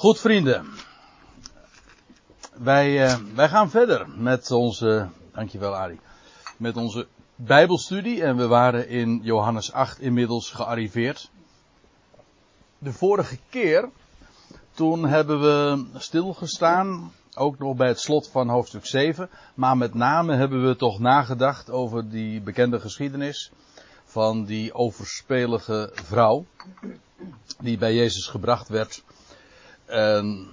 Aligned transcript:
Goed 0.00 0.20
vrienden, 0.20 0.66
wij, 2.52 3.04
uh, 3.04 3.16
wij 3.34 3.48
gaan 3.48 3.70
verder 3.70 4.08
met 4.16 4.50
onze, 4.50 5.08
dankjewel 5.32 5.76
Ari, 5.76 6.00
met 6.56 6.76
onze 6.76 7.06
Bijbelstudie. 7.36 8.22
En 8.22 8.36
we 8.36 8.46
waren 8.46 8.88
in 8.88 9.20
Johannes 9.22 9.72
8 9.72 9.98
inmiddels 9.98 10.50
gearriveerd. 10.50 11.30
De 12.78 12.92
vorige 12.92 13.38
keer, 13.50 13.88
toen 14.70 15.06
hebben 15.06 15.40
we 15.40 15.84
stilgestaan, 15.98 17.12
ook 17.34 17.58
nog 17.58 17.76
bij 17.76 17.88
het 17.88 18.00
slot 18.00 18.28
van 18.28 18.48
hoofdstuk 18.48 18.86
7, 18.86 19.30
maar 19.54 19.76
met 19.76 19.94
name 19.94 20.34
hebben 20.34 20.66
we 20.66 20.76
toch 20.76 20.98
nagedacht 20.98 21.70
over 21.70 22.10
die 22.10 22.40
bekende 22.40 22.80
geschiedenis 22.80 23.50
van 24.04 24.44
die 24.44 24.74
overspelige 24.74 25.90
vrouw 25.92 26.46
die 27.58 27.78
bij 27.78 27.94
Jezus 27.94 28.26
gebracht 28.26 28.68
werd 28.68 29.02
en 29.90 30.48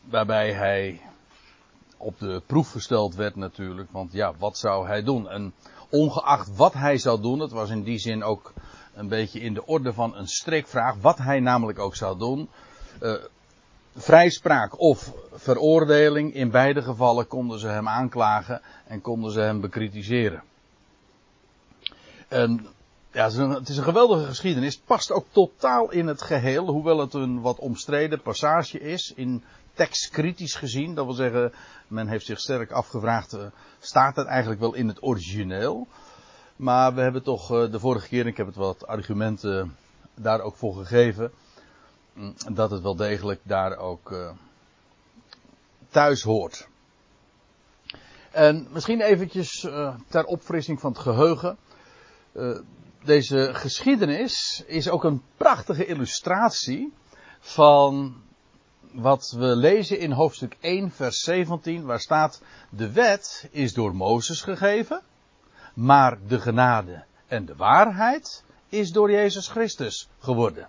waarbij 0.00 0.52
hij 0.52 1.00
op 1.96 2.18
de 2.18 2.42
proef 2.46 2.70
gesteld 2.70 3.14
werd 3.14 3.36
natuurlijk. 3.36 3.90
Want 3.90 4.12
ja, 4.12 4.32
wat 4.38 4.58
zou 4.58 4.86
hij 4.86 5.02
doen? 5.02 5.28
En 5.28 5.52
ongeacht 5.88 6.56
wat 6.56 6.72
hij 6.72 6.98
zou 6.98 7.20
doen, 7.20 7.40
het 7.40 7.50
was 7.50 7.70
in 7.70 7.82
die 7.82 7.98
zin 7.98 8.22
ook 8.22 8.52
een 8.94 9.08
beetje 9.08 9.40
in 9.40 9.54
de 9.54 9.66
orde 9.66 9.92
van 9.92 10.16
een 10.16 10.28
strikvraag. 10.28 10.94
Wat 11.00 11.18
hij 11.18 11.40
namelijk 11.40 11.78
ook 11.78 11.96
zou 11.96 12.18
doen. 12.18 12.48
Uh, 13.02 13.14
vrijspraak 13.96 14.80
of 14.80 15.12
veroordeling, 15.32 16.34
in 16.34 16.50
beide 16.50 16.82
gevallen 16.82 17.26
konden 17.26 17.58
ze 17.58 17.66
hem 17.66 17.88
aanklagen 17.88 18.60
en 18.86 19.00
konden 19.00 19.32
ze 19.32 19.40
hem 19.40 19.60
bekritiseren. 19.60 20.42
En 22.28 22.66
ja, 23.12 23.30
het 23.30 23.68
is, 23.68 23.76
een, 23.76 23.84
geweldige 23.84 24.24
geschiedenis. 24.24 24.74
Het 24.74 24.84
past 24.84 25.12
ook 25.12 25.26
totaal 25.30 25.90
in 25.90 26.06
het 26.06 26.22
geheel, 26.22 26.66
hoewel 26.66 26.98
het 26.98 27.14
een 27.14 27.40
wat 27.40 27.58
omstreden 27.58 28.22
passage 28.22 28.80
is. 28.80 29.12
In 29.16 29.44
tekstkritisch 29.74 30.54
gezien, 30.54 30.94
dat 30.94 31.04
wil 31.04 31.14
zeggen, 31.14 31.52
men 31.88 32.08
heeft 32.08 32.26
zich 32.26 32.40
sterk 32.40 32.70
afgevraagd, 32.70 33.34
uh, 33.34 33.40
staat 33.78 34.16
het 34.16 34.26
eigenlijk 34.26 34.60
wel 34.60 34.74
in 34.74 34.88
het 34.88 35.02
origineel? 35.02 35.86
Maar 36.56 36.94
we 36.94 37.00
hebben 37.00 37.22
toch 37.22 37.52
uh, 37.52 37.70
de 37.70 37.80
vorige 37.80 38.08
keer, 38.08 38.26
ik 38.26 38.36
heb 38.36 38.46
het 38.46 38.56
wat 38.56 38.86
argumenten 38.86 39.76
daar 40.14 40.40
ook 40.40 40.56
voor 40.56 40.74
gegeven, 40.74 41.32
mm, 42.12 42.34
dat 42.52 42.70
het 42.70 42.82
wel 42.82 42.96
degelijk 42.96 43.40
daar 43.42 43.76
ook 43.76 44.10
uh, 44.10 44.30
thuis 45.88 46.22
hoort. 46.22 46.68
En 48.30 48.68
misschien 48.72 49.00
eventjes 49.00 49.66
ter 50.08 50.24
opfrissing 50.24 50.80
van 50.80 50.92
het 50.92 51.00
geheugen 51.00 51.56
deze 53.04 53.50
geschiedenis 53.52 54.62
is 54.66 54.88
ook 54.88 55.04
een 55.04 55.22
prachtige 55.36 55.86
illustratie 55.86 56.92
van 57.38 58.22
wat 58.92 59.34
we 59.38 59.56
lezen 59.56 59.98
in 59.98 60.12
hoofdstuk 60.12 60.56
1, 60.60 60.90
vers 60.90 61.20
17, 61.20 61.84
waar 61.84 62.00
staat: 62.00 62.42
De 62.70 62.92
wet 62.92 63.48
is 63.50 63.72
door 63.72 63.94
Mozes 63.94 64.40
gegeven, 64.40 65.02
maar 65.74 66.18
de 66.26 66.40
genade 66.40 67.04
en 67.26 67.44
de 67.44 67.56
waarheid 67.56 68.44
is 68.68 68.90
door 68.90 69.10
Jezus 69.10 69.48
Christus 69.48 70.08
geworden. 70.18 70.68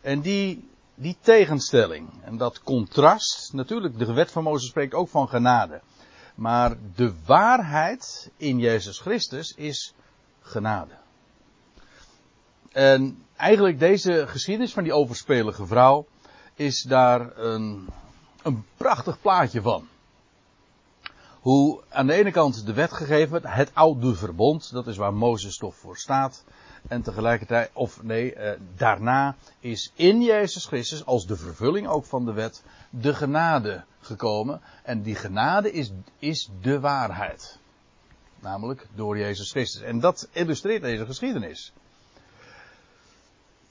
En 0.00 0.20
die, 0.20 0.68
die 0.94 1.16
tegenstelling 1.20 2.08
en 2.22 2.36
dat 2.36 2.62
contrast, 2.62 3.52
natuurlijk, 3.52 3.98
de 3.98 4.12
wet 4.12 4.30
van 4.30 4.42
Mozes 4.42 4.68
spreekt 4.68 4.94
ook 4.94 5.08
van 5.08 5.28
genade. 5.28 5.80
Maar 6.34 6.76
de 6.94 7.14
waarheid 7.26 8.30
in 8.36 8.58
Jezus 8.58 8.98
Christus 8.98 9.52
is 9.56 9.94
genade. 10.40 11.04
En 12.76 13.24
eigenlijk 13.36 13.78
deze 13.78 14.26
geschiedenis 14.26 14.72
van 14.72 14.82
die 14.82 14.92
overspelige 14.92 15.66
vrouw 15.66 16.06
is 16.54 16.82
daar 16.82 17.38
een, 17.38 17.88
een 18.42 18.64
prachtig 18.76 19.20
plaatje 19.20 19.62
van. 19.62 19.88
Hoe 21.40 21.82
aan 21.88 22.06
de 22.06 22.12
ene 22.12 22.30
kant 22.30 22.66
de 22.66 22.72
wet 22.72 22.92
gegeven 22.92 23.32
werd, 23.32 23.54
het 23.54 23.70
oude 23.74 24.14
verbond, 24.14 24.72
dat 24.72 24.86
is 24.86 24.96
waar 24.96 25.14
Mozes 25.14 25.56
toch 25.56 25.76
voor 25.76 25.96
staat. 25.96 26.44
En 26.88 27.02
tegelijkertijd, 27.02 27.70
of 27.72 28.02
nee, 28.02 28.34
eh, 28.34 28.60
daarna 28.76 29.36
is 29.60 29.92
in 29.94 30.22
Jezus 30.22 30.66
Christus, 30.66 31.04
als 31.04 31.26
de 31.26 31.36
vervulling 31.36 31.88
ook 31.88 32.04
van 32.04 32.24
de 32.24 32.32
wet, 32.32 32.62
de 32.90 33.14
genade 33.14 33.84
gekomen. 34.00 34.60
En 34.82 35.02
die 35.02 35.14
genade 35.14 35.72
is, 35.72 35.92
is 36.18 36.50
de 36.60 36.80
waarheid. 36.80 37.58
Namelijk 38.40 38.86
door 38.94 39.18
Jezus 39.18 39.50
Christus. 39.50 39.82
En 39.82 40.00
dat 40.00 40.28
illustreert 40.32 40.82
deze 40.82 41.06
geschiedenis. 41.06 41.72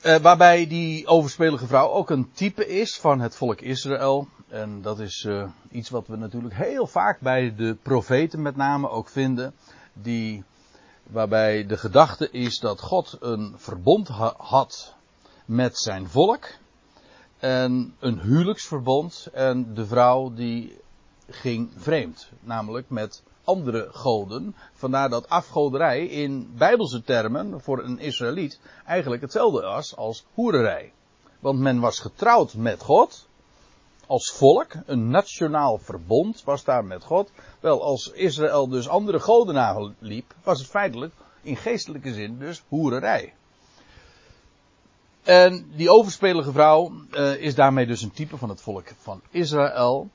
Uh, 0.06 0.16
waarbij 0.16 0.68
die 0.68 1.08
overspelige 1.08 1.68
vrouw 1.68 1.90
ook 1.90 2.10
een 2.10 2.32
type 2.32 2.68
is 2.68 2.98
van 3.00 3.20
het 3.20 3.36
volk 3.36 3.62
Israël. 3.62 4.28
En 4.48 4.82
dat 4.82 5.00
is 5.00 5.24
uh, 5.24 5.50
iets 5.72 5.90
wat 5.90 6.08
we 6.08 6.16
natuurlijk 6.16 6.54
heel 6.54 6.88
vaak 6.88 7.20
bij 7.20 7.56
de 7.56 7.78
profeten 7.82 8.42
met 8.42 8.56
name 8.56 8.90
ook 8.90 9.10
vinden. 9.10 9.54
Die, 9.94 10.44
waarbij 11.04 11.66
de 11.66 11.78
gedachte 11.78 12.32
is 12.32 12.60
dat 12.60 12.82
God 12.82 13.18
een 13.20 13.54
verbond 13.58 14.08
ha 14.08 14.34
had 14.38 14.96
met 15.46 15.78
zijn 15.78 16.10
volk. 16.10 16.48
En 17.38 17.96
een 18.00 18.20
huwelijksverbond. 18.20 19.28
En 19.34 19.74
de 19.74 19.86
vrouw 19.86 20.34
die 20.34 20.78
ging 21.30 21.72
vreemd. 21.78 22.30
Namelijk 22.40 22.90
met 22.90 23.24
andere 23.46 23.88
goden. 23.92 24.56
Vandaar 24.74 25.10
dat 25.10 25.30
afgoderij 25.30 26.06
in 26.06 26.54
bijbelse 26.58 27.04
termen 27.04 27.62
voor 27.62 27.84
een 27.84 28.00
Israëliet 28.00 28.60
eigenlijk 28.86 29.22
hetzelfde 29.22 29.62
was 29.62 29.96
als 29.96 30.26
hoererij. 30.34 30.92
Want 31.40 31.60
men 31.60 31.80
was 31.80 32.00
getrouwd 32.00 32.54
met 32.54 32.82
God. 32.82 33.28
Als 34.08 34.32
volk, 34.32 34.72
een 34.86 35.10
nationaal 35.10 35.78
verbond 35.78 36.44
was 36.44 36.64
daar 36.64 36.86
met 36.86 37.04
God. 37.04 37.32
Wel, 37.60 37.84
als 37.84 38.12
Israël 38.12 38.68
dus 38.68 38.88
andere 38.88 39.20
goden 39.20 39.54
naliep, 39.54 40.34
was 40.44 40.60
het 40.60 40.68
feitelijk 40.68 41.14
in 41.42 41.56
geestelijke 41.56 42.14
zin 42.14 42.40
dus 42.40 42.64
hoererij. 42.68 43.34
En 45.24 45.72
die 45.76 45.90
overspelige 45.90 46.52
vrouw 46.52 46.92
uh, 47.12 47.36
is 47.36 47.56
daarmee 47.56 47.86
dus 47.86 48.02
een 48.02 48.12
type 48.12 48.38
van 48.38 48.50
het 48.50 48.62
volk 48.62 48.88
van 48.98 49.22
Israël. 49.30 50.10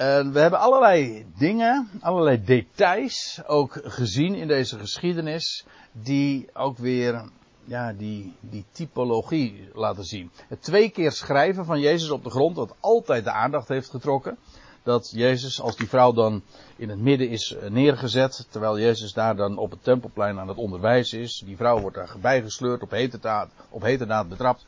En 0.00 0.32
we 0.32 0.40
hebben 0.40 0.60
allerlei 0.60 1.26
dingen, 1.38 1.88
allerlei 2.00 2.44
details 2.44 3.40
ook 3.46 3.80
gezien 3.82 4.34
in 4.34 4.48
deze 4.48 4.78
geschiedenis, 4.78 5.64
die 5.92 6.48
ook 6.52 6.78
weer, 6.78 7.24
ja, 7.64 7.92
die, 7.92 8.36
die 8.40 8.64
typologie 8.72 9.70
laten 9.74 10.04
zien. 10.04 10.30
Het 10.48 10.62
twee 10.62 10.90
keer 10.90 11.12
schrijven 11.12 11.64
van 11.64 11.80
Jezus 11.80 12.10
op 12.10 12.24
de 12.24 12.30
grond, 12.30 12.56
dat 12.56 12.74
altijd 12.80 13.24
de 13.24 13.32
aandacht 13.32 13.68
heeft 13.68 13.90
getrokken. 13.90 14.38
Dat 14.82 15.10
Jezus, 15.14 15.60
als 15.60 15.76
die 15.76 15.88
vrouw 15.88 16.12
dan 16.12 16.42
in 16.76 16.88
het 16.88 17.00
midden 17.00 17.28
is 17.28 17.54
eh, 17.54 17.70
neergezet, 17.70 18.46
terwijl 18.50 18.78
Jezus 18.78 19.12
daar 19.12 19.36
dan 19.36 19.58
op 19.58 19.70
het 19.70 19.84
tempelplein 19.84 20.38
aan 20.38 20.48
het 20.48 20.58
onderwijs 20.58 21.12
is, 21.12 21.42
die 21.46 21.56
vrouw 21.56 21.80
wordt 21.80 21.96
daar 21.96 22.16
bijgesleurd, 22.20 22.82
op 22.82 22.90
heterdaad, 22.90 23.50
op 23.70 23.82
heterdaad 23.82 24.28
betrapt. 24.28 24.64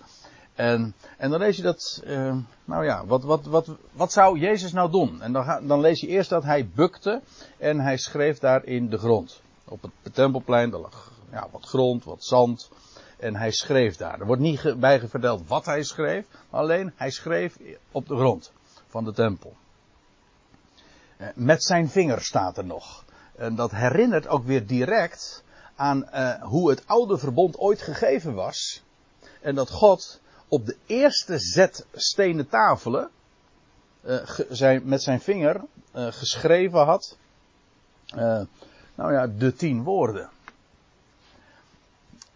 En, 0.55 0.95
en 1.19 1.31
dan 1.31 1.39
lees 1.39 1.57
je 1.57 1.63
dat, 1.63 2.03
uh, 2.07 2.37
nou 2.65 2.85
ja, 2.85 3.07
wat, 3.07 3.23
wat, 3.23 3.45
wat, 3.45 3.69
wat 3.93 4.13
zou 4.13 4.39
Jezus 4.39 4.73
nou 4.73 4.91
doen? 4.91 5.23
En 5.23 5.33
dan, 5.33 5.67
dan 5.67 5.81
lees 5.81 6.01
je 6.01 6.07
eerst 6.07 6.31
dat 6.31 6.43
hij 6.45 6.69
bukte 6.75 7.23
en 7.59 7.81
hij 7.81 7.97
schreef 7.97 8.39
daar 8.39 8.65
in 8.65 8.91
de 8.91 8.99
grond. 8.99 9.41
Op 9.65 9.83
het 10.03 10.15
tempelplein, 10.15 10.73
er 10.73 10.79
lag 10.79 11.13
ja, 11.31 11.49
wat 11.51 11.65
grond, 11.65 12.05
wat 12.05 12.25
zand. 12.25 12.71
En 13.19 13.37
hij 13.37 13.51
schreef 13.51 13.97
daar. 13.97 14.21
Er 14.21 14.27
wordt 14.27 14.43
niet 14.43 14.75
bij 14.81 15.09
verteld 15.09 15.49
wat 15.49 15.65
hij 15.65 15.83
schreef, 15.83 16.27
alleen 16.51 16.93
hij 16.97 17.11
schreef 17.11 17.59
op 17.93 18.09
de 18.09 18.17
grond 18.17 18.53
van 18.87 19.05
de 19.05 19.13
tempel. 19.13 19.57
Eh, 21.17 21.29
met 21.35 21.63
zijn 21.63 21.89
vinger 21.89 22.21
staat 22.21 22.59
er 22.59 22.65
nog. 22.65 23.05
En 23.37 23.55
dat 23.55 23.71
herinnert 23.71 24.27
ook 24.29 24.45
weer 24.45 24.67
direct 24.67 25.45
aan 25.77 26.09
uh, 26.15 26.43
hoe 26.43 26.71
het 26.71 26.87
oude 26.87 27.19
verbond 27.19 27.59
ooit 27.59 27.83
gegeven 27.83 28.35
was. 28.35 28.83
En 29.41 29.55
dat 29.55 29.71
God 29.71 30.21
op 30.53 30.67
de 30.67 30.77
eerste 30.87 31.39
zet 31.39 31.87
stenen 31.93 32.49
tafelen 32.49 33.11
uh, 34.05 34.29
zijn, 34.51 34.83
met 34.85 35.03
zijn 35.03 35.21
vinger 35.21 35.61
uh, 35.95 36.07
geschreven 36.11 36.85
had. 36.85 37.17
Uh, 38.15 38.41
nou 38.95 39.13
ja, 39.13 39.27
de 39.27 39.55
tien 39.55 39.83
woorden. 39.83 40.31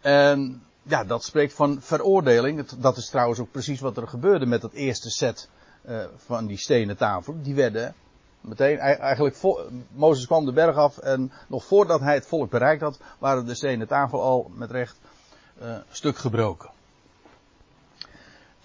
En 0.01 0.63
ja, 0.83 1.05
dat 1.05 1.25
spreekt 1.25 1.53
van 1.53 1.81
veroordeling. 1.81 2.67
Dat 2.67 2.97
is 2.97 3.09
trouwens 3.09 3.39
ook 3.39 3.51
precies 3.51 3.81
wat 3.81 3.97
er 3.97 4.09
gebeurde 4.09 4.47
met 4.47 4.61
dat 4.61 4.73
eerste 4.73 5.11
set 5.11 5.49
van 6.17 6.47
die 6.47 6.59
stenen 6.59 6.97
tafelen. 6.97 7.43
Die 7.43 7.55
werden 7.55 7.95
meteen, 8.41 8.79
eigenlijk, 8.79 9.37
Mozes 9.89 10.27
kwam 10.27 10.45
de 10.45 10.53
berg 10.53 10.77
af 10.77 10.99
en 10.99 11.33
nog 11.49 11.65
voordat 11.65 12.01
hij 12.01 12.15
het 12.15 12.27
volk 12.27 12.51
bereikt 12.51 12.83
had, 12.83 12.99
waren 13.19 13.47
de 13.47 13.55
stenen 13.55 13.87
tafel 13.87 14.23
al 14.23 14.51
met 14.55 14.71
recht 14.71 14.97
stuk 15.91 16.17
gebroken 16.17 16.75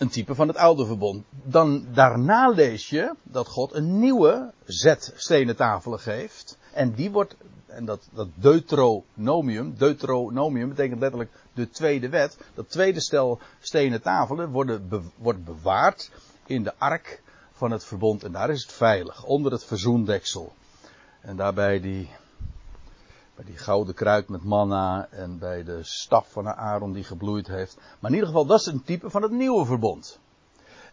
een 0.02 0.10
type 0.10 0.36
van 0.36 0.48
het 0.48 0.58
oude 0.58 0.86
verbond. 0.86 1.26
Dan 1.44 1.86
daarna 1.94 2.50
lees 2.50 2.90
je 2.90 3.16
dat 3.24 3.48
God 3.48 3.74
een 3.74 4.00
nieuwe 4.00 4.54
zet 4.66 5.14
stenen 5.16 5.56
tafelen 5.56 6.00
geeft. 6.00 6.58
En 6.74 6.94
die 6.94 7.12
wordt, 7.12 7.36
en 7.66 7.86
dat, 7.86 8.10
dat 8.14 8.28
deuteronomium, 8.34 9.74
deuteronomium 9.78 10.70
betekent 10.70 11.00
letterlijk 11.00 11.32
de 11.54 11.70
tweede 11.70 12.10
wet. 12.10 12.38
Dat 12.54 12.70
tweede 12.70 13.02
stel 13.02 13.40
stenen 13.60 14.02
tafelen 14.02 14.50
worden 14.50 15.12
wordt 15.18 15.44
bewaard 15.44 16.12
in 16.46 16.64
de 16.64 16.74
ark 16.78 17.22
van 17.52 17.72
het 17.72 17.86
verbond. 17.86 18.24
En 18.24 18.32
daar 18.32 18.50
is 18.50 18.62
het 18.62 18.72
veilig, 18.72 19.24
onder 19.24 19.52
het 19.52 19.66
verzoendeksel. 19.66 20.54
En 21.22 21.36
daarbij 21.36 21.80
die, 21.80 22.10
die 23.46 23.58
gouden 23.58 23.94
kruik 23.94 24.30
met 24.30 24.44
manna 24.44 25.08
en 25.12 25.40
bij 25.40 25.64
de 25.64 25.80
staf 25.84 26.32
van 26.32 26.48
Aaron 26.48 26.94
die 26.94 27.04
gebloeid 27.04 27.48
heeft. 27.48 27.78
Maar 28.00 28.10
in 28.10 28.16
ieder 28.16 28.30
geval, 28.30 28.46
dat 28.46 28.60
is 28.60 28.66
een 28.66 28.84
type 28.84 29.10
van 29.10 29.22
het 29.22 29.32
nieuwe 29.32 29.66
verbond. 29.66 30.20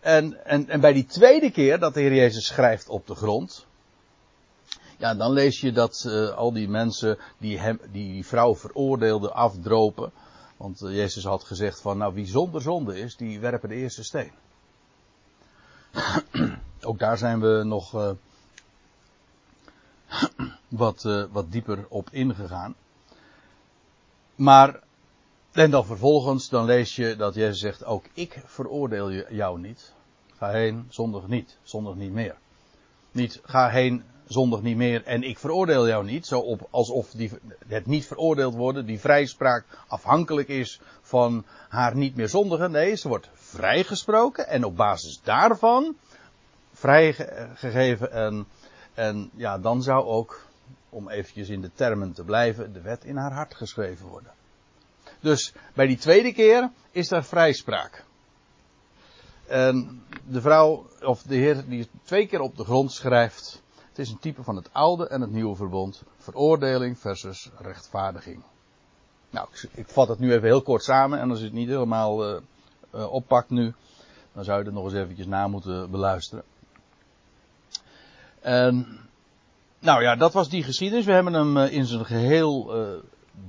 En, 0.00 0.44
en, 0.44 0.68
en 0.68 0.80
bij 0.80 0.92
die 0.92 1.06
tweede 1.06 1.50
keer 1.50 1.78
dat 1.78 1.94
de 1.94 2.00
Heer 2.00 2.14
Jezus 2.14 2.46
schrijft 2.46 2.88
op 2.88 3.06
de 3.06 3.14
grond. 3.14 3.66
Ja, 4.98 5.14
dan 5.14 5.32
lees 5.32 5.60
je 5.60 5.72
dat 5.72 6.04
uh, 6.06 6.30
al 6.30 6.52
die 6.52 6.68
mensen 6.68 7.18
die, 7.38 7.58
hem, 7.58 7.80
die 7.90 8.12
die 8.12 8.26
vrouw 8.26 8.56
veroordeelden 8.56 9.34
afdropen. 9.34 10.12
Want 10.56 10.82
uh, 10.82 10.94
Jezus 10.94 11.24
had 11.24 11.44
gezegd 11.44 11.80
van, 11.80 11.98
nou 11.98 12.14
wie 12.14 12.26
zonder 12.26 12.62
zonde 12.62 12.98
is, 12.98 13.16
die 13.16 13.40
werpen 13.40 13.68
de 13.68 13.74
eerste 13.74 14.04
steen. 14.04 14.32
Ook 16.88 16.98
daar 16.98 17.18
zijn 17.18 17.40
we 17.40 17.62
nog 17.64 17.94
uh, 17.94 18.10
wat, 20.68 21.02
wat 21.30 21.52
dieper 21.52 21.86
op 21.88 22.08
ingegaan. 22.10 22.74
Maar, 24.34 24.80
en 25.52 25.70
dan 25.70 25.84
vervolgens, 25.84 26.48
dan 26.48 26.64
lees 26.64 26.96
je 26.96 27.16
dat 27.16 27.34
Jezus 27.34 27.58
zegt, 27.58 27.84
ook 27.84 28.04
ik 28.12 28.42
veroordeel 28.44 29.12
jou 29.12 29.60
niet. 29.60 29.92
Ga 30.36 30.50
heen, 30.50 30.86
zondig 30.88 31.26
niet, 31.26 31.58
zondig 31.62 31.94
niet 31.94 32.12
meer. 32.12 32.36
Niet, 33.12 33.40
ga 33.44 33.68
heen, 33.68 34.04
zondig 34.28 34.62
niet 34.62 34.76
meer 34.76 35.04
en 35.04 35.22
ik 35.22 35.38
veroordeel 35.38 35.86
jou 35.86 36.04
niet. 36.04 36.26
Zo 36.26 36.38
op, 36.40 36.68
alsof 36.70 37.10
die, 37.10 37.30
het 37.66 37.86
niet 37.86 38.06
veroordeeld 38.06 38.54
worden, 38.54 38.86
die 38.86 39.00
vrijspraak 39.00 39.64
afhankelijk 39.86 40.48
is 40.48 40.80
van 41.00 41.44
haar 41.68 41.96
niet 41.96 42.16
meer 42.16 42.28
zondigen. 42.28 42.70
Nee, 42.70 42.94
ze 42.94 43.08
wordt 43.08 43.28
vrijgesproken 43.34 44.48
en 44.48 44.64
op 44.64 44.76
basis 44.76 45.20
daarvan 45.22 45.96
vrijgegeven. 46.72 48.12
En, 48.12 48.46
en 48.94 49.30
ja, 49.34 49.58
dan 49.58 49.82
zou 49.82 50.04
ook, 50.04 50.46
om 50.88 51.08
eventjes 51.08 51.48
in 51.48 51.60
de 51.60 51.70
termen 51.74 52.12
te 52.12 52.24
blijven, 52.24 52.72
de 52.72 52.80
wet 52.80 53.04
in 53.04 53.16
haar 53.16 53.32
hart 53.32 53.54
geschreven 53.54 54.06
worden. 54.06 54.32
Dus 55.20 55.54
bij 55.74 55.86
die 55.86 55.98
tweede 55.98 56.32
keer 56.32 56.70
is 56.90 57.10
er 57.10 57.24
vrijspraak. 57.24 58.04
En 59.46 60.02
de 60.24 60.40
vrouw, 60.40 60.86
of 61.00 61.22
de 61.22 61.34
heer 61.34 61.68
die 61.68 61.88
twee 62.04 62.26
keer 62.26 62.40
op 62.40 62.56
de 62.56 62.64
grond 62.64 62.92
schrijft, 62.92 63.62
het 63.88 63.98
is 63.98 64.10
een 64.10 64.18
type 64.18 64.42
van 64.42 64.56
het 64.56 64.72
oude 64.72 65.08
en 65.08 65.20
het 65.20 65.30
nieuwe 65.30 65.56
verbond. 65.56 66.02
Veroordeling 66.16 66.98
versus 66.98 67.50
rechtvaardiging. 67.58 68.42
Nou, 69.30 69.48
ik, 69.52 69.70
ik 69.74 69.88
vat 69.88 70.08
het 70.08 70.18
nu 70.18 70.32
even 70.32 70.48
heel 70.48 70.62
kort 70.62 70.82
samen. 70.82 71.18
En 71.18 71.30
als 71.30 71.38
je 71.38 71.44
het 71.44 71.54
niet 71.54 71.68
helemaal 71.68 72.34
uh, 72.34 72.40
uh, 72.94 73.12
oppakt 73.12 73.50
nu, 73.50 73.74
dan 74.32 74.44
zou 74.44 74.58
je 74.58 74.64
het 74.64 74.74
nog 74.74 74.84
eens 74.84 74.94
eventjes 74.94 75.26
na 75.26 75.48
moeten 75.48 75.90
beluisteren. 75.90 76.44
En, 78.40 78.98
nou 79.78 80.02
ja, 80.02 80.16
dat 80.16 80.32
was 80.32 80.48
die 80.48 80.62
geschiedenis. 80.62 81.04
We 81.04 81.12
hebben 81.12 81.32
hem 81.32 81.56
uh, 81.56 81.72
in 81.72 81.86
zijn 81.86 82.04
geheel 82.04 82.72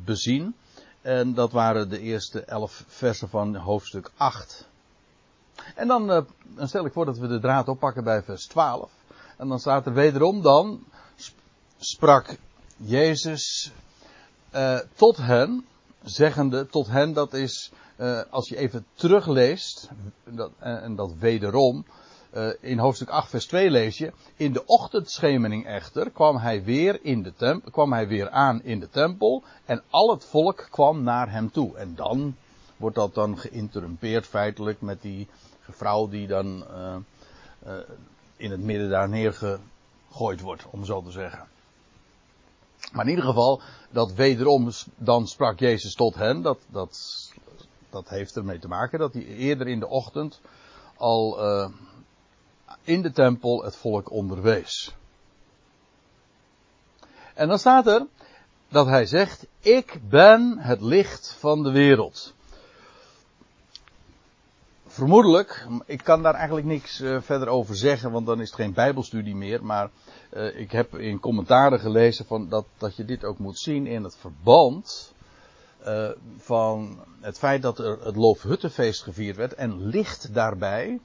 bezien. 0.05 0.55
En 1.01 1.33
dat 1.33 1.51
waren 1.51 1.89
de 1.89 1.99
eerste 1.99 2.43
elf 2.43 2.83
versen 2.87 3.29
van 3.29 3.55
hoofdstuk 3.55 4.11
8. 4.17 4.67
En 5.75 5.87
dan, 5.87 6.07
dan 6.55 6.67
stel 6.67 6.85
ik 6.85 6.93
voor 6.93 7.05
dat 7.05 7.17
we 7.17 7.27
de 7.27 7.39
draad 7.39 7.67
oppakken 7.67 8.03
bij 8.03 8.23
vers 8.23 8.45
12. 8.45 8.91
En 9.37 9.47
dan 9.47 9.59
staat 9.59 9.85
er 9.85 9.93
wederom 9.93 10.41
dan, 10.41 10.83
sprak 11.77 12.37
Jezus 12.77 13.71
tot 14.95 15.17
hen, 15.17 15.65
zeggende 16.03 16.67
tot 16.67 16.87
hen, 16.87 17.13
dat 17.13 17.33
is, 17.33 17.71
als 18.29 18.49
je 18.49 18.57
even 18.57 18.85
terugleest, 18.93 19.89
dat, 20.23 20.51
en 20.59 20.95
dat 20.95 21.13
wederom, 21.13 21.85
in 22.59 22.77
hoofdstuk 22.77 23.09
8 23.09 23.29
vers 23.29 23.45
2 23.45 23.69
lees 23.69 23.97
je, 23.97 24.11
in 24.35 24.53
de 24.53 24.65
ochtendschemering 24.65 25.65
echter 25.65 26.09
kwam 26.11 26.37
hij 26.37 26.63
weer 26.63 26.99
in 27.01 27.23
de 27.23 27.61
kwam 27.71 27.93
hij 27.93 28.07
weer 28.07 28.29
aan 28.29 28.63
in 28.63 28.79
de 28.79 28.89
tempel 28.89 29.43
en 29.65 29.83
al 29.89 30.09
het 30.09 30.25
volk 30.25 30.67
kwam 30.69 31.03
naar 31.03 31.31
hem 31.31 31.51
toe. 31.51 31.77
En 31.77 31.95
dan 31.95 32.35
wordt 32.77 32.95
dat 32.95 33.13
dan 33.13 33.37
geïnterrumpeerd 33.37 34.25
feitelijk 34.25 34.81
met 34.81 35.01
die 35.01 35.27
vrouw 35.61 36.07
die 36.07 36.27
dan 36.27 36.65
in 38.37 38.51
het 38.51 38.61
midden 38.61 38.89
daar 38.89 39.09
neergegooid 39.09 40.41
wordt, 40.41 40.65
om 40.69 40.85
zo 40.85 41.01
te 41.01 41.11
zeggen. 41.11 41.47
Maar 42.91 43.05
in 43.05 43.09
ieder 43.09 43.25
geval, 43.25 43.61
dat 43.91 44.13
wederom, 44.13 44.69
dan 44.95 45.27
sprak 45.27 45.59
Jezus 45.59 45.93
tot 45.93 46.15
hen, 46.15 46.41
dat, 46.41 46.59
dat, 46.67 47.31
dat 47.89 48.09
heeft 48.09 48.35
ermee 48.35 48.59
te 48.59 48.67
maken 48.67 48.99
dat 48.99 49.13
hij 49.13 49.25
eerder 49.25 49.67
in 49.67 49.79
de 49.79 49.87
ochtend 49.87 50.41
al 50.97 51.37
in 52.89 53.01
de 53.01 53.12
tempel 53.12 53.63
het 53.63 53.75
volk 53.75 54.12
onderwees. 54.12 54.95
En 57.33 57.47
dan 57.47 57.59
staat 57.59 57.88
er 57.88 58.06
dat 58.69 58.86
hij 58.86 59.06
zegt, 59.06 59.47
ik 59.59 60.00
ben 60.09 60.57
het 60.57 60.81
licht 60.81 61.36
van 61.39 61.63
de 61.63 61.71
wereld 61.71 62.33
vermoedelijk, 65.00 65.68
ik 65.86 66.03
kan 66.03 66.24
daar 66.24 66.33
eigenlijk 66.33 66.68
niks 66.68 67.01
uh, 67.01 67.21
verder 67.21 67.47
over 67.47 67.75
zeggen, 67.75 68.12
want 68.12 68.25
dan 68.25 68.41
is 68.41 68.47
het 68.47 68.59
geen 68.59 68.74
bijbelstudie 68.74 69.36
meer, 69.36 69.65
maar 69.65 69.89
uh, 70.33 70.59
ik 70.59 70.71
heb 70.71 70.95
in 70.95 71.19
commentaren 71.19 71.80
gelezen 71.80 72.25
van 72.25 72.50
dat, 72.50 72.65
dat 72.77 72.95
je 72.95 73.06
dit 73.06 73.24
ook 73.24 73.38
moet 73.38 73.59
zien 73.59 73.88
in 73.88 74.03
het 74.03 74.18
verband 74.18 75.13
uh, 75.86 76.09
van 76.38 77.00
het 77.19 77.38
feit 77.38 77.62
dat 77.62 77.80
er 77.80 78.06
het 78.06 78.15
Loofhuttenfeest 78.15 79.03
gevierd 79.03 79.36
werd 79.36 79.53
en 79.53 79.86
licht 79.86 80.33
daarbij 80.33 81.00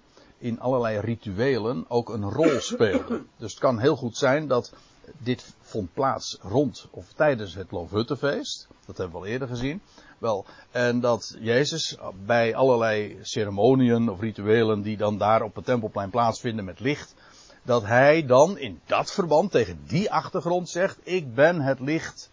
in 0.44 0.60
allerlei 0.60 0.98
rituelen 0.98 1.84
ook 1.88 2.08
een 2.08 2.30
rol 2.30 2.60
speelde. 2.60 3.22
Dus 3.36 3.50
het 3.50 3.60
kan 3.60 3.78
heel 3.78 3.96
goed 3.96 4.16
zijn 4.16 4.48
dat 4.48 4.72
dit 5.18 5.54
vond 5.60 5.92
plaats 5.92 6.38
rond 6.40 6.86
of 6.90 7.12
tijdens 7.12 7.54
het 7.54 7.70
Loofhuttenfeest, 7.70 8.68
dat 8.86 8.96
hebben 8.96 9.20
we 9.20 9.26
al 9.26 9.32
eerder 9.32 9.48
gezien. 9.48 9.80
Wel, 10.18 10.44
en 10.70 11.00
dat 11.00 11.36
Jezus 11.40 11.96
bij 12.24 12.54
allerlei 12.54 13.18
ceremoniën 13.22 14.08
of 14.08 14.20
rituelen 14.20 14.82
die 14.82 14.96
dan 14.96 15.18
daar 15.18 15.42
op 15.42 15.54
het 15.54 15.64
tempelplein 15.64 16.10
plaatsvinden 16.10 16.64
met 16.64 16.80
licht, 16.80 17.14
dat 17.62 17.82
hij 17.82 18.26
dan 18.26 18.58
in 18.58 18.80
dat 18.86 19.12
verband 19.12 19.50
tegen 19.50 19.80
die 19.86 20.10
achtergrond 20.10 20.68
zegt, 20.68 20.98
ik 21.02 21.34
ben 21.34 21.60
het 21.60 21.80
licht 21.80 22.30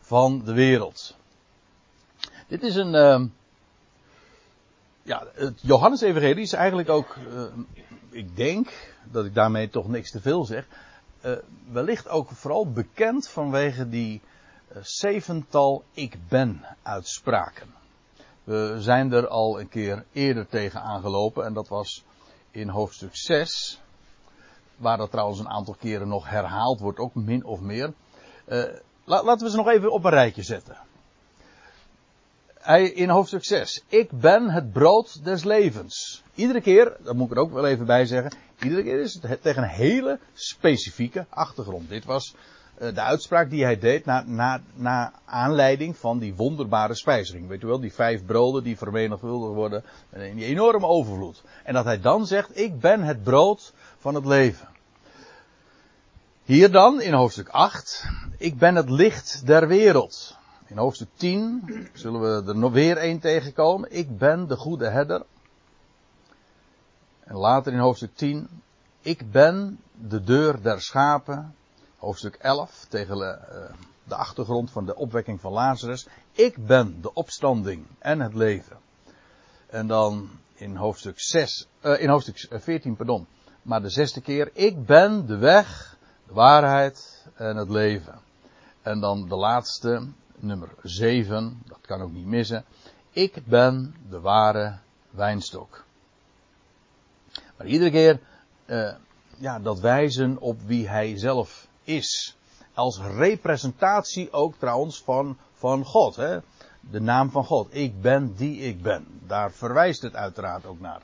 van 0.00 0.42
de 0.44 0.52
wereld. 0.52 1.16
Dit 2.48 2.62
is 2.62 2.74
een, 2.74 2.94
uh, 2.94 3.24
ja, 5.04 5.26
het 5.34 5.60
Johannes-evangelie 5.62 6.42
is 6.42 6.52
eigenlijk 6.52 6.88
ook, 6.88 7.16
uh, 7.28 7.42
ik 8.10 8.36
denk 8.36 8.94
dat 9.10 9.24
ik 9.24 9.34
daarmee 9.34 9.68
toch 9.68 9.88
niks 9.88 10.10
te 10.10 10.20
veel 10.20 10.44
zeg, 10.44 10.66
uh, 11.24 11.32
wellicht 11.70 12.08
ook 12.08 12.30
vooral 12.30 12.72
bekend 12.72 13.28
vanwege 13.28 13.88
die 13.88 14.20
zevental 14.80 15.84
ik 15.92 16.16
ben 16.28 16.64
uitspraken. 16.82 17.74
We 18.44 18.76
zijn 18.78 19.12
er 19.12 19.28
al 19.28 19.60
een 19.60 19.68
keer 19.68 20.04
eerder 20.12 20.48
tegen 20.48 20.82
aangelopen 20.82 21.44
en 21.44 21.54
dat 21.54 21.68
was 21.68 22.04
in 22.50 22.68
hoofdstuk 22.68 23.16
6, 23.16 23.80
waar 24.76 24.96
dat 24.96 25.10
trouwens 25.10 25.38
een 25.38 25.48
aantal 25.48 25.74
keren 25.74 26.08
nog 26.08 26.28
herhaald 26.28 26.80
wordt, 26.80 26.98
ook 26.98 27.14
min 27.14 27.44
of 27.44 27.60
meer. 27.60 27.92
Laten 29.04 29.44
we 29.44 29.50
ze 29.50 29.56
nog 29.56 29.68
even 29.68 29.92
op 29.92 30.04
een 30.04 30.10
rijtje 30.10 30.42
zetten. 30.42 30.76
Hij, 32.64 32.84
in 32.84 33.08
hoofdstuk 33.08 33.44
6. 33.44 33.82
Ik 33.88 34.10
ben 34.10 34.50
het 34.50 34.72
brood 34.72 35.24
des 35.24 35.44
levens. 35.44 36.22
Iedere 36.34 36.60
keer, 36.60 36.96
dat 37.02 37.14
moet 37.14 37.30
ik 37.30 37.36
er 37.36 37.42
ook 37.42 37.52
wel 37.52 37.66
even 37.66 37.86
bij 37.86 38.06
zeggen. 38.06 38.32
Iedere 38.62 38.82
keer 38.82 39.00
is 39.00 39.18
het 39.22 39.42
tegen 39.42 39.62
een 39.62 39.68
hele 39.68 40.18
specifieke 40.32 41.26
achtergrond. 41.28 41.88
Dit 41.88 42.04
was 42.04 42.34
eh, 42.78 42.94
de 42.94 43.00
uitspraak 43.00 43.50
die 43.50 43.64
hij 43.64 43.78
deed 43.78 44.04
na, 44.04 44.24
na, 44.26 44.60
na 44.74 45.12
aanleiding 45.24 45.96
van 45.96 46.18
die 46.18 46.34
wonderbare 46.34 46.94
spijzering. 46.94 47.48
Weet 47.48 47.62
u 47.62 47.66
wel, 47.66 47.80
die 47.80 47.92
vijf 47.92 48.24
broden 48.24 48.62
die 48.62 48.76
vermenigvuldigd 48.76 49.54
worden 49.54 49.84
in 50.10 50.36
die 50.36 50.46
enorme 50.46 50.86
overvloed. 50.86 51.42
En 51.64 51.74
dat 51.74 51.84
hij 51.84 52.00
dan 52.00 52.26
zegt, 52.26 52.58
ik 52.60 52.80
ben 52.80 53.02
het 53.02 53.22
brood 53.22 53.72
van 53.98 54.14
het 54.14 54.26
leven. 54.26 54.68
Hier 56.44 56.70
dan 56.70 57.00
in 57.00 57.12
hoofdstuk 57.12 57.48
8, 57.48 58.04
ik 58.38 58.58
ben 58.58 58.74
het 58.74 58.90
licht 58.90 59.46
der 59.46 59.68
wereld. 59.68 60.42
In 60.66 60.76
hoofdstuk 60.76 61.08
10 61.14 61.88
zullen 61.92 62.20
we 62.20 62.50
er 62.50 62.56
nog 62.56 62.72
weer 62.72 62.96
één 62.96 63.18
tegenkomen. 63.18 63.92
Ik 63.92 64.18
ben 64.18 64.48
de 64.48 64.56
goede 64.56 64.88
herder. 64.88 65.22
En 67.24 67.36
later 67.36 67.72
in 67.72 67.78
hoofdstuk 67.78 68.16
10, 68.16 68.48
ik 69.00 69.30
ben 69.30 69.80
de 70.08 70.22
deur 70.22 70.62
der 70.62 70.80
schapen 70.80 71.54
hoofdstuk 72.04 72.34
11, 72.34 72.86
tegen 72.88 73.16
de, 73.16 73.38
uh, 73.52 73.76
de 74.04 74.14
achtergrond 74.14 74.70
van 74.70 74.86
de 74.86 74.96
opwekking 74.96 75.40
van 75.40 75.52
Lazarus. 75.52 76.06
Ik 76.32 76.66
ben 76.66 77.00
de 77.00 77.12
opstanding 77.12 77.86
en 77.98 78.20
het 78.20 78.34
leven. 78.34 78.76
En 79.66 79.86
dan 79.86 80.30
in 80.54 80.76
hoofdstuk 80.76 81.20
6, 81.20 81.68
uh, 81.82 82.00
in 82.00 82.08
hoofdstuk 82.08 82.62
14, 82.62 82.96
pardon, 82.96 83.26
maar 83.62 83.82
de 83.82 83.88
zesde 83.88 84.20
keer, 84.20 84.50
ik 84.52 84.86
ben 84.86 85.26
de 85.26 85.36
weg, 85.36 85.96
de 86.26 86.32
waarheid 86.32 87.26
en 87.34 87.56
het 87.56 87.68
leven. 87.68 88.20
En 88.82 89.00
dan 89.00 89.28
de 89.28 89.36
laatste, 89.36 90.08
nummer 90.44 90.68
7, 90.82 91.62
dat 91.66 91.78
kan 91.80 92.00
ook 92.00 92.12
niet 92.12 92.26
missen. 92.26 92.64
Ik 93.10 93.46
ben 93.46 93.94
de 94.08 94.20
ware 94.20 94.78
wijnstok. 95.10 95.84
Maar 97.56 97.66
iedere 97.66 97.90
keer 97.90 98.20
uh, 98.66 98.94
ja, 99.38 99.58
dat 99.58 99.80
wijzen 99.80 100.38
op 100.40 100.60
wie 100.66 100.88
hij 100.88 101.18
zelf 101.18 101.68
is. 101.82 102.36
Als 102.74 103.00
representatie 103.00 104.32
ook 104.32 104.54
trouwens 104.58 105.02
van, 105.02 105.36
van 105.52 105.84
God. 105.84 106.16
Hè? 106.16 106.38
De 106.80 107.00
naam 107.00 107.30
van 107.30 107.44
God. 107.44 107.74
Ik 107.74 108.00
ben 108.00 108.34
die 108.34 108.60
ik 108.60 108.82
ben. 108.82 109.06
Daar 109.26 109.52
verwijst 109.52 110.02
het 110.02 110.14
uiteraard 110.14 110.66
ook 110.66 110.80
naar. 110.80 111.02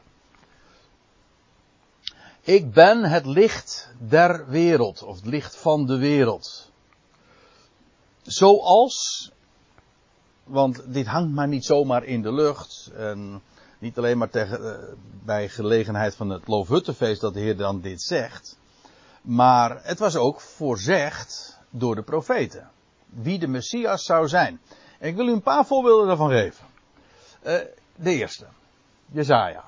Ik 2.41 2.73
ben 2.73 3.05
het 3.05 3.27
licht 3.27 3.91
der 3.99 4.49
wereld, 4.49 5.03
of 5.03 5.17
het 5.17 5.27
licht 5.27 5.57
van 5.57 5.87
de 5.87 5.99
wereld. 5.99 6.70
Zoals, 8.31 9.31
want 10.45 10.93
dit 10.93 11.07
hangt 11.07 11.33
maar 11.33 11.49
niet 11.49 11.65
zomaar 11.65 12.05
in 12.05 12.23
de 12.23 12.33
lucht. 12.33 12.91
En 12.95 13.43
niet 13.79 13.99
alleen 13.99 14.19
maar 14.19 14.31
tegen, 14.31 14.61
uh, 14.61 14.75
bij 15.25 15.49
gelegenheid 15.49 16.15
van 16.15 16.29
het 16.29 16.49
Loofhuttenfeest 16.49 17.21
dat 17.21 17.35
de 17.35 17.41
Heer 17.41 17.57
dan 17.57 17.81
dit 17.81 18.03
zegt. 18.03 18.59
Maar 19.23 19.81
het 19.83 19.99
was 19.99 20.17
ook 20.17 20.41
voorzegd 20.41 21.59
door 21.71 21.95
de 21.95 22.03
profeten. 22.03 22.71
Wie 23.07 23.39
de 23.39 23.47
Messias 23.47 24.05
zou 24.05 24.29
zijn. 24.29 24.61
En 24.99 25.09
ik 25.09 25.17
wil 25.17 25.29
u 25.29 25.33
een 25.33 25.43
paar 25.43 25.67
voorbeelden 25.67 26.07
daarvan 26.07 26.31
geven. 26.31 26.67
Uh, 27.47 27.59
de 27.97 28.11
eerste. 28.11 28.47
Jezaja. 29.07 29.65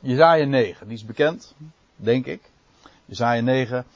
Jezaja 0.00 0.44
9, 0.44 0.86
die 0.86 0.96
is 0.96 1.04
bekend, 1.04 1.54
denk 1.96 2.26
ik. 2.26 2.50
Jezaja 3.04 3.40
9. 3.40 3.86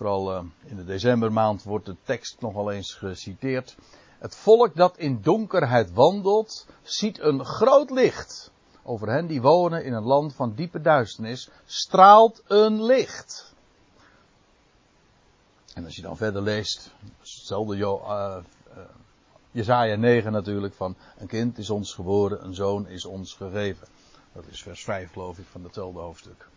Vooral 0.00 0.32
uh, 0.32 0.42
in 0.64 0.76
de 0.76 0.84
decembermaand 0.84 1.62
wordt 1.62 1.86
de 1.86 1.96
tekst 2.02 2.40
nogal 2.40 2.70
eens 2.70 2.94
geciteerd. 2.94 3.76
Het 4.18 4.36
volk 4.36 4.76
dat 4.76 4.96
in 4.96 5.20
donkerheid 5.22 5.92
wandelt, 5.92 6.66
ziet 6.82 7.20
een 7.20 7.44
groot 7.44 7.90
licht. 7.90 8.50
Over 8.82 9.08
hen 9.08 9.26
die 9.26 9.42
wonen 9.42 9.84
in 9.84 9.92
een 9.92 10.02
land 10.02 10.34
van 10.34 10.54
diepe 10.54 10.80
duisternis, 10.80 11.50
straalt 11.64 12.42
een 12.46 12.84
licht. 12.84 13.54
En 15.74 15.84
als 15.84 15.96
je 15.96 16.02
dan 16.02 16.16
verder 16.16 16.42
leest, 16.42 16.94
hetzelfde 17.18 17.76
jo, 17.76 18.00
uh, 18.02 18.36
uh, 18.76 18.82
Jezaja 19.50 19.96
9 19.96 20.32
natuurlijk, 20.32 20.74
van 20.74 20.96
een 21.18 21.26
kind 21.26 21.58
is 21.58 21.70
ons 21.70 21.94
geboren, 21.94 22.44
een 22.44 22.54
zoon 22.54 22.86
is 22.86 23.04
ons 23.04 23.34
gegeven. 23.34 23.86
Dat 24.32 24.44
is 24.46 24.62
vers 24.62 24.84
5 24.84 25.12
geloof 25.12 25.38
ik 25.38 25.46
van 25.50 25.64
hetzelfde 25.64 26.00
hoofdstuk. 26.00 26.48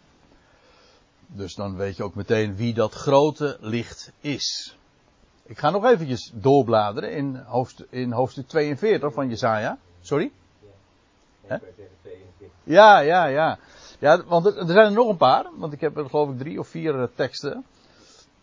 Dus 1.27 1.55
dan 1.55 1.75
weet 1.75 1.97
je 1.97 2.03
ook 2.03 2.15
meteen 2.15 2.55
wie 2.55 2.73
dat 2.73 2.93
grote 2.93 3.57
licht 3.59 4.11
is. 4.19 4.77
Ik 5.45 5.57
ga 5.57 5.69
nog 5.69 5.85
eventjes 5.85 6.31
doorbladeren 6.33 7.11
in 7.11 7.35
hoofdstuk, 7.35 7.87
in 7.89 8.11
hoofdstuk 8.11 8.47
42 8.47 9.13
van 9.13 9.29
Jesaja. 9.29 9.77
Sorry? 10.01 10.31
Ja, 11.47 11.59
ja, 12.63 12.99
ja, 12.99 13.25
ja. 13.25 13.59
Ja, 13.99 14.23
want 14.23 14.45
er, 14.45 14.53
zijn 14.65 14.77
er 14.77 14.91
nog 14.91 15.09
een 15.09 15.17
paar. 15.17 15.45
Want 15.57 15.73
ik 15.73 15.81
heb 15.81 15.97
er 15.97 16.09
geloof 16.09 16.29
ik 16.29 16.37
drie 16.37 16.59
of 16.59 16.67
vier 16.67 16.95
uh, 16.95 17.03
teksten. 17.15 17.65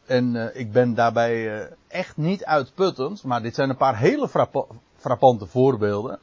En 0.07 0.35
uh, 0.35 0.57
ik 0.57 0.73
ben 0.73 0.95
daarbij 0.95 1.61
uh, 1.61 1.67
echt 1.89 2.17
niet 2.17 2.45
uitputtend. 2.45 3.25
Maar 3.25 3.43
dit 3.43 3.55
zijn 3.55 3.71
een 3.71 3.77
paar 3.77 3.99
hele 3.99 4.29
frappa 4.29 4.65
frappante 4.97 5.47
voorbeelden. 5.47 6.19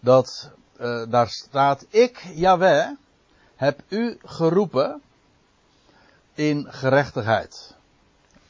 Dat 0.00 0.50
daar 1.08 1.28
staat: 1.28 1.86
Ik, 1.88 2.26
Yahweh, 2.34 2.88
heb 3.56 3.80
u 3.88 4.18
geroepen 4.24 5.02
in 6.38 6.72
gerechtigheid. 6.72 7.74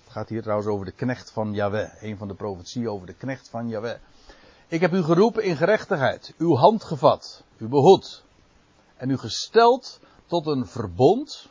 Het 0.04 0.12
gaat 0.12 0.28
hier 0.28 0.42
trouwens 0.42 0.68
over 0.68 0.85
de 0.85 0.92
knecht 0.92 1.30
van 1.30 1.54
Yahweh. 1.54 2.02
Een 2.02 2.16
van 2.16 2.28
de 2.28 2.35
profetieën 2.35 2.88
over 2.88 3.07
de 3.07 3.14
knecht 3.14 3.49
van 3.49 3.68
Yahweh. 3.68 3.99
Ik 4.68 4.80
heb 4.80 4.92
u 4.92 5.02
geroepen 5.02 5.42
in 5.42 5.57
gerechtigheid, 5.57 6.35
uw 6.38 6.54
hand 6.54 6.85
gevat, 6.85 7.42
u 7.57 7.66
behoed. 7.66 8.23
En 8.97 9.11
u 9.11 9.16
gesteld 9.16 10.00
tot 10.26 10.47
een 10.47 10.66
verbond. 10.66 11.49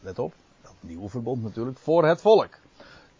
Let 0.00 0.18
op, 0.18 0.34
dat 0.62 0.74
nieuwe 0.80 1.08
verbond 1.08 1.42
natuurlijk, 1.42 1.78
voor 1.78 2.06
het 2.06 2.20
volk. 2.20 2.58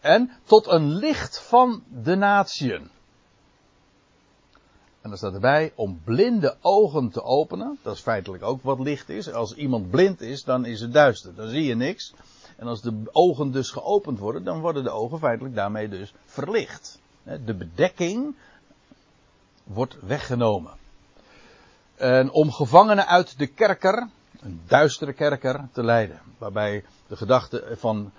En 0.01 0.31
tot 0.45 0.67
een 0.67 0.95
licht 0.95 1.41
van 1.41 1.83
de 2.03 2.15
natieën. 2.15 2.91
En 5.01 5.09
dan 5.09 5.17
staat 5.17 5.35
erbij 5.35 5.73
om 5.75 6.01
blinde 6.05 6.57
ogen 6.61 7.11
te 7.11 7.23
openen. 7.23 7.79
Dat 7.83 7.95
is 7.95 8.01
feitelijk 8.01 8.43
ook 8.43 8.63
wat 8.63 8.81
licht 8.81 9.09
is. 9.09 9.33
Als 9.33 9.55
iemand 9.55 9.91
blind 9.91 10.21
is, 10.21 10.45
dan 10.45 10.65
is 10.65 10.81
het 10.81 10.93
duister. 10.93 11.35
Dan 11.35 11.49
zie 11.49 11.65
je 11.65 11.75
niks. 11.75 12.15
En 12.57 12.67
als 12.67 12.83
de 12.83 13.03
ogen 13.13 13.51
dus 13.51 13.71
geopend 13.71 14.19
worden, 14.19 14.45
dan 14.45 14.61
worden 14.61 14.85
de 14.85 14.91
ogen 14.91 15.19
feitelijk 15.19 15.55
daarmee 15.55 15.89
dus 15.89 16.15
verlicht. 16.25 16.99
De 17.23 17.55
bedekking 17.55 18.37
wordt 19.65 19.97
weggenomen. 20.01 20.73
En 21.95 22.31
om 22.31 22.53
gevangenen 22.53 23.07
uit 23.07 23.39
de 23.39 23.47
kerker, 23.47 24.09
een 24.41 24.61
duistere 24.67 25.13
kerker, 25.13 25.69
te 25.73 25.83
leiden. 25.85 26.21
Waarbij 26.39 26.85
de 27.07 27.17
gedachte 27.17 27.75
van 27.77 28.13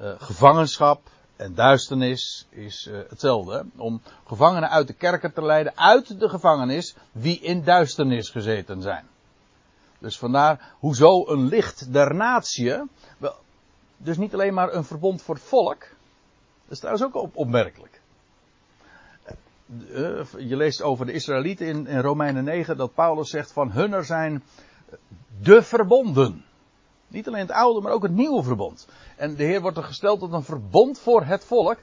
uh, 0.00 0.10
gevangenschap 0.18 1.00
en 1.36 1.54
duisternis 1.54 2.46
is 2.50 2.88
uh, 2.90 2.98
hetzelfde. 3.08 3.64
Om 3.76 4.02
gevangenen 4.26 4.70
uit 4.70 4.86
de 4.86 4.92
kerker 4.92 5.32
te 5.32 5.42
leiden, 5.42 5.76
uit 5.76 6.20
de 6.20 6.28
gevangenis, 6.28 6.94
wie 7.12 7.40
in 7.40 7.64
duisternis 7.64 8.30
gezeten 8.30 8.82
zijn. 8.82 9.06
Dus 9.98 10.18
vandaar, 10.18 10.74
hoezo 10.78 11.26
een 11.26 11.48
licht 11.48 11.92
der 11.92 12.14
natie. 12.14 12.82
Dus 13.96 14.16
niet 14.16 14.34
alleen 14.34 14.54
maar 14.54 14.72
een 14.72 14.84
verbond 14.84 15.22
voor 15.22 15.34
het 15.34 15.44
volk. 15.44 15.80
Dat 16.62 16.72
is 16.72 16.78
trouwens 16.78 17.06
ook 17.06 17.22
op 17.22 17.36
opmerkelijk. 17.36 18.00
Eh, 19.66 20.24
je 20.38 20.56
leest 20.56 20.82
over 20.82 21.06
de 21.06 21.12
Israëlieten 21.12 21.66
in, 21.66 21.86
in 21.86 22.00
Romeinen 22.00 22.44
9 22.44 22.76
dat 22.76 22.94
Paulus 22.94 23.30
zegt 23.30 23.52
van 23.52 23.70
hunner 23.70 24.04
zijn 24.04 24.42
de 25.40 25.62
verbonden. 25.62 26.44
Niet 27.08 27.26
alleen 27.26 27.40
het 27.40 27.50
oude, 27.50 27.80
maar 27.80 27.92
ook 27.92 28.02
het 28.02 28.12
nieuwe 28.12 28.42
verbond. 28.42 28.88
En 29.16 29.34
de 29.34 29.44
Heer 29.44 29.60
wordt 29.60 29.76
er 29.76 29.82
gesteld 29.82 30.20
tot 30.20 30.32
een 30.32 30.42
verbond 30.42 30.98
voor 30.98 31.24
het 31.24 31.44
volk, 31.44 31.78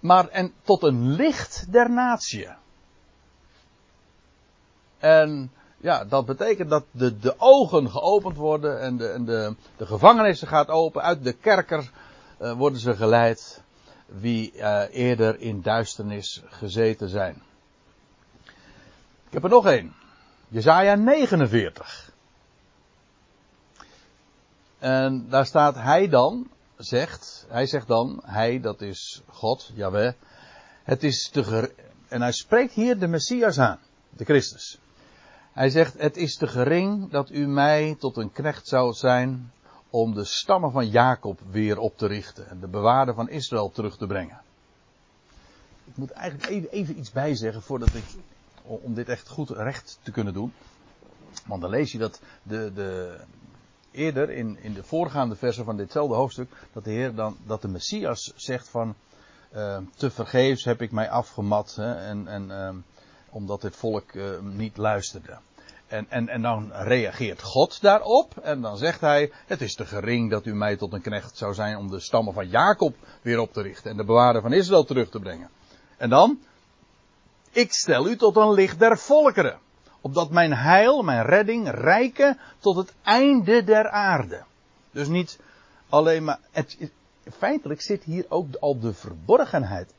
maar 0.00 0.28
en 0.28 0.52
tot 0.62 0.82
een 0.82 1.10
licht 1.12 1.72
der 1.72 1.90
natie. 1.90 2.48
En 4.98 5.52
ja, 5.82 6.04
dat 6.04 6.26
betekent 6.26 6.70
dat 6.70 6.84
de, 6.90 7.18
de 7.18 7.34
ogen 7.38 7.90
geopend 7.90 8.36
worden 8.36 8.80
en 8.80 8.96
de, 8.96 9.08
en 9.08 9.24
de, 9.24 9.54
de 9.76 9.86
gevangenissen 9.86 10.48
gaat 10.48 10.68
open. 10.68 11.02
Uit 11.02 11.24
de 11.24 11.32
kerker 11.32 11.90
uh, 12.40 12.52
worden 12.52 12.78
ze 12.78 12.96
geleid 12.96 13.62
wie 14.06 14.52
uh, 14.54 14.82
eerder 14.90 15.40
in 15.40 15.62
duisternis 15.62 16.42
gezeten 16.44 17.08
zijn. 17.08 17.42
Ik 19.26 19.32
heb 19.32 19.44
er 19.44 19.50
nog 19.50 19.66
één. 19.66 19.94
Jezaja 20.48 20.94
49. 20.94 22.12
En 24.78 25.28
daar 25.28 25.46
staat 25.46 25.74
hij 25.74 26.08
dan, 26.08 26.50
zegt, 26.76 27.46
hij 27.48 27.66
zegt 27.66 27.86
dan, 27.86 28.22
hij 28.24 28.60
dat 28.60 28.80
is 28.80 29.22
God, 29.26 29.70
Jaweh. 29.74 30.12
Het 30.82 31.04
is 31.04 31.28
te 31.32 31.74
en 32.08 32.22
hij 32.22 32.32
spreekt 32.32 32.72
hier 32.72 32.98
de 32.98 33.06
Messias 33.06 33.58
aan, 33.58 33.78
de 34.10 34.24
Christus. 34.24 34.81
Hij 35.52 35.70
zegt, 35.70 35.98
het 35.98 36.16
is 36.16 36.36
te 36.36 36.46
gering 36.46 37.10
dat 37.10 37.30
u 37.30 37.46
mij 37.46 37.96
tot 37.98 38.16
een 38.16 38.32
knecht 38.32 38.68
zou 38.68 38.92
zijn 38.92 39.52
om 39.90 40.14
de 40.14 40.24
stammen 40.24 40.72
van 40.72 40.88
Jacob 40.88 41.40
weer 41.50 41.78
op 41.78 41.96
te 41.96 42.06
richten 42.06 42.48
en 42.48 42.60
de 42.60 42.68
bewaarder 42.68 43.14
van 43.14 43.28
Israël 43.28 43.70
terug 43.70 43.96
te 43.96 44.06
brengen. 44.06 44.40
Ik 45.84 45.96
moet 45.96 46.10
eigenlijk 46.10 46.50
even, 46.50 46.70
even 46.70 46.98
iets 46.98 47.10
bijzeggen 47.10 47.62
voordat 47.62 47.94
ik, 47.94 48.04
om 48.62 48.94
dit 48.94 49.08
echt 49.08 49.28
goed 49.28 49.50
recht 49.50 49.98
te 50.02 50.10
kunnen 50.10 50.32
doen. 50.32 50.52
Want 51.46 51.60
dan 51.60 51.70
lees 51.70 51.92
je 51.92 51.98
dat 51.98 52.20
de, 52.42 52.72
de, 52.74 53.20
eerder 53.90 54.30
in, 54.30 54.58
in 54.62 54.72
de 54.72 54.82
voorgaande 54.82 55.36
versen 55.36 55.64
van 55.64 55.76
ditzelfde 55.76 56.14
hoofdstuk, 56.14 56.50
dat 56.72 56.84
de 56.84 56.90
Heer 56.90 57.14
dan, 57.14 57.36
dat 57.46 57.62
de 57.62 57.68
Messias 57.68 58.32
zegt 58.36 58.68
van, 58.68 58.94
uh, 59.54 59.78
te 59.96 60.10
vergeefs 60.10 60.64
heb 60.64 60.82
ik 60.82 60.92
mij 60.92 61.10
afgemat 61.10 61.74
hè, 61.74 61.94
en, 61.94 62.26
en 62.28 62.48
uh, 62.48 62.82
omdat 63.32 63.62
het 63.62 63.76
volk 63.76 64.12
uh, 64.12 64.38
niet 64.40 64.76
luisterde. 64.76 65.38
En, 65.86 66.06
en, 66.08 66.28
en 66.28 66.42
dan 66.42 66.72
reageert 66.72 67.42
God 67.42 67.80
daarop 67.80 68.36
en 68.36 68.60
dan 68.60 68.76
zegt 68.76 69.00
hij, 69.00 69.32
het 69.46 69.60
is 69.60 69.74
te 69.74 69.86
gering 69.86 70.30
dat 70.30 70.46
u 70.46 70.54
mij 70.54 70.76
tot 70.76 70.92
een 70.92 71.00
knecht 71.00 71.36
zou 71.36 71.54
zijn 71.54 71.76
om 71.76 71.90
de 71.90 72.00
stammen 72.00 72.34
van 72.34 72.48
Jacob 72.48 72.94
weer 73.22 73.38
op 73.38 73.52
te 73.52 73.62
richten 73.62 73.90
en 73.90 73.96
de 73.96 74.04
bewaarder 74.04 74.42
van 74.42 74.52
Israël 74.52 74.84
terug 74.84 75.08
te 75.08 75.18
brengen. 75.18 75.50
En 75.96 76.08
dan, 76.08 76.38
ik 77.50 77.72
stel 77.72 78.08
u 78.08 78.16
tot 78.16 78.36
een 78.36 78.52
licht 78.52 78.78
der 78.78 78.98
volkeren, 78.98 79.58
opdat 80.00 80.30
mijn 80.30 80.54
heil, 80.54 81.02
mijn 81.02 81.24
redding 81.24 81.70
rijken 81.70 82.38
tot 82.58 82.76
het 82.76 82.92
einde 83.02 83.64
der 83.64 83.88
aarde. 83.88 84.42
Dus 84.90 85.08
niet 85.08 85.38
alleen 85.88 86.24
maar, 86.24 86.38
het, 86.50 86.90
feitelijk 87.30 87.80
zit 87.80 88.04
hier 88.04 88.24
ook 88.28 88.54
al 88.60 88.78
de 88.78 88.92
verborgenheid 88.92 89.94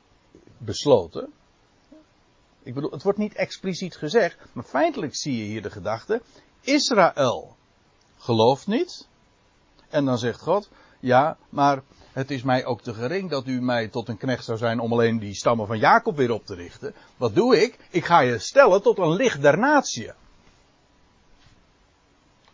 besloten. 0.58 1.32
Ik 2.64 2.74
bedoel, 2.74 2.92
het 2.92 3.04
wordt 3.04 3.20
niet 3.20 3.34
expliciet 3.34 3.96
gezegd, 3.96 4.38
maar 4.54 4.64
feitelijk 4.64 5.16
zie 5.16 5.38
je 5.38 5.44
hier 5.44 5.62
de 5.62 5.70
gedachte. 5.70 6.22
Israël 6.62 7.56
gelooft 8.18 8.68
niet. 8.68 9.08
En 9.90 10.06
dan 10.06 10.18
zegt 10.18 10.42
God, 10.42 10.70
ja, 11.00 11.38
maar 11.50 11.82
het 12.12 12.32
is 12.32 12.44
mij 12.44 12.66
ook 12.66 12.82
te 12.82 12.94
gering 12.94 13.30
dat 13.30 13.48
u 13.48 13.62
mij 13.62 13.88
tot 13.88 14.08
een 14.08 14.18
knecht 14.18 14.46
zou 14.46 14.58
zijn 14.58 14.80
om 14.80 14.92
alleen 14.92 15.20
die 15.20 15.34
stammen 15.34 15.68
van 15.68 15.80
Jacob 15.80 16.16
weer 16.16 16.32
op 16.32 16.46
te 16.46 16.56
richten. 16.56 16.94
Wat 17.18 17.36
doe 17.36 17.62
ik? 17.62 17.78
Ik 17.90 18.06
ga 18.06 18.20
je 18.20 18.40
stellen 18.40 18.82
tot 18.82 18.98
een 18.98 19.14
licht 19.14 19.42
der 19.42 19.58
natie. 19.58 20.12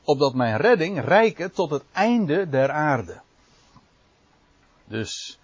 opdat 0.09 0.33
mijn 0.33 0.57
redding 0.57 1.05
rijke 1.05 1.51
tot 1.51 1.69
het 1.69 1.83
einde 1.91 2.49
der 2.49 2.71
aarde. 2.71 3.21
Dus 4.85 5.39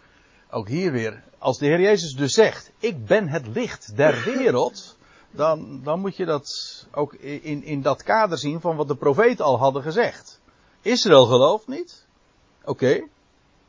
ook 0.55 0.67
hier 0.67 0.91
weer, 0.91 1.24
als 1.38 1.57
de 1.57 1.65
Heer 1.65 1.81
Jezus 1.81 2.15
dus 2.15 2.33
zegt, 2.33 2.71
ik 2.79 3.05
ben 3.05 3.27
het 3.27 3.47
licht 3.47 3.95
der 3.95 4.24
wereld, 4.38 4.97
dan, 5.31 5.83
dan 5.83 6.00
moet 6.00 6.15
je 6.15 6.25
dat 6.25 6.50
ook 6.91 7.13
in, 7.13 7.63
in 7.63 7.81
dat 7.81 8.03
kader 8.03 8.38
zien 8.38 8.62
van 8.62 8.75
wat 8.75 8.88
de 8.88 8.95
profeten 8.95 9.45
al 9.45 9.57
hadden 9.57 9.81
gezegd. 9.81 10.39
Israël 10.81 11.25
gelooft 11.25 11.67
niet. 11.67 12.05
Oké, 12.63 13.07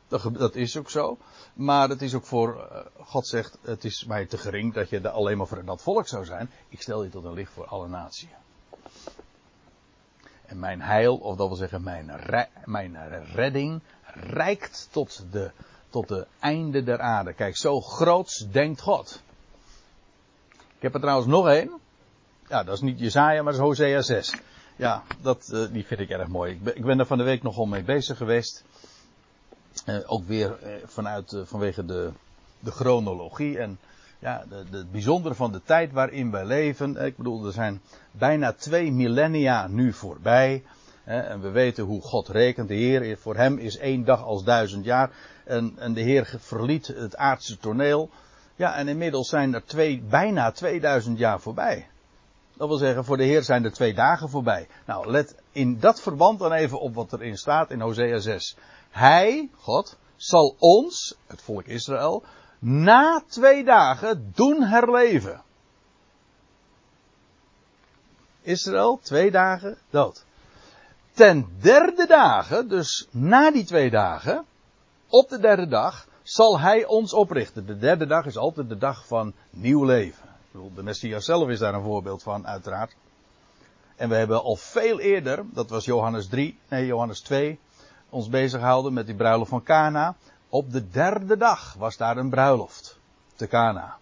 dat, 0.07 0.29
dat, 0.33 0.55
is 0.55 0.77
ook 0.77 0.89
zo. 0.89 1.17
Maar 1.53 1.89
het 1.89 2.01
is 2.01 2.13
ook 2.13 2.25
voor, 2.25 2.55
uh, 2.71 3.05
God 3.05 3.27
zegt, 3.27 3.57
het 3.61 3.83
is 3.83 4.05
mij 4.05 4.25
te 4.25 4.37
gering 4.37 4.73
dat 4.73 4.89
je 4.89 5.09
alleen 5.09 5.37
maar 5.37 5.47
voor 5.47 5.65
dat 5.65 5.81
volk 5.81 6.07
zou 6.07 6.25
zijn. 6.25 6.49
Ik 6.69 6.81
stel 6.81 7.03
je 7.03 7.09
tot 7.09 7.23
een 7.23 7.33
licht 7.33 7.51
voor 7.51 7.65
alle 7.65 7.87
naties. 7.87 8.29
En 10.45 10.59
mijn 10.59 10.81
heil, 10.81 11.15
of 11.15 11.35
dat 11.35 11.47
wil 11.47 11.57
zeggen 11.57 11.83
mijn, 11.83 12.17
re 12.17 12.47
mijn 12.65 13.23
redding, 13.33 13.81
reikt 14.13 14.87
tot 14.91 15.25
de, 15.31 15.51
tot 15.97 16.07
de 16.07 16.27
einde 16.39 16.83
der 16.83 16.99
aarde. 16.99 17.33
Kijk, 17.33 17.57
zo 17.57 17.81
groots 17.81 18.47
denkt 18.51 18.81
God. 18.81 19.21
Ik 20.51 20.81
heb 20.81 20.93
er 20.93 20.99
trouwens 20.99 21.27
nog 21.27 21.47
één. 21.47 21.71
Ja, 22.49 22.63
dat 22.63 22.73
is 22.73 22.81
niet 22.81 22.99
Jezaja, 22.99 23.43
maar 23.43 23.53
dat 23.53 23.61
is 23.61 23.67
Hosea 23.67 24.01
6. 24.01 24.33
Ja, 24.75 25.03
dat, 25.21 25.49
uh, 25.53 25.65
die 25.71 25.85
vind 25.85 25.99
ik 25.99 26.09
erg 26.09 26.27
mooi. 26.27 26.51
Ik 26.51 26.63
ben, 26.63 26.75
ik 26.75 26.85
ben 26.85 26.99
er 26.99 27.05
van 27.05 27.17
de 27.17 27.23
week 27.23 27.43
nogal 27.43 27.65
mee 27.65 27.83
bezig 27.83 28.17
geweest. 28.17 28.63
Uh, 29.85 29.97
ook 30.05 30.27
weer 30.27 30.57
uh, 30.63 30.69
vanuit, 30.85 31.35
vanwege 31.43 31.85
de, 31.85 32.11
de 32.59 32.71
chronologie 32.71 33.57
en 33.57 33.79
ja, 34.19 34.45
het 34.69 34.91
bijzondere 34.91 35.35
van 35.35 35.51
de 35.51 35.61
tijd 35.63 35.91
waarin 35.91 36.31
wij 36.31 36.45
leven. 36.45 37.05
Ik 37.05 37.17
bedoel, 37.17 37.45
er 37.45 37.53
zijn 37.53 37.81
bijna 38.11 38.53
twee 38.53 38.91
millennia 38.91 39.67
nu 39.67 39.93
voorbij. 39.93 40.63
Hè, 41.03 41.19
en 41.19 41.41
we 41.41 41.49
weten 41.49 41.83
hoe 41.83 42.01
God 42.01 42.27
rekent. 42.27 42.67
De 42.67 42.73
Heer, 42.73 43.17
voor 43.17 43.35
hem 43.35 43.57
is 43.57 43.77
één 43.77 44.05
dag 44.05 44.23
als 44.23 44.43
duizend 44.43 44.85
jaar. 44.85 45.11
En, 45.47 45.73
en 45.77 45.93
de 45.93 46.01
Heer 46.01 46.35
verliet 46.39 46.87
het 46.87 47.15
aardse 47.15 47.57
toneel. 47.57 48.09
Ja, 48.55 48.75
en 48.75 48.87
inmiddels 48.87 49.29
zijn 49.29 49.53
er 49.53 50.01
bijna 50.09 50.51
2000 50.51 51.17
jaar 51.17 51.39
voorbij. 51.39 51.87
Dat 52.53 52.67
wil 52.67 52.77
zeggen, 52.77 53.05
voor 53.05 53.17
de 53.17 53.23
Heer 53.23 53.43
zijn 53.43 53.63
er 53.63 53.73
twee 53.73 53.93
dagen 53.93 54.29
voorbij. 54.29 54.67
Nou, 54.85 55.11
let 55.11 55.35
in 55.51 55.79
dat 55.79 56.01
verband 56.01 56.39
dan 56.39 56.51
even 56.51 56.79
op 56.79 56.95
wat 56.95 57.13
erin 57.13 57.37
staat 57.37 57.71
in 57.71 57.81
Hosea 57.81 58.19
6. 58.19 58.55
Hij, 58.89 59.49
God, 59.55 59.97
zal 60.15 60.55
ons, 60.59 61.15
het 61.27 61.41
volk 61.41 61.65
Israël, 61.65 62.23
na 62.59 63.23
twee 63.27 63.63
dagen 63.63 64.31
doen 64.35 64.63
herleven. 64.63 65.41
Israël, 68.41 68.99
twee 69.03 69.31
dagen 69.31 69.77
dood. 69.89 70.25
Ten 71.13 71.47
derde 71.61 72.05
dagen, 72.07 72.67
dus 72.67 73.07
na 73.11 73.51
die 73.51 73.65
twee 73.65 73.89
dagen, 73.89 74.45
op 75.09 75.29
de 75.29 75.39
derde 75.39 75.67
dag, 75.67 76.07
zal 76.23 76.59
hij 76.59 76.85
ons 76.85 77.13
oprichten. 77.13 77.65
De 77.65 77.77
derde 77.77 78.05
dag 78.05 78.25
is 78.25 78.37
altijd 78.37 78.69
de 78.69 78.77
dag 78.77 79.05
van 79.05 79.33
nieuw 79.49 79.83
leven. 79.83 80.29
De 80.75 80.83
Messias 80.83 81.25
zelf 81.25 81.49
is 81.49 81.59
daar 81.59 81.73
een 81.73 81.83
voorbeeld 81.83 82.23
van, 82.23 82.47
uiteraard. 82.47 82.95
En 83.95 84.09
we 84.09 84.15
hebben 84.15 84.43
al 84.43 84.55
veel 84.55 84.99
eerder, 84.99 85.45
dat 85.53 85.69
was 85.69 85.85
Johannes 85.85 86.27
3, 86.27 86.59
nee 86.67 86.85
Johannes 86.85 87.19
2, 87.19 87.59
ons 88.09 88.29
bezig 88.29 88.59
gehouden 88.59 88.93
met 88.93 89.05
die 89.05 89.15
bruiloft 89.15 89.49
van 89.49 89.63
Cana. 89.63 90.15
Op 90.49 90.71
de 90.71 90.89
derde 90.89 91.37
dag 91.37 91.73
was 91.73 91.97
daar 91.97 92.17
een 92.17 92.29
bruiloft 92.29 92.97
te 93.35 93.47
Cana. 93.47 93.97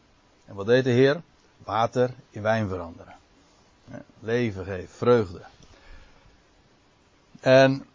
En 0.46 0.56
wat 0.56 0.66
deed 0.66 0.84
de 0.84 0.90
Heer? 0.90 1.22
Water 1.58 2.14
in 2.30 2.42
wijn 2.42 2.68
veranderen. 2.68 3.16
Leven 4.20 4.66
geven, 4.66 4.90
vreugde. 4.90 5.42
En 7.40 7.86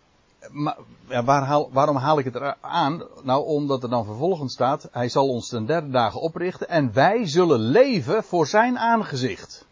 maar, 0.51 0.77
waar 1.25 1.67
waarom 1.71 1.97
haal 1.97 2.19
ik 2.19 2.25
het 2.25 2.55
aan? 2.61 3.03
Nou, 3.23 3.45
omdat 3.45 3.83
er 3.83 3.91
dan 3.91 4.05
vervolgens 4.05 4.53
staat, 4.53 4.89
hij 4.93 5.09
zal 5.09 5.29
ons 5.29 5.49
ten 5.49 5.67
derde 5.67 5.91
dagen 5.91 6.21
oprichten 6.21 6.69
en 6.69 6.93
wij 6.93 7.27
zullen 7.27 7.61
leven 7.61 8.25
voor 8.25 8.47
zijn 8.47 8.79
aangezicht. 8.79 9.69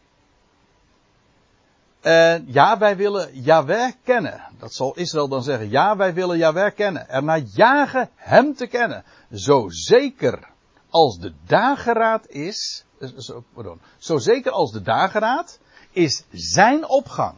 En 2.00 2.44
ja, 2.46 2.78
wij 2.78 2.96
willen 2.96 3.42
Yahweh 3.42 3.92
kennen. 4.04 4.42
Dat 4.58 4.74
zal 4.74 4.96
Israël 4.96 5.28
dan 5.28 5.42
zeggen. 5.42 5.70
Ja, 5.70 5.96
wij 5.96 6.14
willen 6.14 6.38
Yahweh 6.38 6.74
kennen. 6.74 7.08
Er 7.08 7.22
naar 7.22 7.42
jagen 7.54 8.10
hem 8.14 8.54
te 8.54 8.66
kennen. 8.66 9.04
Zo 9.32 9.66
zeker 9.68 10.48
als 10.90 11.18
de 11.18 11.32
dageraad 11.46 12.28
is, 12.28 12.84
eh, 12.98 13.36
pardon, 13.54 13.80
zo 13.98 14.18
zeker 14.18 14.52
als 14.52 14.72
de 14.72 14.82
dageraad 14.82 15.58
is 15.90 16.24
zijn 16.30 16.88
opgang. 16.88 17.34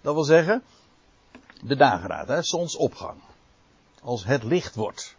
Dat 0.00 0.14
wil 0.14 0.24
zeggen, 0.24 0.62
de 1.62 1.76
dageraad, 1.76 2.28
hè, 2.28 2.42
zonsopgang. 2.42 3.20
Als 4.02 4.24
het 4.24 4.42
licht 4.42 4.74
wordt. 4.74 5.16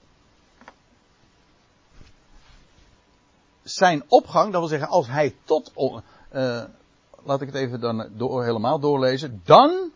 Zijn 3.64 4.04
opgang, 4.08 4.52
dat 4.52 4.60
wil 4.60 4.70
zeggen, 4.70 4.88
als 4.88 5.08
hij 5.08 5.36
tot, 5.44 5.72
uh, 5.76 6.64
laat 7.24 7.42
ik 7.42 7.48
het 7.48 7.56
even 7.56 7.80
dan 7.80 8.10
helemaal 8.44 8.80
doorlezen, 8.80 9.42
dan, 9.46 9.92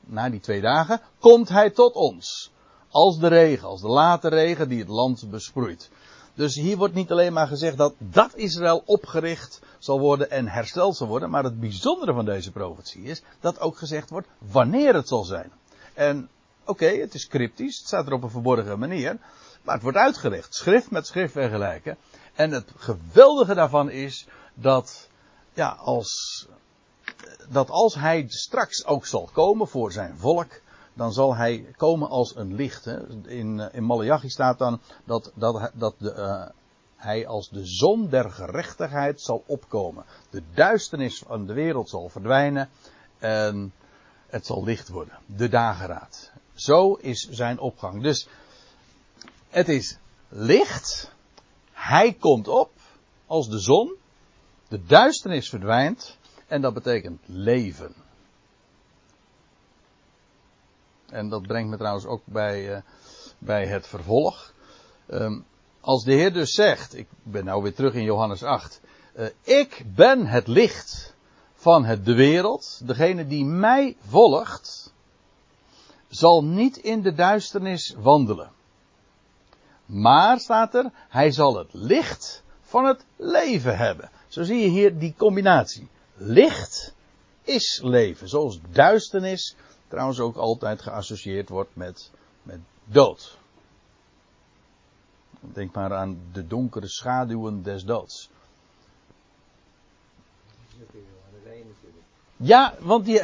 na 0.00 0.30
die 0.30 0.40
twee 0.40 0.60
dagen, 0.60 1.00
komt 1.18 1.48
hij 1.48 1.70
tot 1.70 1.94
ons. 1.94 2.50
Als 2.88 3.18
de 3.18 3.28
regen, 3.28 3.68
als 3.68 3.80
de 3.80 3.88
late 3.88 4.28
regen 4.28 4.68
die 4.68 4.78
het 4.78 4.88
land 4.88 5.30
besproeit. 5.30 5.90
Dus 6.34 6.54
hier 6.54 6.76
wordt 6.76 6.94
niet 6.94 7.10
alleen 7.10 7.32
maar 7.32 7.46
gezegd 7.46 7.76
dat 7.76 7.94
dat 7.98 8.34
Israël 8.34 8.82
opgericht 8.86 9.60
zal 9.78 10.00
worden 10.00 10.30
en 10.30 10.48
hersteld 10.48 10.96
zal 10.96 11.06
worden, 11.06 11.30
maar 11.30 11.44
het 11.44 11.60
bijzondere 11.60 12.12
van 12.12 12.24
deze 12.24 12.50
profetie 12.50 13.02
is 13.02 13.22
dat 13.40 13.60
ook 13.60 13.76
gezegd 13.76 14.10
wordt 14.10 14.28
wanneer 14.38 14.94
het 14.94 15.08
zal 15.08 15.24
zijn. 15.24 15.52
En 15.96 16.28
oké, 16.64 16.86
het 16.86 17.14
is 17.14 17.26
cryptisch, 17.26 17.78
het 17.78 17.86
staat 17.86 18.06
er 18.06 18.12
op 18.12 18.22
een 18.22 18.30
verborgen 18.30 18.78
manier, 18.78 19.18
maar 19.62 19.74
het 19.74 19.82
wordt 19.82 19.98
uitgelegd, 19.98 20.54
schrift 20.54 20.90
met 20.90 21.06
schrift 21.06 21.32
vergelijken. 21.32 21.96
En 22.34 22.50
het 22.50 22.72
geweldige 22.76 23.54
daarvan 23.54 23.90
is 23.90 24.26
dat, 24.54 25.08
ja, 25.52 25.68
als, 25.68 26.46
dat 27.48 27.70
als 27.70 27.94
hij 27.94 28.24
straks 28.28 28.86
ook 28.86 29.06
zal 29.06 29.28
komen 29.32 29.68
voor 29.68 29.92
zijn 29.92 30.16
volk, 30.18 30.60
dan 30.94 31.12
zal 31.12 31.34
hij 31.34 31.66
komen 31.76 32.08
als 32.08 32.36
een 32.36 32.54
licht. 32.54 32.84
Hè. 32.84 33.08
In, 33.28 33.60
in 33.72 33.84
Malachi 33.84 34.28
staat 34.28 34.58
dan 34.58 34.80
dat, 35.04 35.32
dat, 35.34 35.70
dat 35.74 35.94
de, 35.98 36.14
uh, 36.14 36.46
hij 36.96 37.26
als 37.26 37.48
de 37.48 37.66
zon 37.66 38.08
der 38.08 38.30
gerechtigheid 38.30 39.20
zal 39.20 39.42
opkomen. 39.46 40.04
De 40.30 40.42
duisternis 40.54 41.22
van 41.26 41.46
de 41.46 41.52
wereld 41.52 41.88
zal 41.88 42.08
verdwijnen. 42.08 42.68
En 43.18 43.72
het 44.36 44.46
zal 44.46 44.64
licht 44.64 44.88
worden. 44.88 45.18
De 45.26 45.48
dageraad. 45.48 46.30
Zo 46.54 46.94
is 46.94 47.28
zijn 47.30 47.58
opgang. 47.58 48.02
Dus 48.02 48.28
het 49.48 49.68
is 49.68 49.98
licht. 50.28 51.12
Hij 51.72 52.12
komt 52.12 52.48
op 52.48 52.70
als 53.26 53.48
de 53.48 53.58
zon. 53.58 53.94
De 54.68 54.84
duisternis 54.84 55.48
verdwijnt. 55.48 56.18
En 56.46 56.60
dat 56.60 56.74
betekent 56.74 57.20
leven. 57.26 57.94
En 61.06 61.28
dat 61.28 61.42
brengt 61.42 61.70
me 61.70 61.76
trouwens 61.76 62.06
ook 62.06 62.22
bij, 62.24 62.76
uh, 62.76 62.80
bij 63.38 63.66
het 63.66 63.86
vervolg. 63.86 64.52
Um, 65.08 65.44
als 65.80 66.04
de 66.04 66.12
Heer 66.12 66.32
dus 66.32 66.50
zegt, 66.50 66.96
ik 66.96 67.06
ben 67.22 67.44
nou 67.44 67.62
weer 67.62 67.74
terug 67.74 67.94
in 67.94 68.02
Johannes 68.02 68.42
8. 68.42 68.80
Uh, 69.16 69.26
ik 69.42 69.84
ben 69.94 70.26
het 70.26 70.46
licht 70.46 71.15
van 71.66 71.84
het, 71.84 72.04
de 72.04 72.14
wereld. 72.14 72.80
Degene 72.84 73.26
die 73.26 73.44
mij 73.44 73.96
volgt, 74.06 74.92
zal 76.08 76.44
niet 76.44 76.76
in 76.76 77.02
de 77.02 77.14
duisternis 77.14 77.94
wandelen. 77.98 78.50
Maar 79.86 80.40
staat 80.40 80.74
er, 80.74 80.90
hij 81.08 81.30
zal 81.30 81.56
het 81.56 81.68
licht 81.72 82.42
van 82.60 82.84
het 82.84 83.04
leven 83.16 83.76
hebben. 83.76 84.10
Zo 84.28 84.42
zie 84.42 84.58
je 84.58 84.68
hier 84.68 84.98
die 84.98 85.14
combinatie. 85.16 85.88
Licht 86.14 86.94
is 87.42 87.80
leven. 87.82 88.28
Zoals 88.28 88.60
duisternis 88.70 89.56
trouwens 89.88 90.20
ook 90.20 90.36
altijd 90.36 90.82
geassocieerd 90.82 91.48
wordt 91.48 91.76
met, 91.76 92.10
met 92.42 92.60
dood. 92.84 93.38
Denk 95.40 95.74
maar 95.74 95.94
aan 95.94 96.18
de 96.32 96.46
donkere 96.46 96.88
schaduwen 96.88 97.62
des 97.62 97.84
doods. 97.84 98.30
Ja, 102.36 102.74
want 102.78 103.06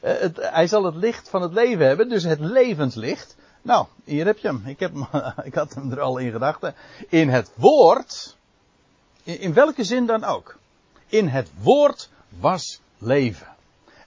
het, 0.00 0.36
hij 0.36 0.66
zal 0.66 0.84
het 0.84 0.94
licht 0.94 1.28
van 1.28 1.42
het 1.42 1.52
leven 1.52 1.86
hebben, 1.86 2.08
dus 2.08 2.22
het 2.22 2.40
levenslicht. 2.40 3.36
Nou, 3.62 3.86
hier 4.04 4.26
heb 4.26 4.38
je 4.38 4.48
hem. 4.48 4.62
Ik, 4.66 4.80
heb 4.80 4.92
ik 5.42 5.54
had 5.54 5.74
hem 5.74 5.92
er 5.92 6.00
al 6.00 6.18
in 6.18 6.32
gedachten. 6.32 6.74
In 7.08 7.28
het 7.28 7.50
woord, 7.54 8.36
in, 9.22 9.40
in 9.40 9.52
welke 9.52 9.84
zin 9.84 10.06
dan 10.06 10.24
ook. 10.24 10.58
In 11.06 11.28
het 11.28 11.50
woord 11.60 12.10
was 12.40 12.80
leven. 12.98 13.46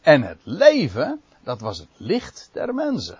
En 0.02 0.22
het 0.22 0.40
leven, 0.44 1.22
dat 1.44 1.62
was 1.62 1.78
het 1.78 1.88
licht 1.98 2.50
der 2.52 2.74
mensen. 2.74 3.20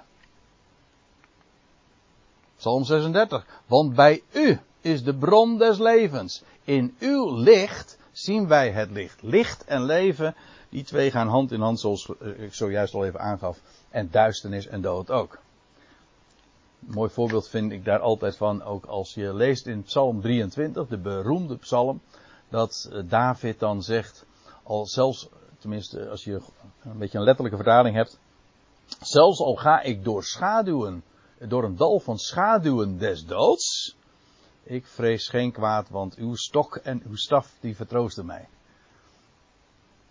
Psalm 2.58 2.84
36. 2.84 3.46
Want 3.66 3.96
bij 3.96 4.22
u 4.32 4.60
is 4.82 5.04
de 5.04 5.16
bron 5.16 5.58
des 5.58 5.78
levens. 5.78 6.44
In 6.64 6.96
uw 7.00 7.36
licht 7.36 7.98
zien 8.12 8.48
wij 8.48 8.72
het 8.72 8.92
licht. 8.92 9.22
Licht 9.22 9.64
en 9.66 9.84
leven, 9.84 10.36
die 10.78 10.86
twee 10.86 11.12
gaan 11.12 11.28
hand 11.28 11.52
in 11.52 11.62
hand 11.62 11.80
zoals 11.80 12.12
ik 12.38 12.54
zojuist 12.54 12.94
al 12.94 13.06
even 13.06 13.20
aangaf 13.20 13.62
En 13.90 14.12
duisternis 14.12 14.68
en 14.68 14.82
dood 14.82 15.12
ook. 15.12 15.40
Een 16.88 16.94
mooi 16.94 17.10
voorbeeld 17.10 17.50
vind 17.50 17.72
ik 17.72 17.86
daar 17.86 18.00
altijd 18.00 18.38
van, 18.38 18.64
ook 18.64 18.86
als 18.86 19.14
je 19.14 19.34
leest 19.34 19.68
in 19.68 19.84
Psalm 19.84 20.22
23, 20.22 20.88
de 20.88 20.98
beroemde 20.98 21.58
psalm, 21.58 22.02
dat 22.50 22.90
eh, 22.92 23.02
David 23.06 23.60
dan 23.60 23.84
zegt, 23.84 24.26
al 24.64 24.86
zelfs, 24.86 25.30
tenminste 25.60 26.10
als 26.10 26.24
je 26.24 26.42
een 26.84 26.98
beetje 26.98 27.18
een 27.18 27.24
letterlijke 27.24 27.58
vertaling 27.58 27.96
hebt, 27.96 28.20
zelfs 29.02 29.40
al 29.40 29.56
ga 29.56 29.82
ik 29.82 30.04
door 30.04 30.24
schaduwen, 30.24 31.04
door 31.40 31.64
een 31.64 31.76
dal 31.76 32.00
van 32.00 32.18
schaduwen 32.18 32.98
des 32.98 33.26
doods, 33.26 33.96
ik 34.64 34.86
vrees 34.86 35.28
geen 35.28 35.52
kwaad, 35.52 35.90
want 35.90 36.16
uw 36.16 36.36
stok 36.36 36.76
en 36.76 37.02
uw 37.06 37.16
staf 37.16 37.54
die 37.60 37.76
vertroosten 37.76 38.26
mij. 38.26 38.48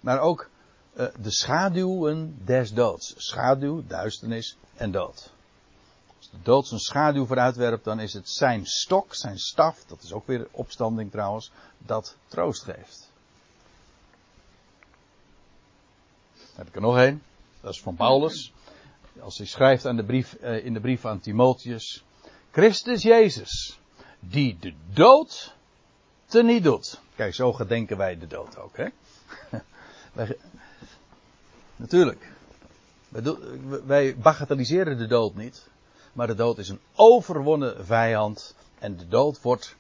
Maar 0.00 0.20
ook 0.20 0.48
uh, 0.96 1.06
de 1.20 1.30
schaduwen 1.30 2.38
des 2.44 2.72
doods. 2.72 3.14
Schaduw, 3.16 3.82
duisternis 3.87 4.56
en 4.74 4.90
dood. 4.90 5.30
Als 6.16 6.30
de 6.30 6.42
dood 6.42 6.66
zijn 6.66 6.80
schaduw 6.80 7.26
vooruitwerpt, 7.26 7.85
dan 7.85 8.00
is 8.00 8.12
het 8.12 8.28
zijn 8.28 8.66
stok, 8.66 9.14
zijn 9.14 9.38
staf, 9.38 9.85
dat 9.87 10.02
is 10.02 10.12
ook 10.12 10.26
weer 10.26 10.48
opstanding 10.50 11.11
trouwens, 11.11 11.50
dat 11.78 12.16
troost 12.28 12.62
geeft. 12.62 13.11
Heb 16.54 16.66
ik 16.66 16.74
er 16.74 16.80
nog 16.80 16.98
één. 16.98 17.22
Dat 17.61 17.72
is 17.72 17.80
van 17.80 17.96
Paulus. 17.96 18.52
Als 19.20 19.38
hij 19.38 19.46
schrijft 19.46 19.87
aan 19.87 19.96
de 19.96 20.04
brief, 20.04 20.37
uh, 20.42 20.64
in 20.64 20.72
de 20.72 20.80
brief 20.80 21.04
aan 21.04 21.20
Timotheus. 21.20 22.04
Christus 22.50 23.02
Jezus, 23.02 23.78
die 24.20 24.56
de 24.61 24.74
dood 24.92 25.54
teniet 26.26 26.62
doet. 26.62 27.00
Kijk, 27.14 27.35
zo 27.35 27.52
gedenken 27.52 27.96
wij 27.96 28.18
de 28.18 28.26
dood 28.26 28.59
ook, 28.59 28.76
hè? 28.76 28.87
natuurlijk. 31.76 32.32
Wij, 33.08 33.82
wij 33.86 34.16
bagatelliseren 34.16 34.98
de 34.98 35.06
dood 35.06 35.34
niet. 35.34 35.68
Maar 36.12 36.26
de 36.26 36.34
dood 36.34 36.58
is 36.58 36.68
een 36.68 36.80
overwonnen 36.94 37.86
vijand. 37.86 38.54
En 38.78 38.96
de 38.96 39.08
dood 39.08 39.42
wordt, 39.42 39.76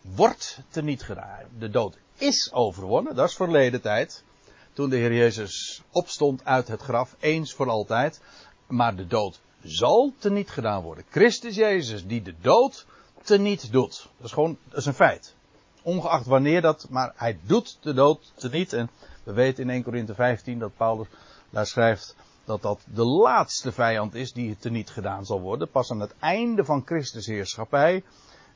wordt 0.00 0.60
teniet 0.68 1.02
gedaan. 1.02 1.44
De 1.58 1.70
dood 1.70 1.96
is 2.14 2.52
overwonnen, 2.52 3.14
dat 3.14 3.28
is 3.28 3.34
verleden 3.34 3.80
tijd. 3.80 4.24
Toen 4.72 4.90
de 4.90 4.96
Heer 4.96 5.14
Jezus 5.14 5.82
opstond 5.90 6.44
uit 6.44 6.68
het 6.68 6.80
graf, 6.80 7.16
eens 7.20 7.54
voor 7.54 7.68
altijd. 7.68 8.20
Maar 8.66 8.96
de 8.96 9.06
dood 9.06 9.40
zal 9.62 10.12
teniet 10.18 10.50
gedaan 10.50 10.82
worden. 10.82 11.04
Christus 11.10 11.54
Jezus 11.54 12.06
die 12.06 12.22
de 12.22 12.34
dood 12.40 12.86
teniet 13.22 13.72
doet. 13.72 14.08
Dat 14.16 14.26
is 14.26 14.32
gewoon, 14.32 14.58
dat 14.68 14.78
is 14.78 14.86
een 14.86 14.94
feit. 14.94 15.34
Ongeacht 15.82 16.26
wanneer 16.26 16.60
dat, 16.60 16.86
maar 16.90 17.12
hij 17.16 17.38
doet 17.42 17.78
de 17.80 17.94
dood 17.94 18.32
teniet. 18.36 18.72
En 18.72 18.90
we 19.28 19.34
weten 19.34 19.62
in 19.62 19.70
1 19.70 19.82
Korinthe 19.82 20.14
15 20.14 20.58
dat 20.58 20.76
Paulus 20.76 21.06
daar 21.50 21.66
schrijft 21.66 22.16
dat 22.44 22.62
dat 22.62 22.80
de 22.94 23.04
laatste 23.04 23.72
vijand 23.72 24.14
is 24.14 24.32
die 24.32 24.48
het 24.48 24.60
teniet 24.60 24.90
gedaan 24.90 25.24
zal 25.24 25.40
worden. 25.40 25.70
Pas 25.70 25.90
aan 25.90 26.00
het 26.00 26.14
einde 26.18 26.64
van 26.64 26.82
Christus 26.84 27.26
heerschappij. 27.26 28.02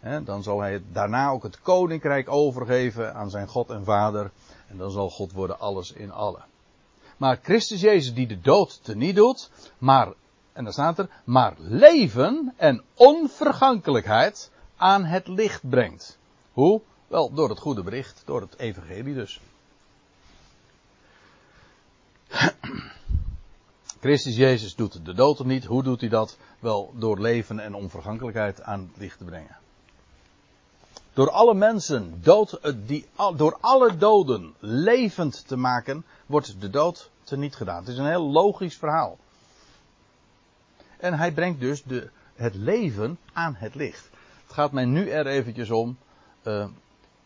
Hè, 0.00 0.22
dan 0.22 0.42
zal 0.42 0.60
hij 0.60 0.82
daarna 0.92 1.28
ook 1.28 1.42
het 1.42 1.60
koninkrijk 1.60 2.30
overgeven 2.30 3.14
aan 3.14 3.30
zijn 3.30 3.48
God 3.48 3.70
en 3.70 3.84
Vader. 3.84 4.30
En 4.68 4.76
dan 4.76 4.90
zal 4.90 5.10
God 5.10 5.32
worden 5.32 5.58
alles 5.58 5.92
in 5.92 6.12
allen. 6.12 6.44
Maar 7.16 7.38
Christus 7.42 7.80
Jezus 7.80 8.14
die 8.14 8.26
de 8.26 8.40
dood 8.40 8.84
teniet 8.84 9.16
doet, 9.16 9.50
maar 9.78 10.12
en 10.52 10.64
dan 10.64 10.72
staat 10.72 10.98
er, 10.98 11.08
maar 11.24 11.54
leven 11.58 12.54
en 12.56 12.82
onvergankelijkheid 12.94 14.50
aan 14.76 15.04
het 15.04 15.28
licht 15.28 15.68
brengt. 15.68 16.18
Hoe? 16.52 16.80
Wel, 17.06 17.32
door 17.32 17.48
het 17.48 17.58
goede 17.58 17.82
bericht, 17.82 18.22
door 18.24 18.40
het 18.40 18.58
evangelie 18.58 19.14
dus. 19.14 19.40
Christus 24.02 24.36
Jezus 24.36 24.74
doet 24.74 25.04
de 25.04 25.14
dood 25.14 25.38
er 25.38 25.46
niet. 25.46 25.64
Hoe 25.64 25.82
doet 25.82 26.00
hij 26.00 26.08
dat? 26.08 26.36
Wel, 26.58 26.92
door 26.94 27.20
leven 27.20 27.58
en 27.58 27.74
onvergankelijkheid 27.74 28.62
aan 28.62 28.80
het 28.80 29.00
licht 29.00 29.18
te 29.18 29.24
brengen. 29.24 29.56
Door 31.12 31.30
alle 31.30 31.54
mensen, 31.54 32.20
dood, 32.22 32.52
eh, 32.52 32.72
die, 32.86 33.06
door 33.36 33.58
alle 33.60 33.96
doden 33.96 34.54
levend 34.58 35.48
te 35.48 35.56
maken, 35.56 36.04
wordt 36.26 36.60
de 36.60 36.70
dood 36.70 37.10
teniet 37.22 37.54
gedaan. 37.54 37.78
Het 37.78 37.88
is 37.88 37.98
een 37.98 38.06
heel 38.06 38.30
logisch 38.30 38.76
verhaal. 38.76 39.18
En 40.98 41.14
hij 41.14 41.32
brengt 41.32 41.60
dus 41.60 41.82
de, 41.82 42.10
het 42.34 42.54
leven 42.54 43.18
aan 43.32 43.54
het 43.54 43.74
licht. 43.74 44.10
Het 44.44 44.52
gaat 44.52 44.72
mij 44.72 44.84
nu 44.84 45.08
er 45.08 45.26
eventjes 45.26 45.70
om 45.70 45.98
uh, 46.42 46.66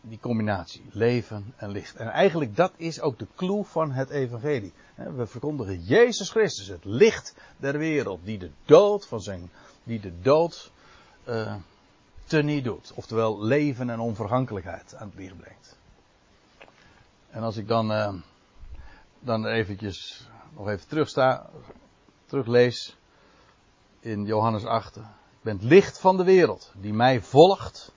die 0.01 0.19
combinatie, 0.19 0.85
leven 0.91 1.53
en 1.55 1.69
licht. 1.69 1.95
En 1.95 2.07
eigenlijk 2.07 2.55
dat 2.55 2.73
is 2.75 3.01
ook 3.01 3.19
de 3.19 3.27
clue 3.35 3.63
van 3.63 3.91
het 3.91 4.09
evangelie. 4.09 4.73
We 4.95 5.27
verkondigen 5.27 5.81
Jezus 5.81 6.29
Christus, 6.29 6.67
het 6.67 6.85
licht 6.85 7.35
der 7.57 7.77
wereld, 7.77 8.19
die 8.23 8.37
de 8.37 8.51
dood 8.65 9.07
van 9.07 9.21
zijn, 9.21 9.49
die 9.83 9.99
de 9.99 10.19
dood 10.21 10.71
uh, 11.27 11.55
teniet 12.25 12.63
doet. 12.63 12.91
Oftewel 12.95 13.43
leven 13.43 13.89
en 13.89 13.99
onvergankelijkheid 13.99 14.95
aan 14.95 15.07
het 15.07 15.17
licht 15.19 15.37
brengt. 15.37 15.77
En 17.29 17.43
als 17.43 17.57
ik 17.57 17.67
dan, 17.67 17.91
uh, 17.91 18.13
dan 19.19 19.45
eventjes 19.45 20.27
nog 20.55 20.69
even 20.69 20.87
terugsta, 20.87 21.49
teruglees 22.25 22.97
in 23.99 24.25
Johannes 24.25 24.65
8. 24.65 24.95
Ik 24.97 25.03
ben 25.41 25.55
het 25.55 25.65
licht 25.65 25.99
van 25.99 26.17
de 26.17 26.23
wereld, 26.23 26.71
die 26.75 26.93
mij 26.93 27.21
volgt. 27.21 27.91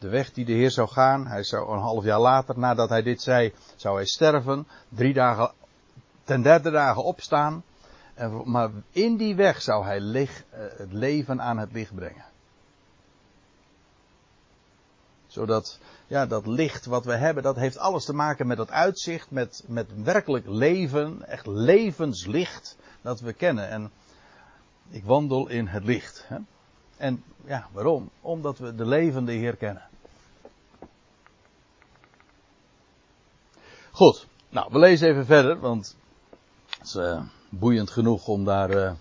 De 0.00 0.08
weg 0.08 0.32
die 0.32 0.44
de 0.44 0.52
Heer 0.52 0.70
zou 0.70 0.88
gaan, 0.88 1.26
hij 1.26 1.42
zou 1.42 1.72
een 1.72 1.80
half 1.80 2.04
jaar 2.04 2.20
later, 2.20 2.58
nadat 2.58 2.88
hij 2.88 3.02
dit 3.02 3.22
zei, 3.22 3.54
zou 3.76 3.96
hij 3.96 4.06
sterven. 4.06 4.66
Drie 4.88 5.12
dagen, 5.12 5.52
ten 6.24 6.42
derde 6.42 6.70
dagen 6.70 7.04
opstaan. 7.04 7.64
En, 8.14 8.50
maar 8.50 8.70
in 8.90 9.16
die 9.16 9.34
weg 9.34 9.62
zou 9.62 9.84
hij 9.84 9.98
eh, 9.98 10.28
het 10.76 10.92
leven 10.92 11.42
aan 11.42 11.58
het 11.58 11.72
licht 11.72 11.94
brengen. 11.94 12.24
Zodat, 15.26 15.78
ja, 16.06 16.26
dat 16.26 16.46
licht 16.46 16.86
wat 16.86 17.04
we 17.04 17.14
hebben, 17.14 17.42
dat 17.42 17.56
heeft 17.56 17.78
alles 17.78 18.04
te 18.04 18.14
maken 18.14 18.46
met 18.46 18.56
dat 18.56 18.70
uitzicht, 18.70 19.30
met, 19.30 19.64
met 19.66 20.02
werkelijk 20.02 20.46
leven, 20.46 21.26
echt 21.28 21.46
levenslicht 21.46 22.76
dat 23.00 23.20
we 23.20 23.32
kennen. 23.32 23.68
En 23.68 23.90
ik 24.90 25.04
wandel 25.04 25.48
in 25.48 25.66
het 25.66 25.84
licht. 25.84 26.24
Hè? 26.26 26.38
En 27.00 27.22
ja, 27.44 27.68
waarom? 27.72 28.10
Omdat 28.20 28.58
we 28.58 28.74
de 28.74 28.86
levende 28.86 29.32
Heer 29.32 29.56
kennen. 29.56 29.82
Goed, 33.90 34.26
nou, 34.48 34.68
we 34.72 34.78
lezen 34.78 35.08
even 35.08 35.26
verder, 35.26 35.60
want 35.60 35.96
het 36.78 36.86
is 36.86 36.94
uh, 36.94 37.22
boeiend 37.48 37.90
genoeg 37.90 38.26
om 38.26 38.44
daar 38.44 38.70
uh, 38.76 38.92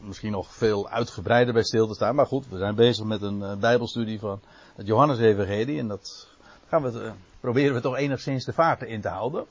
misschien 0.00 0.30
nog 0.30 0.54
veel 0.54 0.88
uitgebreider 0.88 1.54
bij 1.54 1.62
stil 1.62 1.86
te 1.86 1.94
staan. 1.94 2.14
Maar 2.14 2.26
goed, 2.26 2.48
we 2.48 2.58
zijn 2.58 2.74
bezig 2.74 3.04
met 3.04 3.22
een 3.22 3.38
uh, 3.38 3.54
bijbelstudie 3.54 4.18
van 4.18 4.40
het 4.74 4.86
Johannes-evangelie 4.86 5.78
en 5.78 5.88
dat 5.88 6.28
gaan 6.68 6.82
we, 6.82 7.12
proberen 7.40 7.74
we 7.74 7.80
toch 7.80 7.96
enigszins 7.96 8.44
de 8.44 8.52
vaart 8.52 8.82
in 8.82 9.00
te 9.00 9.08
houden. 9.08 9.46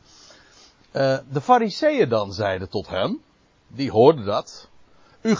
de 1.32 1.42
fariseeën 1.42 2.10
dan 2.10 2.34
zeiden 2.34 2.70
tot 2.70 2.88
hem, 2.88 3.22
die 3.68 3.92
hoorden 3.92 4.26
dat, 4.26 4.70
u 5.22 5.36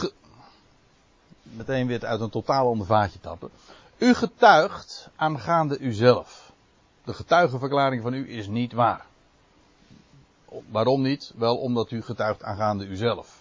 meteen 1.56 1.88
weer 1.88 2.06
uit 2.06 2.22
een 2.22 2.30
totaal 2.30 2.68
ander 2.68 2.86
vaatje 2.86 3.20
tappen. 3.20 3.50
U 3.98 4.14
getuigt 4.14 5.10
aangaande 5.16 5.80
uzelf. 5.80 6.52
De 7.04 7.14
getuigenverklaring 7.14 8.02
van 8.02 8.14
u 8.14 8.30
is 8.30 8.48
niet 8.48 8.74
waar. 8.74 9.06
Waarom 10.70 11.02
niet? 11.02 11.34
Wel 11.36 11.58
omdat 11.58 11.92
u 11.92 12.02
getuigt 12.02 12.44
aangaande 12.44 12.86
uzelf. 12.86 13.40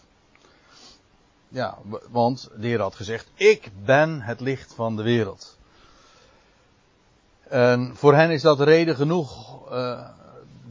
Ja, 1.49 1.79
want 2.11 2.51
de 2.57 2.67
Heer 2.67 2.81
had 2.81 2.95
gezegd: 2.95 3.29
Ik 3.35 3.71
ben 3.85 4.21
het 4.21 4.41
licht 4.41 4.75
van 4.75 4.97
de 4.97 5.03
wereld. 5.03 5.59
En 7.49 7.97
voor 7.97 8.15
hen 8.15 8.31
is 8.31 8.43
dat 8.43 8.61
reden 8.61 8.97
genoeg 8.97 9.59
uh, 9.73 10.09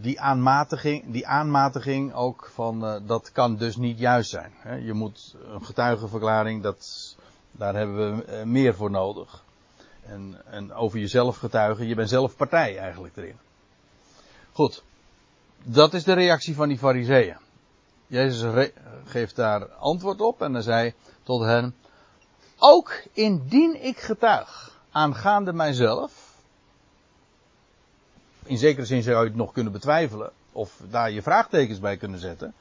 die 0.01 0.21
aanmatiging, 0.21 1.11
die 1.11 1.27
aanmatiging 1.27 2.13
ook 2.13 2.49
van 2.53 2.85
uh, 2.85 2.95
dat 3.07 3.31
kan 3.31 3.55
dus 3.55 3.75
niet 3.75 3.99
juist 3.99 4.29
zijn. 4.29 4.51
Je 4.83 4.93
moet 4.93 5.35
een 5.53 5.65
getuigenverklaring, 5.65 6.63
dat, 6.63 7.15
daar 7.51 7.75
hebben 7.75 8.17
we 8.17 8.25
uh, 8.37 8.43
meer 8.43 8.75
voor 8.75 8.91
nodig. 8.91 9.43
En, 10.05 10.41
en 10.45 10.73
over 10.73 10.99
jezelf 10.99 11.37
getuigen, 11.37 11.87
je 11.87 11.95
bent 11.95 12.09
zelf 12.09 12.35
partij 12.35 12.77
eigenlijk 12.77 13.17
erin. 13.17 13.37
Goed, 14.51 14.83
dat 15.63 15.93
is 15.93 16.03
de 16.03 16.13
reactie 16.13 16.55
van 16.55 16.67
die 16.67 16.77
fariseeën. 16.77 17.37
Jezus 18.07 18.71
geeft 19.05 19.35
daar 19.35 19.65
antwoord 19.65 20.21
op 20.21 20.41
en 20.41 20.53
hij 20.53 20.61
zei 20.61 20.93
tot 21.23 21.41
hen, 21.41 21.75
ook 22.57 23.03
indien 23.13 23.83
ik 23.83 23.99
getuig 23.99 24.77
aangaande 24.91 25.53
mijzelf, 25.53 26.29
in 28.49 28.57
zekere 28.57 28.85
zin 28.85 29.03
zou 29.03 29.17
je 29.17 29.23
het 29.23 29.35
nog 29.35 29.51
kunnen 29.51 29.71
betwijfelen. 29.71 30.31
Of 30.51 30.81
daar 30.89 31.11
je 31.11 31.21
vraagtekens 31.21 31.79
bij 31.79 31.97
kunnen 31.97 32.19
zetten. 32.19 32.53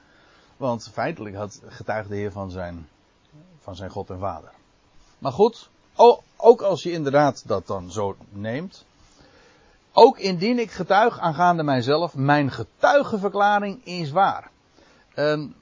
Want 0.57 0.91
feitelijk 0.93 1.37
had 1.37 1.61
getuigde 1.67 2.09
de 2.09 2.17
Heer 2.17 2.33
van 2.33 2.51
zijn, 2.51 2.89
van 3.61 3.77
zijn 3.77 3.91
God 3.91 4.11
en 4.11 4.19
Vader. 4.19 4.51
Maar 5.19 5.33
goed, 5.33 5.71
ook 6.37 6.63
als 6.63 6.83
je 6.83 6.93
inderdaad 6.93 7.49
dat 7.49 7.67
dan 7.67 7.91
zo 7.91 8.17
neemt. 8.29 8.87
Ook 9.93 10.19
indien 10.19 10.59
ik 10.59 10.71
getuig 10.71 11.19
aangaande 11.19 11.63
mijzelf, 11.63 12.15
mijn 12.15 12.51
getuigenverklaring 12.51 13.85
is 13.85 14.11
waar. 14.11 14.51
En 15.15 15.55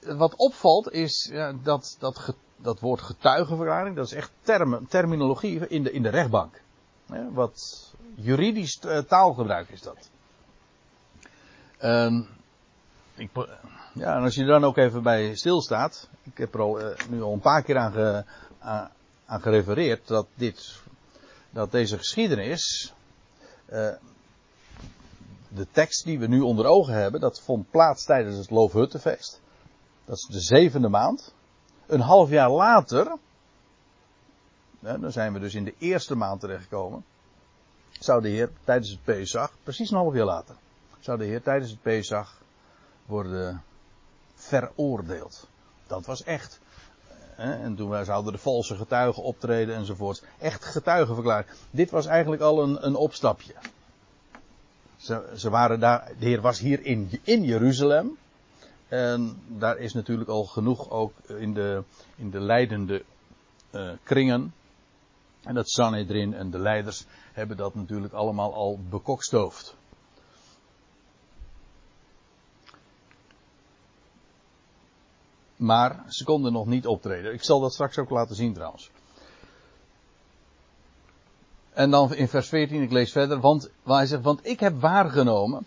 wat 0.00 0.36
opvalt 0.36 0.92
is 0.92 1.32
dat, 1.62 1.96
dat, 1.98 2.34
dat 2.56 2.80
woord 2.80 3.00
getuigenverklaring, 3.00 3.96
dat 3.96 4.06
is 4.06 4.12
echt 4.12 4.30
term, 4.42 4.88
terminologie 4.88 5.68
in 5.68 5.82
de, 5.82 5.92
in 5.92 6.02
de 6.02 6.08
rechtbank. 6.08 6.62
Wat 7.30 7.88
juridisch 8.14 8.80
uh, 8.86 8.98
taalgebruik 8.98 9.68
is 9.68 9.82
dat. 9.82 10.10
Um, 11.82 12.28
ik, 13.14 13.30
ja, 13.94 14.16
en 14.16 14.22
als 14.22 14.34
je 14.34 14.40
er 14.40 14.46
dan 14.46 14.64
ook 14.64 14.76
even 14.76 15.02
bij 15.02 15.36
stilstaat. 15.36 16.08
Ik 16.22 16.38
heb 16.38 16.54
er 16.54 16.60
al, 16.60 16.80
uh, 16.80 16.86
nu 17.08 17.22
al 17.22 17.32
een 17.32 17.40
paar 17.40 17.62
keer 17.62 17.78
aan, 17.78 17.92
ge, 17.92 18.24
aan, 18.58 18.90
aan 19.26 19.40
gerefereerd 19.40 20.06
dat 20.06 20.26
dit, 20.34 20.80
dat 21.50 21.70
deze 21.70 21.98
geschiedenis, 21.98 22.92
uh, 23.72 23.90
de 25.48 25.66
tekst 25.70 26.04
die 26.04 26.18
we 26.18 26.26
nu 26.26 26.40
onder 26.40 26.66
ogen 26.66 26.94
hebben, 26.94 27.20
dat 27.20 27.40
vond 27.40 27.70
plaats 27.70 28.04
tijdens 28.04 28.36
het 28.36 28.50
Loofhuttenfeest. 28.50 29.40
Dat 30.04 30.16
is 30.16 30.26
de 30.30 30.40
zevende 30.40 30.88
maand. 30.88 31.34
Een 31.86 32.00
half 32.00 32.30
jaar 32.30 32.50
later, 32.50 33.16
dan 34.80 35.12
zijn 35.12 35.32
we 35.32 35.38
dus 35.38 35.54
in 35.54 35.64
de 35.64 35.74
eerste 35.78 36.14
maand 36.14 36.40
terechtgekomen, 36.40 37.04
zou 37.90 38.22
de 38.22 38.28
Heer 38.28 38.50
tijdens 38.64 38.90
het 38.90 39.02
Pesach, 39.04 39.52
precies 39.62 39.90
een 39.90 39.96
half 39.96 40.14
jaar 40.14 40.24
later, 40.24 40.54
zou 40.98 41.18
de 41.18 41.24
Heer 41.24 41.42
tijdens 41.42 41.70
het 41.70 41.82
Pesach 41.82 42.40
worden 43.06 43.62
veroordeeld. 44.34 45.48
Dat 45.86 46.06
was 46.06 46.22
echt. 46.22 46.60
En 47.38 47.74
toen 47.76 48.04
zouden 48.04 48.32
de 48.32 48.38
valse 48.38 48.76
getuigen 48.76 49.22
optreden 49.22 49.74
enzovoort. 49.74 50.22
Echt 50.38 50.64
getuigenverklaring. 50.64 51.48
Dit 51.70 51.90
was 51.90 52.06
eigenlijk 52.06 52.42
al 52.42 52.62
een, 52.62 52.86
een 52.86 52.94
opstapje. 52.94 53.54
Ze, 54.96 55.32
ze, 55.36 55.50
waren 55.50 55.80
daar, 55.80 56.12
de 56.18 56.26
Heer 56.26 56.40
was 56.40 56.58
hier 56.58 56.84
in, 56.84 57.20
in 57.22 57.42
Jeruzalem. 57.42 58.16
En 58.88 59.42
daar 59.46 59.78
is 59.78 59.92
natuurlijk 59.92 60.30
al 60.30 60.44
genoeg 60.44 60.90
ook 60.90 61.12
in 61.26 61.54
de, 61.54 61.82
in 62.16 62.30
de 62.30 62.40
leidende 62.40 63.04
uh, 63.70 63.90
kringen. 64.02 64.54
En 65.42 65.54
dat 65.54 65.68
Sanhedrin 65.68 66.34
en 66.34 66.50
de 66.50 66.58
leiders 66.58 67.04
hebben 67.32 67.56
dat 67.56 67.74
natuurlijk 67.74 68.12
allemaal 68.12 68.54
al 68.54 68.78
bekokstoofd. 68.88 69.76
Maar 75.58 76.04
ze 76.08 76.24
konden 76.24 76.52
nog 76.52 76.66
niet 76.66 76.86
optreden. 76.86 77.32
Ik 77.32 77.42
zal 77.42 77.60
dat 77.60 77.72
straks 77.72 77.98
ook 77.98 78.10
laten 78.10 78.36
zien 78.36 78.52
trouwens. 78.52 78.90
En 81.72 81.90
dan 81.90 82.14
in 82.14 82.28
vers 82.28 82.48
14, 82.48 82.82
ik 82.82 82.92
lees 82.92 83.12
verder, 83.12 83.40
want 83.40 83.70
waar 83.82 83.96
hij 83.96 84.06
zegt, 84.06 84.22
want 84.22 84.46
ik 84.46 84.60
heb 84.60 84.80
waargenomen. 84.80 85.66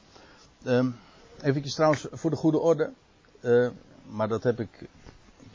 Um, 0.65 0.95
Even 1.41 1.61
trouwens 1.61 2.07
voor 2.11 2.29
de 2.29 2.35
goede 2.35 2.59
orde. 2.59 2.91
Uh, 3.41 3.69
maar 4.05 4.27
dat 4.27 4.43
heb 4.43 4.59
ik. 4.59 4.69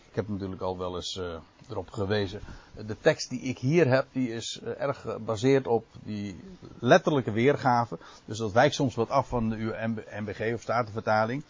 Ik 0.08 0.22
heb 0.22 0.28
natuurlijk 0.28 0.60
al 0.60 0.78
wel 0.78 0.96
eens 0.96 1.16
uh, 1.16 1.34
erop 1.68 1.90
gewezen. 1.90 2.40
De 2.86 2.96
tekst 3.00 3.30
die 3.30 3.40
ik 3.40 3.58
hier 3.58 3.88
heb, 3.88 4.06
die 4.12 4.32
is 4.32 4.60
uh, 4.62 4.80
erg 4.80 5.00
gebaseerd 5.00 5.66
op 5.66 5.84
die 6.04 6.40
letterlijke 6.78 7.30
weergave. 7.30 7.98
Dus 8.24 8.38
dat 8.38 8.52
wijkt 8.52 8.74
soms 8.74 8.94
wat 8.94 9.08
af 9.08 9.28
van 9.28 9.52
uw 9.52 9.72
MBG 10.20 10.54
of 10.54 10.60
Statenvertaling. 10.60 11.42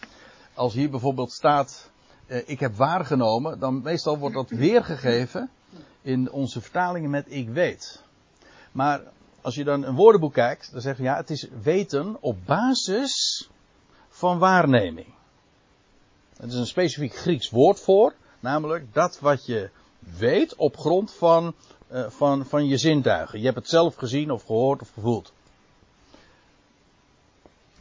Als 0.54 0.74
hier 0.74 0.90
bijvoorbeeld 0.90 1.32
staat, 1.32 1.90
ik 2.26 2.60
heb 2.60 2.74
waargenomen, 2.74 3.58
dan 3.58 3.82
meestal 3.82 4.18
wordt 4.18 4.34
dat 4.34 4.50
weergegeven 4.50 5.50
in 6.02 6.30
onze 6.30 6.60
vertalingen 6.60 7.10
met 7.10 7.24
ik 7.28 7.48
weet. 7.48 8.02
Maar 8.72 9.00
als 9.40 9.54
je 9.54 9.64
dan 9.64 9.82
een 9.82 9.94
woordenboek 9.94 10.32
kijkt, 10.32 10.72
dan 10.72 10.80
zeg 10.80 10.96
je 10.96 11.02
ja, 11.02 11.16
het 11.16 11.30
is 11.30 11.48
weten 11.62 12.16
op 12.20 12.36
basis 12.46 13.48
van 14.08 14.38
waarneming. 14.38 15.14
Het 16.36 16.52
is 16.52 16.58
een 16.58 16.66
specifiek 16.66 17.16
Grieks 17.16 17.50
woord 17.50 17.80
voor, 17.80 18.14
namelijk 18.40 18.94
dat 18.94 19.20
wat 19.20 19.46
je 19.46 19.70
weet 19.98 20.54
op 20.54 20.76
grond 20.76 21.12
van, 21.12 21.54
uh, 21.92 22.10
van, 22.10 22.46
van 22.46 22.66
je 22.66 22.76
zintuigen. 22.76 23.38
Je 23.38 23.44
hebt 23.44 23.56
het 23.56 23.68
zelf 23.68 23.94
gezien 23.94 24.30
of 24.30 24.42
gehoord 24.42 24.80
of 24.80 24.90
gevoeld. 24.90 25.32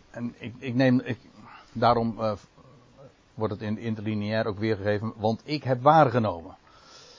En 0.10 0.36
ik, 0.38 0.54
ik 0.60 0.74
neem, 0.74 1.00
ik, 1.00 1.20
daarom 1.72 2.16
uh, 2.20 2.32
wordt 3.36 3.54
het 3.54 3.62
in 3.62 3.78
interlineair 3.78 4.46
ook 4.46 4.60
weergegeven, 4.60 5.14
want 5.16 5.42
ik 5.44 5.64
heb 5.64 5.82
waargenomen. 5.82 6.56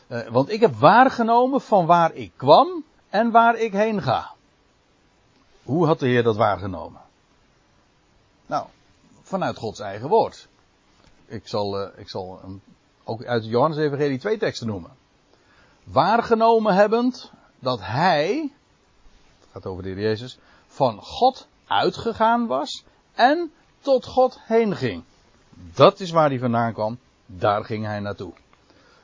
Uh, 0.09 0.29
want 0.29 0.51
ik 0.51 0.61
heb 0.61 0.75
waargenomen 0.75 1.61
van 1.61 1.87
waar 1.87 2.15
ik 2.15 2.33
kwam 2.37 2.85
en 3.09 3.31
waar 3.31 3.57
ik 3.59 3.73
heen 3.73 4.03
ga. 4.03 4.35
Hoe 5.63 5.87
had 5.87 5.99
de 5.99 6.07
Heer 6.07 6.23
dat 6.23 6.37
waargenomen? 6.37 7.01
Nou, 8.47 8.67
vanuit 9.23 9.57
Gods 9.57 9.81
eigen 9.81 10.09
woord. 10.09 10.49
Ik 11.27 11.49
zal, 11.49 11.81
uh, 11.81 11.89
ik 11.97 12.09
zal 12.09 12.41
um, 12.45 12.63
ook 13.05 13.25
uit 13.25 13.43
de 13.43 13.49
Johannes 13.49 13.79
Evangelie 13.79 14.19
twee 14.19 14.39
teksten 14.39 14.67
noemen. 14.67 14.91
Waargenomen 15.85 16.75
hebbend 16.75 17.33
dat 17.59 17.81
hij, 17.83 18.51
het 19.41 19.49
gaat 19.53 19.67
over 19.67 19.83
de 19.83 19.89
Heer 19.89 20.01
Jezus, 20.01 20.39
van 20.67 21.03
God 21.03 21.47
uitgegaan 21.67 22.47
was 22.47 22.85
en 23.15 23.53
tot 23.81 24.05
God 24.05 24.39
heen 24.43 24.77
ging. 24.77 25.05
Dat 25.75 26.01
is 26.01 26.11
waar 26.11 26.29
hij 26.29 26.39
vandaan 26.39 26.73
kwam, 26.73 26.99
daar 27.27 27.65
ging 27.65 27.85
hij 27.85 28.01
naartoe. 28.01 28.33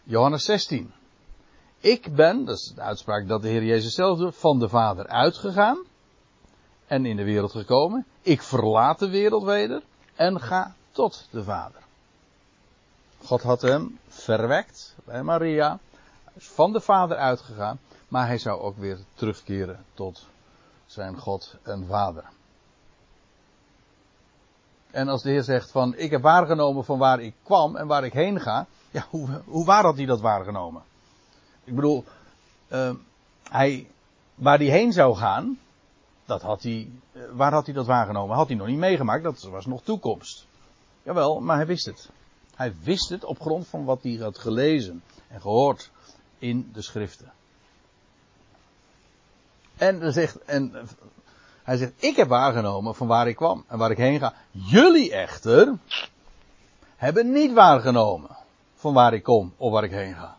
Johannes 0.03 0.45
16. 0.45 0.93
Ik 1.79 2.15
ben, 2.15 2.45
dat 2.45 2.57
is 2.57 2.73
de 2.75 2.81
uitspraak 2.81 3.29
dat 3.29 3.43
de 3.43 3.49
Heer 3.49 3.65
Jezus 3.65 3.95
zelf 3.95 4.19
doet, 4.19 4.37
van 4.37 4.59
de 4.59 4.69
Vader 4.69 5.07
uitgegaan 5.07 5.79
en 6.87 7.07
in 7.07 7.17
de 7.17 7.25
wereld 7.25 7.53
gekomen. 7.53 8.07
Ik 8.21 8.43
verlaat 8.43 8.99
de 8.99 9.11
wereld 9.11 9.45
weder 9.45 9.83
en 10.15 10.41
ga 10.41 10.75
tot 10.91 11.29
de 11.31 11.45
Vader. 11.45 11.81
God 13.25 13.43
had 13.43 13.63
hem 13.63 13.99
verwekt 14.09 14.97
bij 15.05 15.23
Maria. 15.23 15.79
Hij 16.25 16.33
is 16.35 16.49
van 16.49 16.73
de 16.73 16.81
Vader 16.81 17.17
uitgegaan, 17.17 17.79
maar 18.09 18.27
hij 18.27 18.39
zou 18.39 18.61
ook 18.61 18.77
weer 18.77 18.99
terugkeren 19.15 19.85
tot 19.95 20.27
zijn 20.87 21.19
God 21.19 21.57
en 21.63 21.87
Vader. 21.87 22.25
En 24.93 25.09
als 25.09 25.23
de 25.23 25.31
Heer 25.31 25.43
zegt 25.43 25.71
van 25.71 25.97
ik 25.97 26.11
heb 26.11 26.23
waargenomen 26.23 26.85
van 26.85 26.99
waar 26.99 27.21
ik 27.21 27.35
kwam 27.43 27.77
en 27.77 27.87
waar 27.87 28.05
ik 28.05 28.13
heen 28.13 28.41
ga, 28.41 28.67
ja, 28.91 29.07
hoe, 29.11 29.43
hoe 29.45 29.65
waar 29.65 29.83
had 29.83 29.97
hij 29.97 30.07
dat 30.07 30.21
waargenomen? 30.21 30.83
Ik 31.65 31.75
bedoel, 31.75 32.05
uh, 32.73 32.95
hij, 33.49 33.87
waar 34.35 34.59
hij 34.59 34.67
heen 34.67 34.93
zou 34.93 35.17
gaan, 35.17 35.59
dat 36.25 36.43
had 36.43 36.63
hij, 36.63 36.91
uh, 37.13 37.23
waar 37.33 37.53
had 37.53 37.65
hij 37.65 37.75
dat 37.75 37.87
waargenomen? 37.87 38.37
Had 38.37 38.49
hij 38.49 38.57
nog 38.57 38.67
niet 38.67 38.79
meegemaakt, 38.79 39.23
dat 39.23 39.43
was 39.43 39.67
nog 39.67 39.83
toekomst. 39.83 40.47
Jawel, 41.03 41.41
maar 41.41 41.57
hij 41.57 41.67
wist 41.67 41.87
het. 41.87 42.11
Hij 42.55 42.75
wist 42.83 43.09
het 43.09 43.25
op 43.25 43.41
grond 43.41 43.67
van 43.67 43.85
wat 43.85 44.03
hij 44.03 44.13
had 44.13 44.39
gelezen 44.39 45.03
en 45.29 45.41
gehoord 45.41 45.91
in 46.39 46.71
de 46.73 46.83
schriften. 46.83 47.33
En, 49.77 50.13
zegt, 50.13 50.45
en 50.45 50.89
hij 51.63 51.77
zegt, 51.77 51.93
ik 51.97 52.17
heb 52.17 52.29
waargenomen 52.29 52.95
van 52.95 53.07
waar 53.07 53.29
ik 53.29 53.37
kwam 53.37 53.65
en 53.69 53.79
waar 53.79 53.91
ik 53.91 53.97
heen 53.97 54.19
ga. 54.19 54.35
Jullie 54.51 55.13
echter 55.13 55.79
hebben 56.97 57.33
niet 57.33 57.53
waargenomen 57.53 58.37
van 58.75 58.95
waar 58.95 59.15
ik 59.15 59.23
kom 59.23 59.53
of 59.57 59.73
waar 59.73 59.85
ik 59.85 59.91
heen 59.91 60.15
ga. 60.15 60.37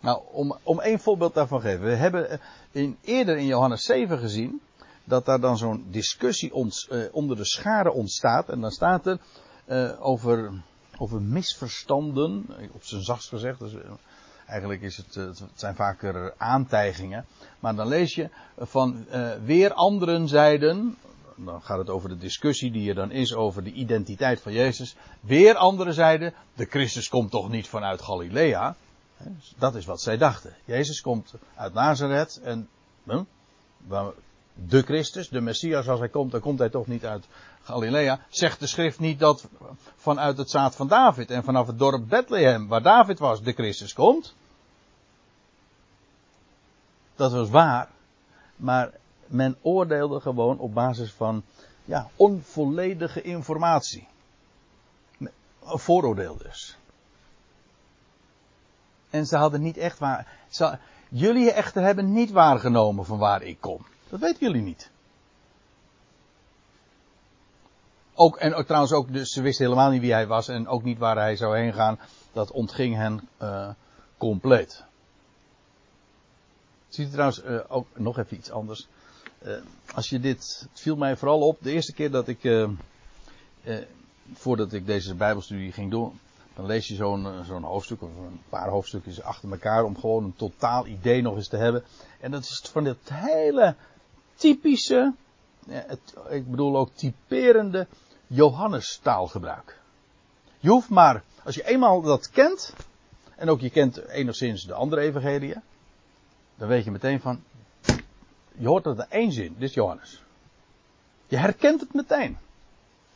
Nou, 0.00 0.22
om, 0.30 0.58
om 0.62 0.80
één 0.80 1.00
voorbeeld 1.00 1.34
daarvan 1.34 1.60
te 1.60 1.66
geven. 1.66 1.84
We 1.84 1.94
hebben 1.94 2.40
in, 2.70 2.98
eerder 3.02 3.36
in 3.36 3.46
Johannes 3.46 3.82
7 3.82 4.18
gezien 4.18 4.60
dat 5.04 5.24
daar 5.24 5.40
dan 5.40 5.56
zo'n 5.56 5.86
discussie 5.90 6.54
ons, 6.54 6.88
uh, 6.92 7.04
onder 7.12 7.36
de 7.36 7.44
scharen 7.44 7.94
ontstaat. 7.94 8.48
En 8.48 8.60
dan 8.60 8.70
staat 8.70 9.06
er 9.06 9.18
uh, 9.66 10.06
over, 10.06 10.62
over 10.98 11.22
misverstanden, 11.22 12.46
op 12.72 12.84
zijn 12.84 13.02
zachtst 13.02 13.28
gezegd. 13.28 13.58
Dus, 13.58 13.72
uh, 13.72 13.80
eigenlijk 14.48 14.82
is 14.82 14.96
het, 14.96 15.14
het 15.14 15.42
zijn 15.54 15.74
vaker 15.74 16.34
aantijgingen. 16.36 17.26
Maar 17.60 17.74
dan 17.74 17.88
lees 17.88 18.14
je 18.14 18.28
van 18.58 19.06
weer 19.44 19.72
anderen 19.72 20.28
zeiden, 20.28 20.96
dan 21.36 21.62
gaat 21.62 21.78
het 21.78 21.90
over 21.90 22.08
de 22.08 22.18
discussie 22.18 22.70
die 22.70 22.88
er 22.88 22.94
dan 22.94 23.10
is 23.10 23.34
over 23.34 23.64
de 23.64 23.72
identiteit 23.72 24.40
van 24.40 24.52
Jezus. 24.52 24.96
Weer 25.20 25.54
anderen 25.54 25.94
zeiden, 25.94 26.34
de 26.54 26.64
Christus 26.64 27.08
komt 27.08 27.30
toch 27.30 27.48
niet 27.48 27.68
vanuit 27.68 28.02
Galilea. 28.02 28.76
Dat 29.58 29.74
is 29.74 29.84
wat 29.84 30.00
zij 30.00 30.16
dachten. 30.16 30.56
Jezus 30.64 31.00
komt 31.00 31.34
uit 31.54 31.74
Nazareth 31.74 32.40
en 32.42 32.68
de 34.66 34.82
Christus, 34.82 35.28
de 35.28 35.40
Messias, 35.40 35.88
als 35.88 35.98
hij 35.98 36.08
komt, 36.08 36.30
dan 36.30 36.40
komt 36.40 36.58
hij 36.58 36.68
toch 36.68 36.86
niet 36.86 37.04
uit 37.04 37.26
Galilea. 37.62 38.20
Zegt 38.28 38.60
de 38.60 38.66
schrift 38.66 38.98
niet 38.98 39.18
dat 39.18 39.48
vanuit 39.96 40.38
het 40.38 40.50
zaad 40.50 40.76
van 40.76 40.88
David 40.88 41.30
en 41.30 41.44
vanaf 41.44 41.66
het 41.66 41.78
dorp 41.78 42.08
Bethlehem, 42.08 42.68
waar 42.68 42.82
David 42.82 43.18
was, 43.18 43.42
de 43.42 43.52
Christus 43.52 43.92
komt? 43.92 44.34
Dat 47.14 47.32
was 47.32 47.48
waar. 47.50 47.88
Maar 48.56 48.92
men 49.26 49.56
oordeelde 49.62 50.20
gewoon 50.20 50.58
op 50.58 50.74
basis 50.74 51.12
van 51.12 51.42
ja, 51.84 52.10
onvolledige 52.16 53.22
informatie. 53.22 54.08
Een 55.18 55.30
vooroordeel 55.78 56.36
dus. 56.36 56.76
En 59.10 59.26
ze 59.26 59.36
hadden 59.36 59.62
niet 59.62 59.76
echt 59.76 59.98
waar. 59.98 60.26
Jullie 61.08 61.52
echter 61.52 61.82
hebben 61.82 62.12
niet 62.12 62.30
waargenomen 62.30 63.04
van 63.04 63.18
waar 63.18 63.42
ik 63.42 63.60
kom. 63.60 63.86
Dat 64.10 64.20
weten 64.20 64.46
jullie 64.46 64.62
niet. 64.62 64.90
ook, 68.18 68.36
en 68.36 68.66
trouwens 68.66 68.92
ook, 68.92 69.12
dus 69.12 69.32
ze 69.32 69.42
wisten 69.42 69.64
helemaal 69.64 69.90
niet 69.90 70.00
wie 70.00 70.12
hij 70.12 70.26
was 70.26 70.48
en 70.48 70.68
ook 70.68 70.82
niet 70.82 70.98
waar 70.98 71.16
hij 71.16 71.36
zou 71.36 71.58
heen 71.58 71.72
gaan. 71.72 71.98
Dat 72.32 72.50
ontging 72.50 72.94
hen 72.94 73.28
uh, 73.42 73.68
compleet. 74.16 74.84
Ziet 76.88 77.08
u 77.08 77.10
trouwens 77.10 77.44
uh, 77.44 77.58
ook 77.68 77.86
nog 77.94 78.18
even 78.18 78.36
iets 78.36 78.50
anders. 78.50 78.88
Uh, 79.42 79.52
als 79.94 80.08
je 80.08 80.20
dit, 80.20 80.66
het 80.70 80.80
viel 80.80 80.96
mij 80.96 81.16
vooral 81.16 81.40
op, 81.40 81.58
de 81.60 81.70
eerste 81.70 81.92
keer 81.92 82.10
dat 82.10 82.28
ik, 82.28 82.68
voordat 84.32 84.72
ik 84.72 84.86
deze 84.86 85.14
bijbelstudie 85.14 85.72
ging 85.72 85.90
doen, 85.90 86.20
dan 86.54 86.66
lees 86.66 86.88
je 86.88 86.94
zo'n 86.94 87.28
zo'n 87.44 87.62
hoofdstuk 87.62 88.02
of 88.02 88.08
een 88.08 88.40
paar 88.48 88.68
hoofdstukjes 88.68 89.22
achter 89.22 89.50
elkaar 89.50 89.84
om 89.84 89.98
gewoon 89.98 90.24
een 90.24 90.36
totaal 90.36 90.86
idee 90.86 91.22
nog 91.22 91.36
eens 91.36 91.48
te 91.48 91.56
hebben. 91.56 91.84
En 92.20 92.30
dat 92.30 92.42
is 92.42 92.68
van 92.72 92.84
dit 92.84 92.96
hele 93.12 93.74
typische, 94.38 95.14
het, 95.68 96.14
ik 96.28 96.50
bedoel 96.50 96.76
ook 96.76 96.90
typerende 96.94 97.86
Johannes 98.26 98.98
taalgebruik. 99.02 99.78
Je 100.58 100.68
hoeft 100.68 100.88
maar, 100.88 101.22
als 101.44 101.54
je 101.54 101.66
eenmaal 101.66 102.02
dat 102.02 102.30
kent, 102.30 102.74
en 103.36 103.48
ook 103.48 103.60
je 103.60 103.70
kent 103.70 104.08
enigszins 104.08 104.64
de 104.64 104.74
andere 104.74 105.02
evangeliën, 105.02 105.62
dan 106.54 106.68
weet 106.68 106.84
je 106.84 106.90
meteen 106.90 107.20
van, 107.20 107.42
je 108.58 108.66
hoort 108.66 108.84
dat 108.84 108.98
in 108.98 109.06
één 109.08 109.32
zin, 109.32 109.54
dit 109.58 109.68
is 109.68 109.74
Johannes. 109.74 110.22
Je 111.26 111.36
herkent 111.36 111.80
het 111.80 111.94
meteen. 111.94 112.38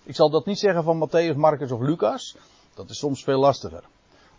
Ik 0.03 0.15
zal 0.15 0.31
dat 0.31 0.47
niet 0.47 0.59
zeggen 0.59 0.85
van 0.85 1.09
Matthäus, 1.09 1.37
Marcus 1.37 1.71
of 1.71 1.81
Lucas, 1.81 2.37
dat 2.75 2.91
is 2.91 2.99
soms 2.99 3.25
veel 3.25 3.39
lastiger. 3.39 3.85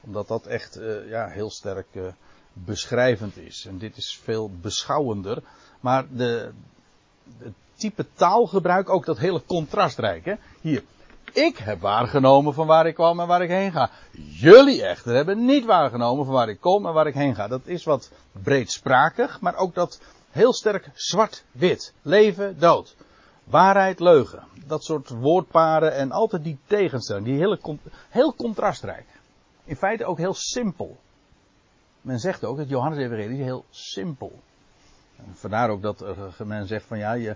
Omdat 0.01 0.27
dat 0.27 0.45
echt 0.45 0.77
uh, 0.77 1.09
ja, 1.09 1.27
heel 1.27 1.49
sterk 1.49 1.87
uh, 1.91 2.07
beschrijvend 2.53 3.37
is. 3.37 3.65
En 3.65 3.77
dit 3.77 3.97
is 3.97 4.19
veel 4.23 4.51
beschouwender. 4.61 5.43
Maar 5.83 6.05
de, 6.09 6.51
het 7.37 7.53
type 7.75 8.05
taalgebruik, 8.13 8.89
ook 8.89 9.05
dat 9.05 9.17
hele 9.17 9.41
contrastrijk. 9.45 10.25
Hè? 10.25 10.33
Hier, 10.61 10.83
ik 11.33 11.57
heb 11.57 11.81
waargenomen 11.81 12.53
van 12.53 12.67
waar 12.67 12.87
ik 12.87 12.93
kwam 12.93 13.19
en 13.19 13.27
waar 13.27 13.41
ik 13.41 13.49
heen 13.49 13.71
ga. 13.71 13.89
Jullie 14.29 14.83
echter 14.83 15.15
hebben 15.15 15.45
niet 15.45 15.65
waargenomen 15.65 16.25
van 16.25 16.33
waar 16.33 16.49
ik 16.49 16.59
kom 16.59 16.85
en 16.85 16.93
waar 16.93 17.07
ik 17.07 17.13
heen 17.13 17.35
ga. 17.35 17.47
Dat 17.47 17.61
is 17.65 17.83
wat 17.83 18.11
breedsprakig, 18.31 19.41
maar 19.41 19.55
ook 19.55 19.73
dat 19.73 20.01
heel 20.31 20.53
sterk 20.53 20.89
zwart-wit. 20.93 21.93
Leven, 22.01 22.59
dood. 22.59 22.95
Waarheid, 23.43 23.99
leugen. 23.99 24.43
Dat 24.65 24.83
soort 24.83 25.09
woordparen 25.09 25.93
en 25.93 26.11
altijd 26.11 26.43
die 26.43 26.57
tegenstelling. 26.65 27.25
Die 27.25 27.37
hele, 27.37 27.59
heel 28.09 28.35
contrastrijk. 28.35 29.05
In 29.63 29.75
feite 29.75 30.05
ook 30.05 30.17
heel 30.17 30.33
simpel. 30.33 30.97
Men 32.01 32.19
zegt 32.19 32.43
ook 32.43 32.57
dat 32.57 32.69
Johannes 32.69 32.99
Evangelie 32.99 33.43
heel 33.43 33.65
simpel. 33.69 34.39
Vandaar 35.33 35.69
ook 35.69 35.81
dat 35.81 36.03
men 36.45 36.67
zegt 36.67 36.85
van 36.85 36.97
ja, 36.97 37.13
je, 37.13 37.35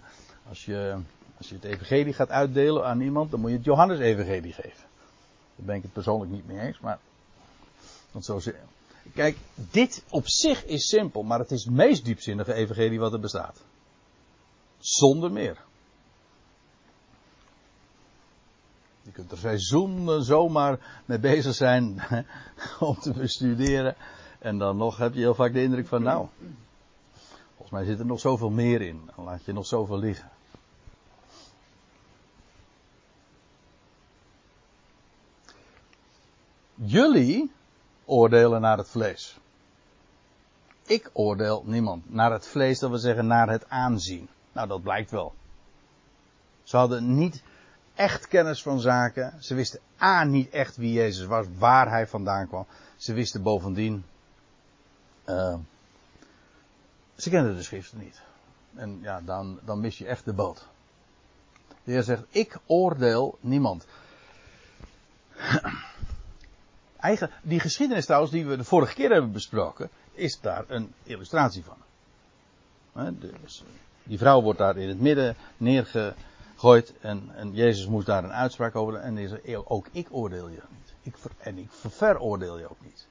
als 0.49 0.65
je 0.65 0.97
als 1.37 1.49
je 1.49 1.55
het 1.55 1.63
evangelie 1.63 2.13
gaat 2.13 2.29
uitdelen 2.29 2.85
aan 2.85 3.01
iemand, 3.01 3.31
dan 3.31 3.39
moet 3.39 3.49
je 3.49 3.55
het 3.55 3.65
Johannes 3.65 3.99
evangelie 3.99 4.53
geven. 4.53 4.85
Daar 5.55 5.65
ben 5.65 5.75
ik 5.75 5.81
het 5.81 5.93
persoonlijk 5.93 6.31
niet 6.31 6.47
mee 6.47 6.59
eens, 6.59 6.79
maar... 6.79 6.99
Want 8.11 8.25
zo 8.25 8.39
Kijk, 9.13 9.37
dit 9.55 10.03
op 10.09 10.27
zich 10.27 10.65
is 10.65 10.87
simpel, 10.87 11.23
maar 11.23 11.39
het 11.39 11.51
is 11.51 11.63
het 11.63 11.73
meest 11.73 12.05
diepzinnige 12.05 12.53
evangelie 12.53 12.99
wat 12.99 13.13
er 13.13 13.19
bestaat. 13.19 13.63
Zonder 14.77 15.31
meer. 15.31 15.57
Je 19.01 19.11
kunt 19.11 19.31
er 19.31 19.37
seizoenen 19.37 20.23
zomaar 20.23 21.01
mee 21.05 21.19
bezig 21.19 21.55
zijn 21.55 22.01
om 22.79 22.99
te 22.99 23.13
bestuderen. 23.13 23.95
En 24.39 24.57
dan 24.57 24.77
nog 24.77 24.97
heb 24.97 25.13
je 25.13 25.19
heel 25.19 25.35
vaak 25.35 25.53
de 25.53 25.63
indruk 25.63 25.87
van, 25.87 26.03
nou, 26.03 26.27
volgens 27.67 27.87
mij 27.87 27.95
zit 27.95 27.99
er 27.99 28.11
nog 28.11 28.19
zoveel 28.19 28.49
meer 28.49 28.81
in. 28.81 29.09
Dan 29.15 29.25
laat 29.25 29.45
je 29.45 29.53
nog 29.53 29.65
zoveel 29.65 29.97
liggen. 29.97 30.29
Jullie 36.75 37.51
oordelen 38.05 38.61
naar 38.61 38.77
het 38.77 38.89
vlees. 38.89 39.39
Ik 40.85 41.09
oordeel 41.13 41.63
niemand. 41.65 42.13
Naar 42.13 42.31
het 42.31 42.47
vlees, 42.47 42.79
dat 42.79 42.91
we 42.91 42.97
zeggen 42.97 43.27
naar 43.27 43.49
het 43.49 43.69
aanzien. 43.69 44.27
Nou, 44.51 44.67
dat 44.67 44.81
blijkt 44.81 45.11
wel. 45.11 45.33
Ze 46.63 46.77
hadden 46.77 47.15
niet 47.15 47.43
echt 47.95 48.27
kennis 48.27 48.61
van 48.61 48.79
zaken. 48.79 49.43
Ze 49.43 49.55
wisten 49.55 49.79
A 50.01 50.23
niet 50.23 50.49
echt 50.49 50.75
wie 50.75 50.93
Jezus 50.93 51.25
was, 51.25 51.45
waar 51.57 51.89
hij 51.89 52.07
vandaan 52.07 52.47
kwam. 52.47 52.65
Ze 52.95 53.13
wisten 53.13 53.41
bovendien. 53.41 54.05
Uh, 55.25 55.55
ze 57.17 57.29
kenden 57.29 57.55
de 57.55 57.63
schriften 57.63 57.99
niet. 57.99 58.21
En 58.75 58.99
ja, 59.01 59.21
dan, 59.21 59.59
dan 59.65 59.79
mis 59.79 59.97
je 59.97 60.05
echt 60.05 60.25
de 60.25 60.33
boot. 60.33 60.67
De 61.83 61.91
Heer 61.91 62.03
zegt: 62.03 62.23
Ik 62.29 62.57
oordeel 62.65 63.37
niemand. 63.41 63.85
Eigen, 66.99 67.31
die 67.41 67.59
geschiedenis 67.59 68.05
trouwens 68.05 68.31
die 68.31 68.45
we 68.45 68.57
de 68.57 68.63
vorige 68.63 68.93
keer 68.93 69.11
hebben 69.11 69.31
besproken, 69.31 69.89
is 70.13 70.39
daar 70.39 70.63
een 70.67 70.93
illustratie 71.03 71.63
van. 71.63 71.77
Dus, 73.19 73.63
die 74.03 74.17
vrouw 74.17 74.41
wordt 74.41 74.59
daar 74.59 74.77
in 74.77 74.87
het 74.87 74.99
midden 74.99 75.35
neergegooid 75.57 76.93
en, 77.01 77.29
en 77.35 77.53
Jezus 77.53 77.87
moest 77.87 78.05
daar 78.05 78.23
een 78.23 78.33
uitspraak 78.33 78.75
over 78.75 78.95
en 78.95 79.15
hij 79.15 79.27
zei, 79.27 79.57
ook 79.57 79.87
ik 79.91 80.07
oordeel 80.11 80.47
je 80.47 80.61
niet. 80.69 80.93
Ik 81.01 81.15
en 81.37 81.57
ik 81.57 81.67
veroordeel 81.71 82.57
je 82.57 82.69
ook 82.69 82.81
niet. 82.81 83.07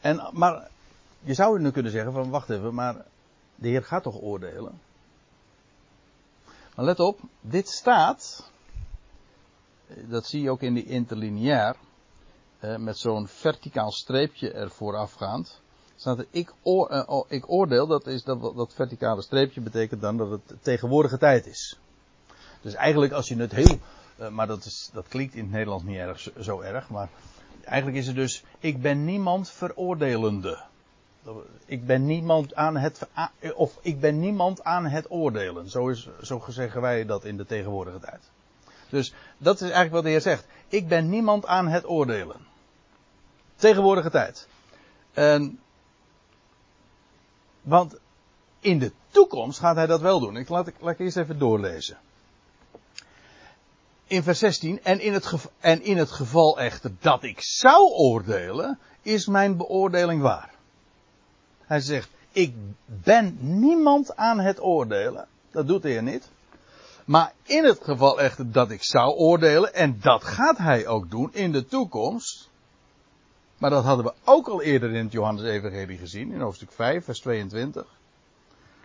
En, 0.00 0.28
maar 0.32 0.70
je 1.24 1.34
zou 1.34 1.60
nu 1.60 1.70
kunnen 1.70 1.92
zeggen 1.92 2.12
van 2.12 2.30
wacht 2.30 2.50
even, 2.50 2.74
maar 2.74 3.04
de 3.54 3.68
Heer 3.68 3.84
gaat 3.84 4.02
toch 4.02 4.20
oordelen? 4.20 4.80
Maar 6.74 6.84
let 6.84 7.00
op, 7.00 7.20
dit 7.40 7.68
staat 7.68 8.52
dat 10.08 10.26
zie 10.26 10.42
je 10.42 10.50
ook 10.50 10.62
in 10.62 10.74
die 10.74 10.84
interlineair, 10.84 11.76
met 12.78 12.98
zo'n 12.98 13.28
verticaal 13.28 13.92
streepje 13.92 14.52
er 14.52 14.70
voorafgaand. 14.70 15.60
Staat 15.96 16.18
er, 16.18 16.26
ik, 16.30 16.52
oor, 16.62 16.90
uh, 16.92 17.20
ik 17.28 17.50
oordeel, 17.50 17.86
dat, 17.86 18.06
is, 18.06 18.22
dat, 18.22 18.40
dat 18.40 18.74
verticale 18.74 19.22
streepje 19.22 19.60
betekent 19.60 20.00
dan 20.00 20.16
dat 20.16 20.30
het 20.30 20.54
tegenwoordige 20.62 21.18
tijd 21.18 21.46
is. 21.46 21.78
Dus 22.60 22.74
eigenlijk 22.74 23.12
als 23.12 23.28
je 23.28 23.36
het 23.36 23.52
heel, 23.52 23.78
maar 24.30 24.46
dat, 24.46 24.64
is, 24.64 24.90
dat 24.92 25.08
klinkt 25.08 25.34
in 25.34 25.42
het 25.42 25.50
Nederlands 25.50 25.84
niet 25.84 25.96
erg 25.96 26.28
zo 26.40 26.60
erg, 26.60 26.90
maar 26.90 27.08
eigenlijk 27.64 27.98
is 27.98 28.06
het 28.06 28.16
dus, 28.16 28.44
ik 28.58 28.82
ben 28.82 29.04
niemand 29.04 29.50
veroordelende. 29.50 30.64
Ik 31.66 31.86
ben 31.86 32.06
niemand 32.06 32.54
aan 32.54 32.76
het, 32.76 33.08
of 33.54 33.78
ik 33.80 34.00
ben 34.00 34.20
niemand 34.20 34.64
aan 34.64 34.86
het 34.86 35.10
oordelen. 35.10 35.70
Zo, 35.70 35.88
is, 35.88 36.08
zo 36.22 36.44
zeggen 36.48 36.80
wij 36.80 37.04
dat 37.04 37.24
in 37.24 37.36
de 37.36 37.46
tegenwoordige 37.46 37.98
tijd. 37.98 38.30
Dus 38.88 39.14
dat 39.38 39.54
is 39.54 39.60
eigenlijk 39.60 39.92
wat 39.92 40.02
de 40.02 40.08
Heer 40.08 40.20
zegt. 40.20 40.46
Ik 40.68 40.88
ben 40.88 41.08
niemand 41.08 41.46
aan 41.46 41.68
het 41.68 41.88
oordelen. 41.88 42.36
Tegenwoordige 43.56 44.10
tijd. 44.10 44.48
En, 45.12 45.60
want 47.62 47.98
in 48.60 48.78
de 48.78 48.92
toekomst 49.10 49.58
gaat 49.58 49.76
hij 49.76 49.86
dat 49.86 50.00
wel 50.00 50.20
doen. 50.20 50.36
Ik 50.36 50.48
laat, 50.48 50.66
ik, 50.66 50.74
laat 50.80 50.92
ik 50.92 50.98
eerst 50.98 51.16
even 51.16 51.38
doorlezen. 51.38 51.98
In 54.06 54.22
vers 54.22 54.38
16. 54.38 54.82
En 54.82 55.00
in, 55.00 55.12
het 55.12 55.48
en 55.58 55.82
in 55.82 55.96
het 55.96 56.10
geval 56.10 56.58
echter 56.58 56.92
dat 57.00 57.22
ik 57.22 57.40
zou 57.40 57.90
oordelen, 57.90 58.78
is 59.02 59.26
mijn 59.26 59.56
beoordeling 59.56 60.22
waar. 60.22 60.53
Hij 61.66 61.80
zegt, 61.80 62.08
ik 62.32 62.54
ben 62.84 63.36
niemand 63.40 64.16
aan 64.16 64.38
het 64.40 64.62
oordelen. 64.62 65.26
Dat 65.50 65.66
doet 65.66 65.82
Heer 65.82 66.02
niet. 66.02 66.30
Maar 67.04 67.32
in 67.42 67.64
het 67.64 67.78
geval 67.82 68.20
echter 68.20 68.52
dat 68.52 68.70
ik 68.70 68.82
zou 68.82 69.14
oordelen, 69.14 69.74
en 69.74 70.00
dat 70.00 70.24
gaat 70.24 70.58
hij 70.58 70.86
ook 70.86 71.10
doen 71.10 71.34
in 71.34 71.52
de 71.52 71.66
toekomst. 71.66 72.50
Maar 73.58 73.70
dat 73.70 73.84
hadden 73.84 74.04
we 74.04 74.12
ook 74.24 74.48
al 74.48 74.62
eerder 74.62 74.90
in 74.90 75.04
het 75.04 75.12
Johannes 75.12 75.44
Evangelie 75.44 75.98
gezien, 75.98 76.32
in 76.32 76.40
hoofdstuk 76.40 76.72
5, 76.72 77.04
vers 77.04 77.20
22. 77.20 77.86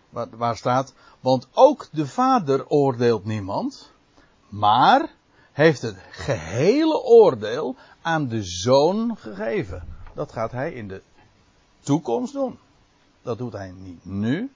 Waar, 0.09 0.27
waar 0.29 0.57
staat, 0.57 0.93
want 1.19 1.47
ook 1.53 1.87
de 1.91 2.07
Vader 2.07 2.67
oordeelt 2.67 3.25
niemand, 3.25 3.91
maar 4.47 5.09
heeft 5.51 5.81
het 5.81 5.97
gehele 6.11 7.03
oordeel 7.03 7.75
aan 8.01 8.27
de 8.27 8.43
Zoon 8.43 9.17
gegeven. 9.17 9.87
Dat 10.13 10.31
gaat 10.31 10.51
hij 10.51 10.73
in 10.73 10.87
de 10.87 11.01
toekomst 11.79 12.33
doen. 12.33 12.59
Dat 13.21 13.37
doet 13.37 13.53
hij 13.53 13.71
niet 13.71 14.05
nu, 14.05 14.51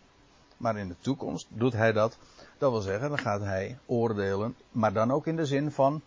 maar 0.58 0.78
in 0.78 0.88
de 0.88 0.96
toekomst 1.00 1.48
doet 1.50 1.74
hij 1.74 1.92
dat 1.92 2.18
dat 2.58 2.72
wil 2.72 2.82
zeggen, 2.82 3.10
dan 3.10 3.20
gaat 3.20 3.42
hij 3.42 3.78
oordelen, 3.86 4.56
maar 4.72 4.94
dan 4.94 5.12
ook 5.12 5.28
in 5.28 5.36
de 5.36 5.46
zin 5.46 5.72
van 5.72 6.02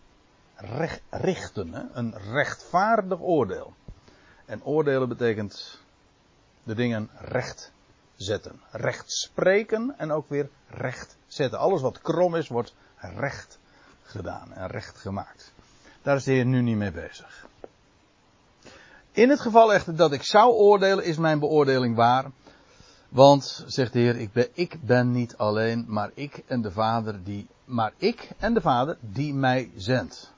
recht, 0.55 1.01
richten. 1.09 1.73
Hè? 1.73 1.81
Een 1.93 2.17
rechtvaardig 2.17 3.21
oordeel. 3.21 3.73
En 4.45 4.63
oordelen 4.63 5.09
betekent 5.09 5.81
de 6.63 6.75
dingen 6.75 7.09
recht 7.19 7.71
zetten. 8.15 8.61
Recht 8.71 9.11
spreken 9.11 9.93
en 9.97 10.11
ook 10.11 10.29
weer 10.29 10.49
recht 10.67 11.17
zetten. 11.27 11.59
Alles 11.59 11.81
wat 11.81 12.01
krom 12.01 12.35
is, 12.35 12.47
wordt 12.47 12.75
recht 12.99 13.59
gedaan 14.03 14.53
en 14.53 14.67
recht 14.67 14.97
gemaakt. 14.97 15.53
Daar 16.01 16.15
is 16.15 16.23
de 16.23 16.31
Heer 16.31 16.45
nu 16.45 16.61
niet 16.61 16.77
mee 16.77 16.91
bezig. 16.91 17.47
In 19.11 19.29
het 19.29 19.39
geval 19.39 19.73
echter 19.73 19.95
dat 19.95 20.11
ik 20.11 20.23
zou 20.23 20.53
oordelen, 20.53 21.03
is 21.03 21.17
mijn 21.17 21.39
beoordeling 21.39 21.95
waar. 21.95 22.31
Want, 23.09 23.63
zegt 23.67 23.93
de 23.93 23.99
Heer, 23.99 24.15
ik 24.15 24.31
ben, 24.31 24.47
ik 24.53 24.77
ben 24.81 25.11
niet 25.11 25.37
alleen, 25.37 25.85
maar 25.87 26.11
ik 26.13 26.43
en 26.47 26.61
de 26.61 26.71
Vader 26.71 27.23
die 27.23 27.47
maar 27.67 27.93
ik 27.97 28.29
en 28.37 28.53
de 28.53 28.61
Vader 28.61 28.97
die 28.99 29.33
mij 29.33 29.71
zendt. 29.75 30.33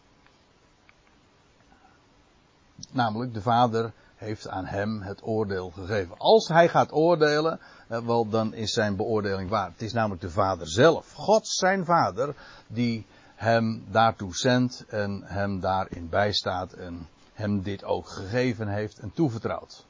Namelijk, 2.91 3.33
de 3.33 3.41
Vader 3.41 3.91
heeft 4.15 4.47
aan 4.47 4.65
hem 4.65 5.01
het 5.01 5.23
oordeel 5.23 5.69
gegeven. 5.69 6.17
Als 6.17 6.47
hij 6.47 6.69
gaat 6.69 6.93
oordelen, 6.93 7.59
eh, 7.87 7.99
wel, 7.99 8.29
dan 8.29 8.53
is 8.53 8.73
zijn 8.73 8.95
beoordeling 8.95 9.49
waar. 9.49 9.71
Het 9.71 9.81
is 9.81 9.93
namelijk 9.93 10.21
de 10.21 10.29
Vader 10.29 10.69
zelf, 10.69 11.11
God 11.13 11.47
zijn 11.47 11.85
Vader, 11.85 12.35
die 12.67 13.05
hem 13.35 13.85
daartoe 13.91 14.35
zendt 14.35 14.85
en 14.87 15.21
hem 15.23 15.59
daarin 15.59 16.09
bijstaat 16.09 16.73
en 16.73 17.07
hem 17.33 17.61
dit 17.61 17.83
ook 17.83 18.09
gegeven 18.09 18.67
heeft 18.67 18.99
en 18.99 19.11
toevertrouwd. 19.13 19.85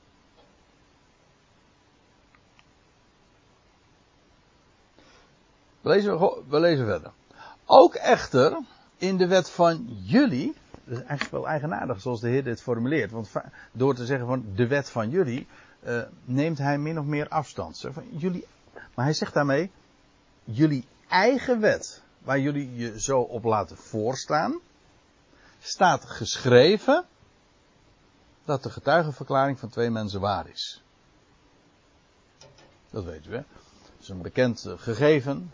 We 5.82 5.90
lezen, 5.90 6.20
we 6.48 6.60
lezen 6.60 6.86
verder. 6.86 7.12
Ook 7.66 7.96
echter 7.96 8.60
in 8.98 9.18
de 9.18 9.28
wet 9.28 9.50
van 9.50 9.86
jullie, 10.02 10.56
dat 10.84 10.98
is 10.98 11.04
eigenlijk 11.04 11.32
wel 11.32 11.48
eigenaardig 11.48 12.02
zoals 12.02 12.22
de 12.22 12.30
Heer 12.30 12.44
dit 12.44 12.62
formuleert, 12.62 13.12
want 13.12 13.32
door 13.72 13.96
te 13.96 14.06
zeggen 14.06 14.28
van 14.28 14.46
de 14.56 14.68
wet 14.68 14.90
van 14.90 15.10
jullie, 15.10 15.48
uh, 15.84 16.02
neemt 16.26 16.58
hij 16.58 16.78
min 16.78 17.00
of 17.00 17.06
meer 17.06 17.28
afstand. 17.28 17.86
Van 17.92 18.04
jullie, 18.12 18.48
maar 18.96 19.06
hij 19.06 19.14
zegt 19.14 19.34
daarmee, 19.34 19.72
jullie 20.44 20.88
eigen 21.08 21.60
wet, 21.60 22.04
waar 22.20 22.40
jullie 22.40 22.76
je 22.76 23.02
zo 23.02 23.20
op 23.20 23.44
laten 23.44 23.78
voorstaan, 23.78 24.60
staat 25.60 26.06
geschreven 26.06 27.06
dat 28.46 28.64
de 28.64 28.70
getuigenverklaring 28.70 29.60
van 29.60 29.70
twee 29.70 29.90
mensen 29.90 30.20
waar 30.20 30.50
is. 30.50 30.84
Dat 32.90 33.06
u, 33.06 33.10
hè? 33.10 33.44
Dat 33.82 34.00
is 34.00 34.10
een 34.10 34.22
bekend 34.22 34.66
eh, 34.66 34.74
gegeven 34.78 35.52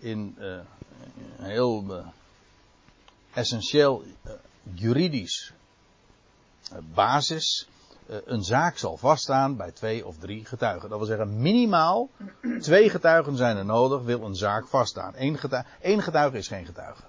in 0.00 0.36
uh, 0.38 0.58
een 1.38 1.44
heel 1.44 1.84
uh, 1.88 2.06
essentieel 3.32 4.02
uh, 4.26 4.32
juridisch 4.74 5.52
basis. 6.94 7.68
een 8.06 8.44
zaak 8.44 8.78
zal 8.78 8.96
vaststaan 8.96 9.56
bij 9.56 9.70
twee 9.72 10.06
of 10.06 10.18
drie 10.18 10.44
getuigen. 10.44 10.88
Dat 10.88 10.98
wil 10.98 11.06
zeggen, 11.06 11.40
minimaal 11.40 12.08
twee 12.60 12.90
getuigen 12.90 13.36
zijn 13.36 13.56
er 13.56 13.64
nodig, 13.64 14.02
wil 14.02 14.22
een 14.22 14.36
zaak 14.36 14.66
vaststaan. 14.66 15.12
Eén 15.16 15.38
getuige, 15.38 15.68
één 15.80 16.02
getuige 16.02 16.36
is 16.36 16.48
geen 16.48 16.66
getuige. 16.66 17.02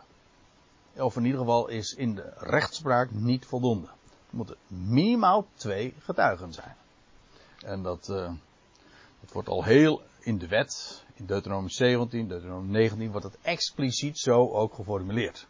Of 0.96 1.16
in 1.16 1.26
ieder 1.26 1.40
geval 1.40 1.68
is 1.68 1.94
in 1.94 2.16
de 2.16 2.34
rechtspraak 2.38 3.12
niet 3.12 3.46
voldoende. 3.46 3.88
Er 3.88 4.36
moeten 4.36 4.56
minimaal 4.68 5.48
twee 5.56 5.94
getuigen 6.00 6.54
zijn. 6.54 6.76
En 7.66 7.84
dat, 7.84 8.06
dat 8.06 9.32
wordt 9.32 9.50
al 9.50 9.64
heel 9.64 10.02
in 10.24 10.38
de 10.38 10.48
wet, 10.48 11.04
in 11.14 11.26
Deuteronomium 11.26 11.70
17, 11.70 12.28
Deuteronomium 12.28 12.72
19, 12.72 13.12
wordt 13.12 13.26
het 13.26 13.38
expliciet 13.42 14.18
zo 14.18 14.50
ook 14.50 14.74
geformuleerd. 14.74 15.48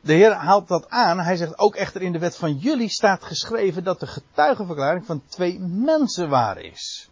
De 0.00 0.12
Heer 0.12 0.32
haalt 0.32 0.68
dat 0.68 0.88
aan. 0.88 1.20
Hij 1.20 1.36
zegt 1.36 1.58
ook 1.58 1.74
echter 1.74 2.02
in 2.02 2.12
de 2.12 2.18
wet 2.18 2.36
van 2.36 2.56
jullie 2.56 2.88
staat 2.88 3.24
geschreven 3.24 3.84
dat 3.84 4.00
de 4.00 4.06
getuigenverklaring 4.06 5.06
van 5.06 5.22
twee 5.26 5.58
mensen 5.60 6.28
waar 6.28 6.58
is. 6.58 7.10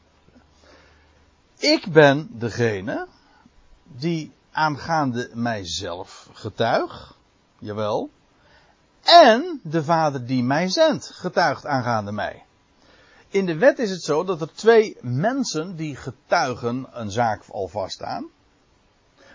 Ik 1.59 1.93
ben 1.93 2.29
degene 2.31 3.07
die 3.83 4.33
aangaande 4.53 5.31
mijzelf 5.35 6.29
getuig. 6.33 7.17
Jawel. 7.59 8.11
En 9.03 9.61
de 9.63 9.85
Vader 9.85 10.27
die 10.27 10.43
mij 10.43 10.69
zendt 10.69 11.11
getuigt 11.15 11.67
aangaande 11.67 12.13
mij. 12.13 12.46
In 13.29 13.47
de 13.47 13.57
wet 13.57 13.79
is 13.79 13.91
het 13.91 14.03
zo 14.03 14.25
dat 14.25 14.41
er 14.41 14.53
twee 14.53 14.97
mensen 15.01 15.77
die 15.77 15.97
getuigen 15.97 16.87
een 16.93 17.11
zaak 17.11 17.43
al 17.51 17.69
vaststaan. 17.69 18.27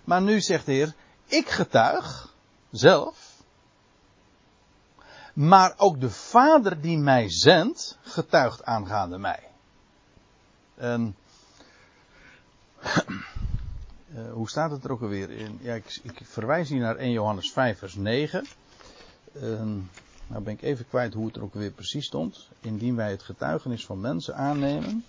Maar 0.03 0.21
nu 0.21 0.41
zegt 0.41 0.65
de 0.65 0.71
Heer, 0.71 0.93
ik 1.25 1.49
getuig 1.49 2.33
zelf. 2.71 3.29
Maar 5.33 5.73
ook 5.77 5.99
de 5.99 6.09
Vader 6.09 6.81
die 6.81 6.97
mij 6.97 7.29
zendt, 7.29 7.97
getuigt 8.01 8.63
aangaande 8.63 9.17
mij. 9.17 9.47
En, 10.75 11.15
uh, 12.83 14.31
hoe 14.37 14.49
staat 14.49 14.71
het 14.71 14.83
er 14.83 14.91
ook 14.91 15.01
alweer 15.01 15.29
in? 15.29 15.59
Ja, 15.61 15.73
ik, 15.73 15.99
ik, 16.03 16.21
verwijs 16.23 16.69
hier 16.69 16.79
naar 16.79 16.95
1 16.95 17.11
Johannes 17.11 17.51
5 17.51 17.77
vers 17.77 17.95
9. 17.95 18.45
Uh, 19.33 19.61
nou 20.31 20.43
ben 20.43 20.53
ik 20.53 20.61
even 20.61 20.87
kwijt 20.87 21.13
hoe 21.13 21.25
het 21.25 21.35
er 21.35 21.43
ook 21.43 21.53
weer 21.53 21.71
precies 21.71 22.05
stond. 22.05 22.47
Indien 22.59 22.95
wij 22.95 23.11
het 23.11 23.23
getuigenis 23.23 23.85
van 23.85 23.99
mensen 23.99 24.35
aannemen. 24.35 25.05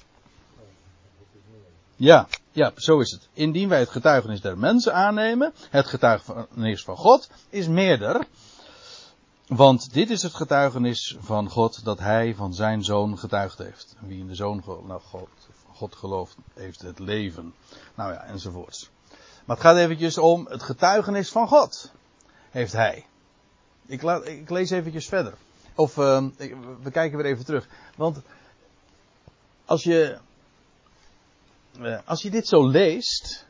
Ja, 1.96 2.26
ja, 2.52 2.72
zo 2.76 3.00
is 3.00 3.10
het. 3.10 3.28
Indien 3.32 3.68
wij 3.68 3.78
het 3.78 3.88
getuigenis 3.88 4.40
der 4.40 4.58
mensen 4.58 4.94
aannemen, 4.94 5.52
het 5.70 5.86
getuigenis 5.86 6.84
van 6.84 6.96
God 6.96 7.30
is 7.48 7.68
meerder. 7.68 8.26
Want 9.46 9.92
dit 9.92 10.10
is 10.10 10.22
het 10.22 10.34
getuigenis 10.34 11.16
van 11.20 11.50
God 11.50 11.84
dat 11.84 11.98
hij 11.98 12.34
van 12.34 12.54
zijn 12.54 12.84
zoon 12.84 13.18
getuigd 13.18 13.58
heeft. 13.58 13.96
Wie 14.00 14.18
in 14.18 14.26
de 14.26 14.34
zoon 14.34 14.62
nou, 14.66 15.00
God, 15.00 15.28
God 15.72 15.94
gelooft, 15.94 16.36
heeft 16.54 16.82
het 16.82 16.98
leven. 16.98 17.54
Nou 17.94 18.12
ja, 18.12 18.24
enzovoorts. 18.24 18.90
Maar 19.44 19.56
het 19.56 19.64
gaat 19.64 19.76
eventjes 19.76 20.18
om 20.18 20.46
het 20.46 20.62
getuigenis 20.62 21.30
van 21.30 21.48
God. 21.48 21.92
Heeft 22.50 22.72
hij. 22.72 23.06
Ik, 23.86 24.02
laat, 24.02 24.26
ik 24.26 24.50
lees 24.50 24.70
eventjes 24.70 25.08
verder. 25.08 25.34
Of 25.74 25.96
uh, 25.96 26.24
we 26.82 26.90
kijken 26.90 27.18
weer 27.18 27.26
even 27.26 27.44
terug. 27.44 27.68
Want 27.96 28.22
als 29.64 29.82
je, 29.82 30.18
uh, 31.78 31.98
als 32.04 32.22
je 32.22 32.30
dit 32.30 32.46
zo 32.46 32.66
leest, 32.68 33.46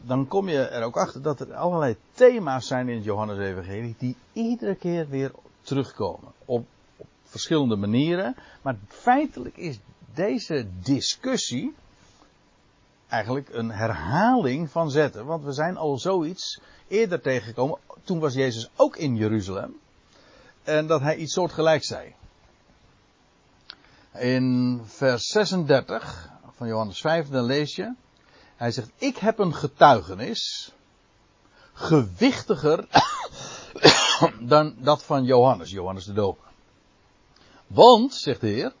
dan 0.00 0.28
kom 0.28 0.48
je 0.48 0.58
er 0.58 0.82
ook 0.82 0.96
achter 0.96 1.22
dat 1.22 1.40
er 1.40 1.54
allerlei 1.54 1.96
thema's 2.12 2.66
zijn 2.66 2.88
in 2.88 2.94
het 2.96 3.04
Johannes-evangelie 3.04 3.94
die 3.98 4.16
iedere 4.32 4.74
keer 4.74 5.08
weer 5.08 5.32
terugkomen. 5.62 6.32
Op, 6.44 6.66
op 6.96 7.06
verschillende 7.24 7.76
manieren. 7.76 8.36
Maar 8.62 8.76
feitelijk 8.88 9.56
is 9.56 9.78
deze 10.14 10.66
discussie 10.82 11.74
eigenlijk 13.14 13.48
een 13.52 13.70
herhaling 13.70 14.70
van 14.70 14.90
zetten. 14.90 15.26
Want 15.26 15.44
we 15.44 15.52
zijn 15.52 15.76
al 15.76 15.98
zoiets 15.98 16.60
eerder 16.88 17.20
tegengekomen. 17.20 17.78
Toen 18.04 18.18
was 18.18 18.34
Jezus 18.34 18.70
ook 18.76 18.96
in 18.96 19.16
Jeruzalem. 19.16 19.76
En 20.62 20.86
dat 20.86 21.00
hij 21.00 21.16
iets 21.16 21.32
soortgelijks 21.32 21.86
zei. 21.86 22.14
In 24.14 24.80
vers 24.84 25.26
36 25.26 26.28
van 26.56 26.66
Johannes 26.66 27.00
5, 27.00 27.28
dan 27.28 27.44
lees 27.44 27.76
je. 27.76 27.94
Hij 28.56 28.70
zegt, 28.70 28.90
ik 28.96 29.16
heb 29.16 29.38
een 29.38 29.54
getuigenis. 29.54 30.72
Gewichtiger 31.72 32.86
dan 34.40 34.74
dat 34.78 35.02
van 35.02 35.24
Johannes, 35.24 35.70
Johannes 35.70 36.04
de 36.04 36.12
Doper. 36.12 36.44
Want, 37.66 38.14
zegt 38.14 38.40
de 38.40 38.46
Heer, 38.46 38.72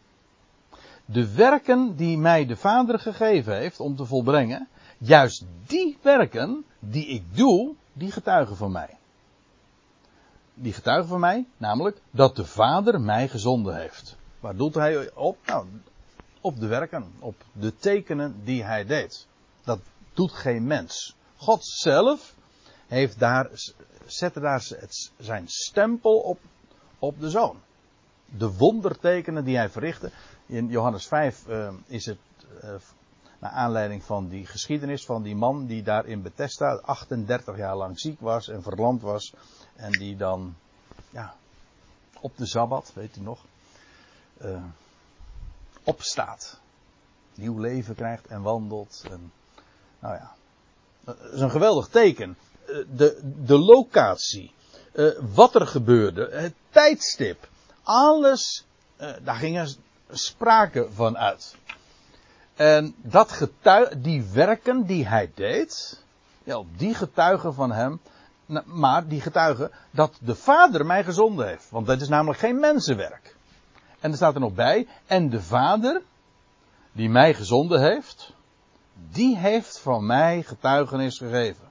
de 1.04 1.34
werken 1.34 1.96
die 1.96 2.18
mij 2.18 2.46
de 2.46 2.56
Vader 2.56 2.98
gegeven 2.98 3.56
heeft 3.56 3.80
om 3.80 3.96
te 3.96 4.04
volbrengen, 4.04 4.68
juist 4.98 5.44
die 5.66 5.98
werken 6.02 6.64
die 6.78 7.06
ik 7.06 7.36
doe, 7.36 7.74
die 7.92 8.10
getuigen 8.10 8.56
van 8.56 8.72
mij. 8.72 8.98
Die 10.54 10.72
getuigen 10.72 11.08
van 11.08 11.20
mij, 11.20 11.46
namelijk 11.56 12.00
dat 12.10 12.36
de 12.36 12.44
Vader 12.44 13.00
mij 13.00 13.28
gezonden 13.28 13.76
heeft. 13.76 14.16
Waar 14.40 14.56
doet 14.56 14.74
hij 14.74 15.10
op? 15.14 15.36
Nou, 15.46 15.66
op 16.40 16.60
de 16.60 16.66
werken, 16.66 17.12
op 17.18 17.34
de 17.52 17.76
tekenen 17.76 18.44
die 18.44 18.64
hij 18.64 18.84
deed. 18.84 19.26
Dat 19.62 19.80
doet 20.12 20.32
geen 20.32 20.66
mens. 20.66 21.16
God 21.36 21.66
zelf 21.66 22.34
heeft 22.86 23.18
daar, 23.18 23.50
zette 24.06 24.40
daar 24.40 24.66
zijn 25.18 25.48
stempel 25.48 26.18
op, 26.18 26.38
op 26.98 27.20
de 27.20 27.30
zoon. 27.30 27.60
De 28.26 28.52
wondertekenen 28.52 29.44
die 29.44 29.56
hij 29.56 29.68
verrichtte. 29.68 30.10
In 30.46 30.68
Johannes 30.68 31.06
5 31.06 31.46
uh, 31.48 31.66
eh, 31.66 31.74
is 31.86 32.06
het 32.06 32.18
uh, 32.64 32.74
naar 33.38 33.50
aanleiding 33.50 34.02
van 34.04 34.28
die 34.28 34.46
geschiedenis 34.46 35.04
van 35.04 35.22
die 35.22 35.36
man 35.36 35.66
die 35.66 35.82
daar 35.82 36.06
in 36.06 36.22
Bethesda 36.22 36.74
38 36.74 37.56
jaar 37.56 37.76
lang 37.76 38.00
ziek 38.00 38.20
was 38.20 38.48
en 38.48 38.62
verlamd 38.62 39.02
was. 39.02 39.34
En 39.76 39.90
die 39.90 40.16
dan, 40.16 40.54
ja, 41.10 41.34
op 42.20 42.36
de 42.36 42.46
Sabbat, 42.46 42.90
weet 42.94 43.16
u 43.16 43.20
nog, 43.20 43.44
uh, 44.42 44.62
opstaat. 45.84 46.60
Nieuw 47.34 47.58
leven 47.58 47.94
krijgt 47.94 48.26
en 48.26 48.42
wandelt. 48.42 49.04
En, 49.10 49.32
nou 49.98 50.14
ja, 50.14 50.34
dat 51.00 51.32
is 51.32 51.40
een 51.40 51.50
geweldig 51.50 51.88
teken. 51.88 52.36
De, 52.96 53.34
de 53.44 53.58
locatie, 53.58 54.52
wat 55.34 55.54
er 55.54 55.66
gebeurde, 55.66 56.28
het 56.32 56.54
tijdstip, 56.70 57.48
alles, 57.82 58.64
daar 58.96 59.36
gingen 59.36 59.76
sprake 60.10 60.88
van 60.92 61.18
uit. 61.18 61.56
En 62.54 62.94
dat 62.96 63.48
die 63.98 64.24
werken 64.32 64.86
die 64.86 65.06
hij 65.06 65.30
deed, 65.34 66.02
ja, 66.44 66.62
die 66.76 66.94
getuigen 66.94 67.54
van 67.54 67.72
hem, 67.72 68.00
maar 68.64 69.08
die 69.08 69.20
getuigen 69.20 69.70
dat 69.90 70.18
de 70.20 70.34
Vader 70.34 70.86
mij 70.86 71.04
gezonden 71.04 71.46
heeft. 71.46 71.70
Want 71.70 71.86
dat 71.86 72.00
is 72.00 72.08
namelijk 72.08 72.38
geen 72.38 72.60
mensenwerk. 72.60 73.36
En 74.00 74.10
er 74.10 74.16
staat 74.16 74.34
er 74.34 74.40
nog 74.40 74.54
bij, 74.54 74.86
en 75.06 75.30
de 75.30 75.42
Vader, 75.42 76.02
die 76.92 77.08
mij 77.08 77.34
gezonden 77.34 77.80
heeft, 77.80 78.32
die 79.10 79.36
heeft 79.36 79.78
van 79.78 80.06
mij 80.06 80.42
getuigenis 80.42 81.18
gegeven. 81.18 81.64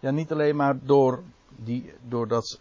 Ja, 0.00 0.10
niet 0.10 0.32
alleen 0.32 0.56
maar 0.56 0.78
door 0.82 1.22
die, 1.48 1.92
doordat 2.08 2.58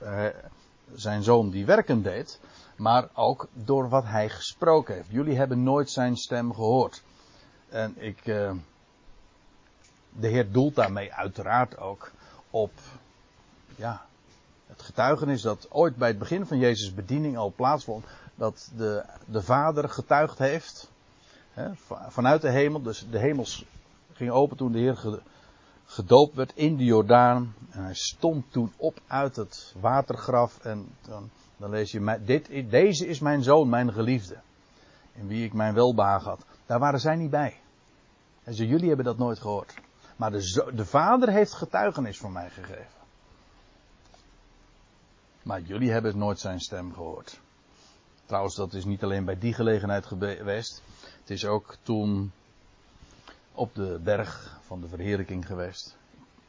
zijn 0.93 1.23
zoon 1.23 1.49
die 1.49 1.65
werken 1.65 2.01
deed, 2.01 2.39
maar 2.78 3.09
ook 3.13 3.47
door 3.53 3.89
wat 3.89 4.03
hij 4.03 4.30
gesproken 4.30 4.95
heeft. 4.95 5.09
Jullie 5.09 5.38
hebben 5.38 5.63
nooit 5.63 5.89
zijn 5.89 6.15
stem 6.15 6.53
gehoord. 6.53 7.01
En 7.69 7.93
ik, 7.97 8.25
uh, 8.25 8.51
de 10.09 10.28
Heer 10.28 10.51
doelt 10.51 10.75
daarmee 10.75 11.13
uiteraard 11.13 11.78
ook 11.78 12.11
op, 12.49 12.71
ja, 13.75 14.05
het 14.67 14.82
getuigenis 14.82 15.41
dat 15.41 15.67
ooit 15.71 15.95
bij 15.95 16.07
het 16.07 16.19
begin 16.19 16.45
van 16.45 16.57
Jezus' 16.57 16.93
bediening 16.93 17.38
al 17.38 17.53
plaatsvond, 17.55 18.05
dat 18.36 18.71
de, 18.75 19.03
de 19.25 19.41
Vader 19.41 19.89
getuigd 19.89 20.38
heeft, 20.38 20.89
hè, 21.51 21.69
vanuit 22.07 22.41
de 22.41 22.49
hemel, 22.51 22.82
dus 22.82 23.05
de 23.09 23.19
hemels 23.19 23.65
ging 24.13 24.32
open 24.32 24.57
toen 24.57 24.71
de 24.71 24.80
Heer 24.80 25.21
gedoopt 25.86 26.36
werd 26.36 26.51
in 26.55 26.78
de 26.78 26.84
Jordaan. 26.84 27.53
En 27.69 27.84
hij 27.84 27.93
stond 27.93 28.51
toen 28.51 28.73
op 28.78 28.99
uit 29.07 29.36
het 29.36 29.73
watergraf. 29.80 30.59
En 30.59 30.88
dan, 31.01 31.30
dan 31.57 31.69
lees 31.69 31.91
je, 31.91 32.19
dit, 32.25 32.49
deze 32.69 33.07
is 33.07 33.19
mijn 33.19 33.43
zoon, 33.43 33.69
mijn 33.69 33.93
geliefde. 33.93 34.37
In 35.13 35.27
wie 35.27 35.45
ik 35.45 35.53
mijn 35.53 35.73
welbehagen 35.73 36.29
had. 36.29 36.45
Daar 36.65 36.79
waren 36.79 36.99
zij 36.99 37.15
niet 37.15 37.29
bij. 37.29 37.59
En 38.43 38.53
ze, 38.53 38.67
jullie 38.67 38.87
hebben 38.87 39.05
dat 39.05 39.17
nooit 39.17 39.39
gehoord. 39.39 39.73
Maar 40.15 40.31
de, 40.31 40.71
de 40.75 40.85
vader 40.85 41.29
heeft 41.29 41.53
getuigenis 41.53 42.17
van 42.17 42.31
mij 42.31 42.49
gegeven. 42.49 42.95
Maar 45.43 45.61
jullie 45.61 45.91
hebben 45.91 46.17
nooit 46.17 46.39
zijn 46.39 46.59
stem 46.59 46.93
gehoord. 46.93 47.39
Trouwens, 48.25 48.55
dat 48.55 48.73
is 48.73 48.85
niet 48.85 49.03
alleen 49.03 49.25
bij 49.25 49.37
die 49.37 49.53
gelegenheid 49.53 50.05
geweest. 50.05 50.81
Het 51.19 51.29
is 51.29 51.45
ook 51.45 51.77
toen 51.83 52.31
op 53.51 53.75
de 53.75 53.99
berg 54.03 54.59
van 54.61 54.81
de 54.81 54.87
verheerlijking 54.87 55.45
geweest. 55.45 55.97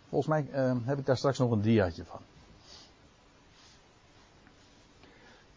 Volgens 0.09 0.31
mij 0.31 0.49
uh, 0.53 0.77
heb 0.85 0.99
ik 0.99 1.07
daar 1.07 1.17
straks 1.17 1.39
nog 1.39 1.51
een 1.51 1.61
diaatje 1.61 2.05
van. 2.05 2.21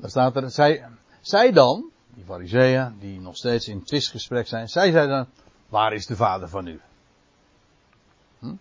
Daar 0.01 0.09
staat 0.09 0.35
er, 0.35 0.51
zij, 0.51 0.85
zij 1.21 1.51
dan, 1.51 1.89
die 2.13 2.23
fariseeën, 2.23 2.95
die 2.99 3.19
nog 3.19 3.35
steeds 3.35 3.67
in 3.67 3.83
twistgesprek 3.83 4.47
zijn, 4.47 4.67
zij 4.67 4.91
zeiden 4.91 5.15
dan, 5.15 5.27
waar 5.69 5.93
is 5.93 6.05
de 6.05 6.15
vader 6.15 6.49
van 6.49 6.67
u? 6.67 6.81
Hm? 8.39 8.51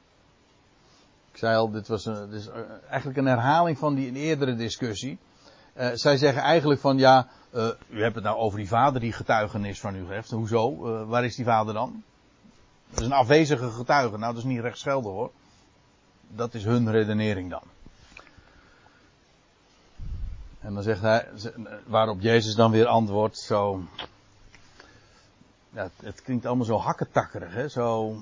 Ik 1.32 1.38
zei 1.38 1.56
al, 1.56 1.70
dit 1.70 1.88
was 1.88 2.04
een, 2.04 2.30
dit 2.30 2.40
is 2.40 2.48
eigenlijk 2.88 3.18
een 3.18 3.26
herhaling 3.26 3.78
van 3.78 3.94
die 3.94 4.12
eerdere 4.12 4.54
discussie. 4.54 5.18
Uh, 5.76 5.90
zij 5.94 6.16
zeggen 6.16 6.42
eigenlijk 6.42 6.80
van, 6.80 6.98
ja, 6.98 7.28
uh, 7.54 7.68
u 7.88 8.02
hebt 8.02 8.14
het 8.14 8.24
nou 8.24 8.36
over 8.36 8.58
die 8.58 8.68
vader 8.68 9.00
die 9.00 9.12
getuigenis 9.12 9.80
van 9.80 9.94
u 9.96 10.06
geeft. 10.06 10.30
Hoezo? 10.30 10.76
Waar 11.06 11.24
is 11.24 11.36
die 11.36 11.44
vader 11.44 11.74
dan? 11.74 12.02
Dat 12.90 13.00
is 13.00 13.06
een 13.06 13.12
afwezige 13.12 13.70
getuige. 13.70 14.18
Nou, 14.18 14.34
dat 14.34 14.42
is 14.42 14.48
niet 14.48 14.60
rechtsgeldig 14.60 15.12
hoor. 15.12 15.30
Dat 16.28 16.54
is 16.54 16.64
hun 16.64 16.90
redenering 16.90 17.50
dan. 17.50 17.62
En 20.60 20.74
dan 20.74 20.82
zegt 20.82 21.00
hij, 21.00 21.28
waarop 21.86 22.20
Jezus 22.20 22.54
dan 22.54 22.70
weer 22.70 22.86
antwoordt, 22.86 23.38
zo. 23.38 23.82
Ja, 25.72 25.90
het 26.02 26.22
klinkt 26.22 26.46
allemaal 26.46 26.64
zo 26.64 26.76
hakketakkerig, 26.76 27.54
hè? 27.54 27.68
Zo. 27.68 28.16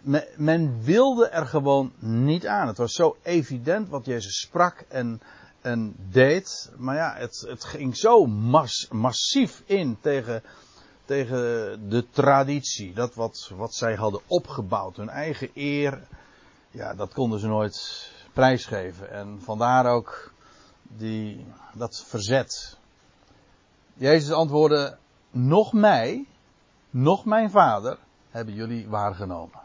Men, 0.00 0.24
men 0.36 0.82
wilde 0.82 1.28
er 1.28 1.46
gewoon 1.46 1.92
niet 1.98 2.46
aan. 2.46 2.66
Het 2.66 2.78
was 2.78 2.92
zo 2.92 3.16
evident 3.22 3.88
wat 3.88 4.04
Jezus 4.04 4.40
sprak 4.40 4.84
en, 4.88 5.20
en 5.60 5.94
deed. 6.10 6.72
Maar 6.76 6.96
ja, 6.96 7.14
het, 7.16 7.44
het 7.48 7.64
ging 7.64 7.96
zo 7.96 8.26
mas, 8.26 8.88
massief 8.90 9.62
in 9.66 9.98
tegen 10.00 10.42
tegen 11.10 11.88
de 11.88 12.06
traditie. 12.10 12.92
Dat 12.94 13.14
wat, 13.14 13.50
wat 13.56 13.74
zij 13.74 13.94
hadden 13.94 14.20
opgebouwd, 14.26 14.96
hun 14.96 15.08
eigen 15.08 15.50
eer. 15.54 16.02
Ja, 16.70 16.94
dat 16.94 17.12
konden 17.12 17.40
ze 17.40 17.46
nooit 17.46 18.10
prijsgeven. 18.40 19.10
En 19.10 19.40
vandaar 19.40 19.86
ook 19.86 20.32
die, 20.82 21.46
dat 21.74 22.04
verzet. 22.06 22.78
Jezus 23.94 24.32
antwoordde, 24.32 24.96
nog 25.30 25.72
mij, 25.72 26.26
nog 26.90 27.24
mijn 27.24 27.50
vader 27.50 27.98
hebben 28.30 28.54
jullie 28.54 28.88
waargenomen. 28.88 29.60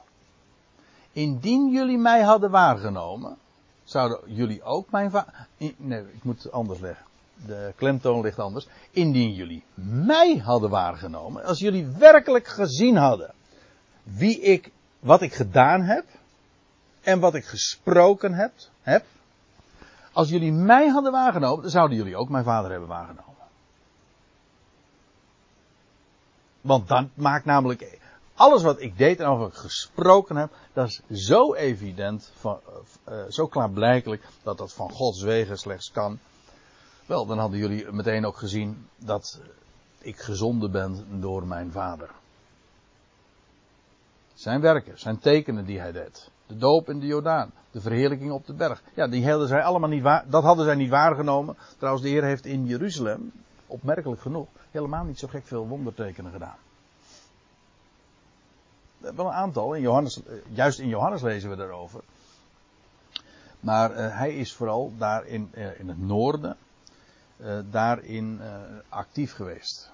Indien 1.11 1.69
jullie 1.71 1.97
mij 1.97 2.21
hadden 2.21 2.51
waargenomen, 2.51 3.37
zouden 3.83 4.19
jullie 4.25 4.63
ook 4.63 4.91
mijn 4.91 5.11
vader. 5.11 5.47
Nee, 5.77 6.01
ik 6.01 6.23
moet 6.23 6.43
het 6.43 6.51
anders 6.51 6.79
leggen 6.79 7.05
de 7.45 7.73
klemtoon 7.75 8.21
ligt 8.21 8.39
anders. 8.39 8.67
Indien 8.91 9.33
jullie 9.33 9.63
mij 9.73 10.37
hadden 10.37 10.69
waargenomen, 10.69 11.43
als 11.43 11.59
jullie 11.59 11.87
werkelijk 11.87 12.47
gezien 12.47 12.95
hadden 12.95 13.33
wie 14.03 14.39
ik, 14.39 14.71
wat 14.99 15.21
ik 15.21 15.33
gedaan 15.33 15.81
heb 15.81 16.05
en 17.05 17.19
wat 17.19 17.35
ik 17.35 17.45
gesproken 17.45 18.33
heb, 18.33 18.51
heb 18.81 19.05
als 20.11 20.29
jullie 20.29 20.51
mij 20.51 20.87
hadden 20.87 21.11
waargenomen, 21.11 21.61
dan 21.61 21.71
zouden 21.71 21.97
jullie 21.97 22.17
ook 22.17 22.29
mijn 22.29 22.43
vader 22.43 22.71
hebben 22.71 22.89
waargenomen. 22.89 23.33
Want 26.61 26.87
dan 26.87 27.11
maakt 27.13 27.45
namelijk 27.45 27.99
alles 28.33 28.63
wat 28.63 28.81
ik 28.81 28.97
deed 28.97 29.19
en 29.19 29.41
ik 29.41 29.53
gesproken 29.53 30.35
heb, 30.35 30.51
dat 30.73 30.87
is 30.87 31.25
zo 31.27 31.53
evident, 31.53 32.31
van, 32.39 32.59
uh, 33.09 33.23
zo 33.29 33.47
klaarblijkelijk, 33.47 34.23
dat 34.43 34.57
dat 34.57 34.73
van 34.73 34.91
Gods 34.91 35.21
wegen 35.21 35.57
slechts 35.57 35.91
kan. 35.91 36.19
Wel, 37.05 37.25
dan 37.25 37.37
hadden 37.37 37.59
jullie 37.59 37.91
meteen 37.91 38.25
ook 38.25 38.37
gezien 38.37 38.87
dat 38.97 39.39
ik 39.97 40.19
gezonden 40.19 40.71
ben 40.71 41.19
door 41.19 41.47
mijn 41.47 41.71
vader. 41.71 42.09
Zijn 44.35 44.61
werken, 44.61 44.99
zijn 44.99 45.19
tekenen 45.19 45.65
die 45.65 45.79
hij 45.79 45.91
deed. 45.91 46.31
De 46.47 46.57
doop 46.57 46.89
in 46.89 46.99
de 46.99 47.05
Jordaan, 47.05 47.51
de 47.71 47.81
verheerlijking 47.81 48.31
op 48.31 48.45
de 48.45 48.53
berg. 48.53 48.81
Ja, 48.93 49.07
die 49.07 49.29
hadden 49.29 49.47
zij 49.47 49.63
allemaal 49.63 49.89
niet 49.89 50.01
waar, 50.01 50.25
dat 50.29 50.43
hadden 50.43 50.65
zij 50.65 50.75
niet 50.75 50.89
waargenomen. 50.89 51.57
Trouwens, 51.77 52.03
de 52.05 52.11
Heer 52.11 52.23
heeft 52.23 52.45
in 52.45 52.65
Jeruzalem, 52.65 53.31
opmerkelijk 53.67 54.21
genoeg, 54.21 54.47
helemaal 54.71 55.03
niet 55.03 55.19
zo 55.19 55.27
gek 55.27 55.47
veel 55.47 55.67
wondertekenen 55.67 56.31
gedaan. 56.31 56.57
Wel 58.97 59.25
een 59.25 59.31
aantal, 59.31 59.73
in 59.73 59.81
Johannes, 59.81 60.21
juist 60.47 60.79
in 60.79 60.87
Johannes 60.87 61.21
lezen 61.21 61.49
we 61.49 61.55
daarover. 61.55 62.03
Maar 63.59 63.91
uh, 63.91 64.17
hij 64.17 64.35
is 64.35 64.53
vooral 64.53 64.93
daar 64.97 65.25
in, 65.25 65.51
uh, 65.53 65.79
in 65.79 65.87
het 65.87 65.99
noorden, 65.99 66.57
uh, 67.37 67.59
daarin 67.71 68.41
actief 68.89 69.33
geweest. 69.33 69.93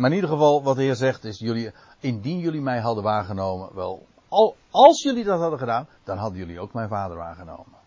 Maar 0.00 0.10
in 0.10 0.16
ieder 0.16 0.30
geval, 0.30 0.62
wat 0.62 0.76
de 0.76 0.82
Heer 0.82 0.94
zegt 0.94 1.24
is, 1.24 1.38
jullie, 1.38 1.72
indien 1.98 2.38
jullie 2.38 2.60
mij 2.60 2.80
hadden 2.80 3.04
waargenomen, 3.04 3.74
wel, 3.74 4.06
al, 4.28 4.56
als 4.70 5.02
jullie 5.02 5.24
dat 5.24 5.40
hadden 5.40 5.58
gedaan, 5.58 5.88
dan 6.04 6.18
hadden 6.18 6.38
jullie 6.38 6.60
ook 6.60 6.72
mijn 6.72 6.88
vader 6.88 7.16
waargenomen. 7.16 7.78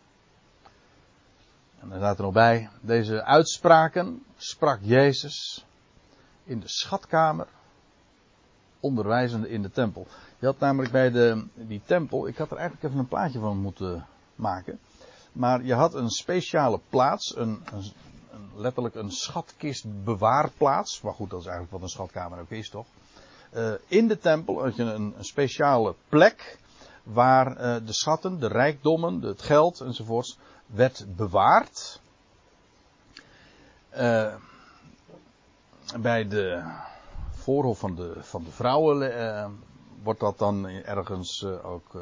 En 1.80 1.89
dan 1.89 1.97
staat 1.97 2.18
er 2.18 2.24
nog 2.24 2.34
bij, 2.34 2.70
deze 2.82 3.24
uitspraken 3.24 4.24
sprak 4.38 4.80
Jezus 4.82 5.66
in 6.43 6.59
de 6.59 6.68
schatkamer, 6.68 7.47
onderwijzende 8.80 9.49
in 9.49 9.61
de 9.61 9.72
tempel. 9.72 10.07
Je 10.39 10.45
had 10.45 10.59
namelijk 10.59 10.91
bij 10.91 11.11
de, 11.11 11.45
die 11.53 11.82
tempel, 11.86 12.28
ik 12.28 12.38
had 12.38 12.51
er 12.51 12.57
eigenlijk 12.57 12.86
even 12.86 12.99
een 12.99 13.07
plaatje 13.07 13.39
van 13.39 13.57
moeten 13.57 14.05
maken. 14.36 14.80
Maar 15.32 15.64
je 15.64 15.74
had 15.74 15.93
een 15.93 16.09
speciale 16.09 16.80
plaats, 16.89 17.36
een, 17.36 17.64
een, 17.72 17.91
letterlijk 18.55 18.95
een 18.95 19.11
schatkistbewaarplaats. 19.11 21.01
Maar 21.01 21.13
goed, 21.13 21.29
dat 21.29 21.39
is 21.39 21.45
eigenlijk 21.45 21.73
wat 21.73 21.84
een 21.84 21.89
schatkamer 21.89 22.39
ook 22.39 22.49
is, 22.49 22.69
toch? 22.69 22.86
Uh, 23.53 23.71
in 23.88 24.07
de 24.07 24.19
tempel 24.19 24.63
had 24.63 24.75
je 24.75 24.84
een, 24.84 25.13
speciale 25.19 25.95
plek 26.09 26.57
waar 27.03 27.47
uh, 27.51 27.86
de 27.86 27.93
schatten, 27.93 28.39
de 28.39 28.47
rijkdommen, 28.47 29.21
het 29.21 29.41
geld 29.41 29.79
enzovoorts 29.81 30.38
werd 30.65 31.05
bewaard. 31.15 32.01
Uh, 33.97 34.36
bij 35.99 36.27
de 36.27 36.63
voorhof 37.31 37.79
van 37.79 37.95
de, 37.95 38.13
van 38.19 38.43
de 38.43 38.51
vrouwen 38.51 39.59
wordt 40.03 40.19
dat 40.19 40.38
dan 40.38 40.67
ergens 40.67 41.45
ook 41.45 41.95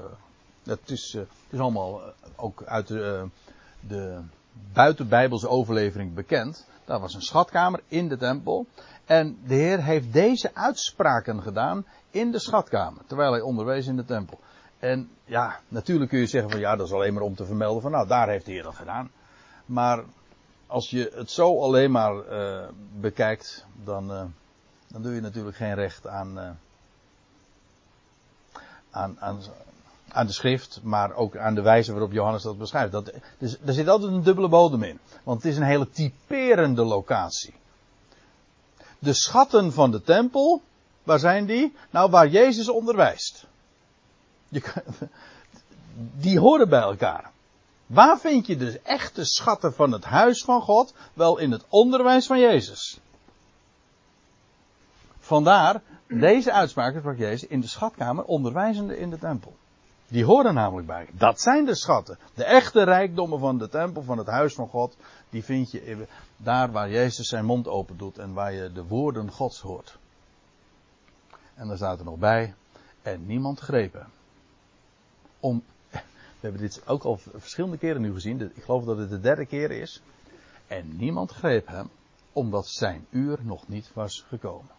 het 0.63 0.89
is, 0.89 1.13
het 1.13 1.27
is 1.49 1.59
allemaal 1.59 2.01
ook 2.35 2.63
uit 2.63 2.87
de, 2.87 4.21
de 4.53 4.59
buitenbijbelse 4.73 5.47
overlevering 5.47 6.13
bekend. 6.13 6.65
Daar 6.85 6.99
was 6.99 7.13
een 7.13 7.21
schatkamer 7.21 7.81
in 7.87 8.07
de 8.07 8.17
tempel. 8.17 8.65
En 9.05 9.37
de 9.45 9.53
Heer 9.53 9.83
heeft 9.83 10.13
deze 10.13 10.55
uitspraken 10.55 11.41
gedaan 11.41 11.85
in 12.09 12.31
de 12.31 12.39
schatkamer. 12.39 13.01
Terwijl 13.07 13.31
hij 13.31 13.41
onderwees 13.41 13.87
in 13.87 13.95
de 13.95 14.05
tempel. 14.05 14.39
En 14.79 15.09
ja, 15.25 15.59
natuurlijk 15.67 16.09
kun 16.09 16.19
je 16.19 16.25
zeggen 16.25 16.51
van 16.51 16.59
ja, 16.59 16.75
dat 16.75 16.87
is 16.87 16.93
alleen 16.93 17.13
maar 17.13 17.23
om 17.23 17.35
te 17.35 17.45
vermelden 17.45 17.81
van 17.81 17.91
nou, 17.91 18.07
daar 18.07 18.29
heeft 18.29 18.45
de 18.45 18.51
Heer 18.51 18.63
dat 18.63 18.75
gedaan. 18.75 19.11
Maar 19.65 20.03
als 20.67 20.89
je 20.89 21.11
het 21.15 21.31
zo 21.31 21.61
alleen 21.61 21.91
maar 21.91 22.23
bekijkt, 22.99 23.65
dan, 23.83 24.07
dan 24.87 25.01
doe 25.01 25.13
je 25.13 25.21
natuurlijk 25.21 25.55
geen 25.55 25.73
recht 25.73 26.07
aan, 26.07 26.57
aan, 28.91 29.19
aan, 29.19 29.41
aan 30.13 30.25
de 30.25 30.33
schrift, 30.33 30.79
maar 30.83 31.13
ook 31.13 31.37
aan 31.37 31.55
de 31.55 31.61
wijze 31.61 31.91
waarop 31.91 32.11
Johannes 32.11 32.43
dat 32.43 32.57
beschrijft. 32.57 32.91
Dat, 32.91 33.11
dus, 33.37 33.57
er 33.65 33.73
zit 33.73 33.87
altijd 33.87 34.11
een 34.11 34.23
dubbele 34.23 34.49
bodem 34.49 34.83
in. 34.83 34.99
Want 35.23 35.43
het 35.43 35.51
is 35.51 35.57
een 35.57 35.63
hele 35.63 35.89
typerende 35.89 36.83
locatie. 36.83 37.53
de 38.99 39.13
schatten 39.13 39.73
van 39.73 39.91
de 39.91 40.01
tempel, 40.01 40.61
waar 41.03 41.19
zijn 41.19 41.45
die? 41.45 41.75
Nou, 41.89 42.09
waar 42.09 42.27
Jezus 42.27 42.69
onderwijst. 42.69 43.45
Je, 44.47 44.61
die 46.25 46.39
horen 46.39 46.69
bij 46.69 46.81
elkaar. 46.81 47.31
Waar 47.85 48.19
vind 48.19 48.47
je 48.47 48.57
de 48.57 48.79
echte 48.83 49.25
schatten 49.25 49.73
van 49.73 49.91
het 49.91 50.03
huis 50.03 50.43
van 50.43 50.61
God? 50.61 50.93
Wel 51.13 51.37
in 51.37 51.51
het 51.51 51.65
onderwijs 51.69 52.25
van 52.25 52.39
Jezus. 52.39 52.99
Vandaar 55.19 55.81
deze 56.07 56.51
uitspraken 56.51 57.01
van 57.01 57.15
Jezus 57.15 57.49
in 57.49 57.61
de 57.61 57.67
schatkamer, 57.67 58.23
onderwijzende 58.23 58.97
in 58.97 59.09
de 59.09 59.17
tempel. 59.17 59.55
Die 60.11 60.25
horen 60.25 60.53
namelijk 60.53 60.87
bij. 60.87 61.07
Dat 61.11 61.41
zijn 61.41 61.65
de 61.65 61.75
schatten. 61.75 62.17
De 62.33 62.43
echte 62.43 62.83
rijkdommen 62.83 63.39
van 63.39 63.57
de 63.57 63.69
tempel, 63.69 64.03
van 64.03 64.17
het 64.17 64.27
huis 64.27 64.53
van 64.53 64.67
God, 64.67 64.97
die 65.29 65.43
vind 65.43 65.71
je 65.71 66.07
daar 66.37 66.71
waar 66.71 66.89
Jezus 66.89 67.27
zijn 67.27 67.45
mond 67.45 67.67
open 67.67 67.97
doet 67.97 68.17
en 68.17 68.33
waar 68.33 68.53
je 68.53 68.71
de 68.71 68.83
woorden 68.83 69.31
Gods 69.31 69.61
hoort. 69.61 69.97
En 71.55 71.67
dan 71.67 71.77
staat 71.77 71.99
er 71.99 72.05
nog 72.05 72.17
bij, 72.17 72.53
en 73.01 73.25
niemand 73.25 73.59
greep 73.59 73.93
hem. 73.93 74.09
Om, 75.39 75.63
we 75.89 75.99
hebben 76.39 76.61
dit 76.61 76.87
ook 76.87 77.03
al 77.03 77.17
verschillende 77.17 77.77
keren 77.77 78.01
nu 78.01 78.13
gezien, 78.13 78.51
ik 78.55 78.63
geloof 78.63 78.83
dat 78.83 78.97
het 78.97 79.09
de 79.09 79.19
derde 79.19 79.45
keer 79.45 79.71
is. 79.71 80.01
En 80.67 80.97
niemand 80.97 81.31
greep 81.31 81.67
hem, 81.67 81.89
omdat 82.33 82.67
zijn 82.67 83.05
uur 83.09 83.39
nog 83.41 83.67
niet 83.67 83.93
was 83.93 84.25
gekomen. 84.27 84.71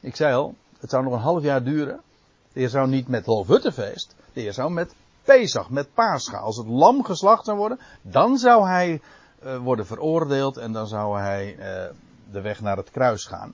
Ik 0.00 0.16
zei 0.16 0.34
al, 0.34 0.54
het 0.80 0.90
zou 0.90 1.04
nog 1.04 1.12
een 1.12 1.18
half 1.18 1.42
jaar 1.42 1.62
duren. 1.64 2.00
De 2.52 2.60
heer 2.60 2.68
zou 2.68 2.88
niet 2.88 3.08
met 3.08 3.26
Loofhuttenfeest, 3.26 4.14
de 4.32 4.40
heer 4.40 4.52
zou 4.52 4.70
met 4.70 4.94
Pesach, 5.22 5.70
met 5.70 5.94
Pascha. 5.94 6.38
Als 6.38 6.56
het 6.56 6.66
lam 6.66 7.04
geslacht 7.04 7.44
zou 7.44 7.56
worden, 7.56 7.80
dan 8.02 8.38
zou 8.38 8.68
hij 8.68 9.00
uh, 9.44 9.56
worden 9.56 9.86
veroordeeld 9.86 10.56
en 10.56 10.72
dan 10.72 10.86
zou 10.86 11.18
hij 11.18 11.56
uh, 11.56 11.94
de 12.30 12.40
weg 12.40 12.60
naar 12.60 12.76
het 12.76 12.90
kruis 12.90 13.24
gaan. 13.24 13.52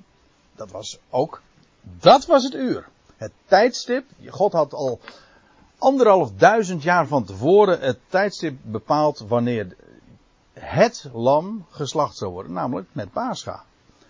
Dat 0.57 0.71
was 0.71 0.99
ook, 1.11 1.43
dat 1.83 2.27
was 2.27 2.45
het 2.45 2.55
uur. 2.55 2.89
Het 3.17 3.33
tijdstip, 3.47 4.05
God 4.29 4.53
had 4.53 4.75
al 4.75 5.01
anderhalf 5.79 6.33
duizend 6.33 6.83
jaar 6.83 7.07
van 7.07 7.25
tevoren 7.25 7.81
het 7.81 7.99
tijdstip 8.09 8.59
bepaald 8.63 9.19
wanneer 9.19 9.77
het 10.53 11.09
lam 11.13 11.67
geslacht 11.71 12.17
zou 12.17 12.33
worden, 12.33 12.53
namelijk 12.53 12.89
met 12.93 13.13
Pascha. 13.13 13.65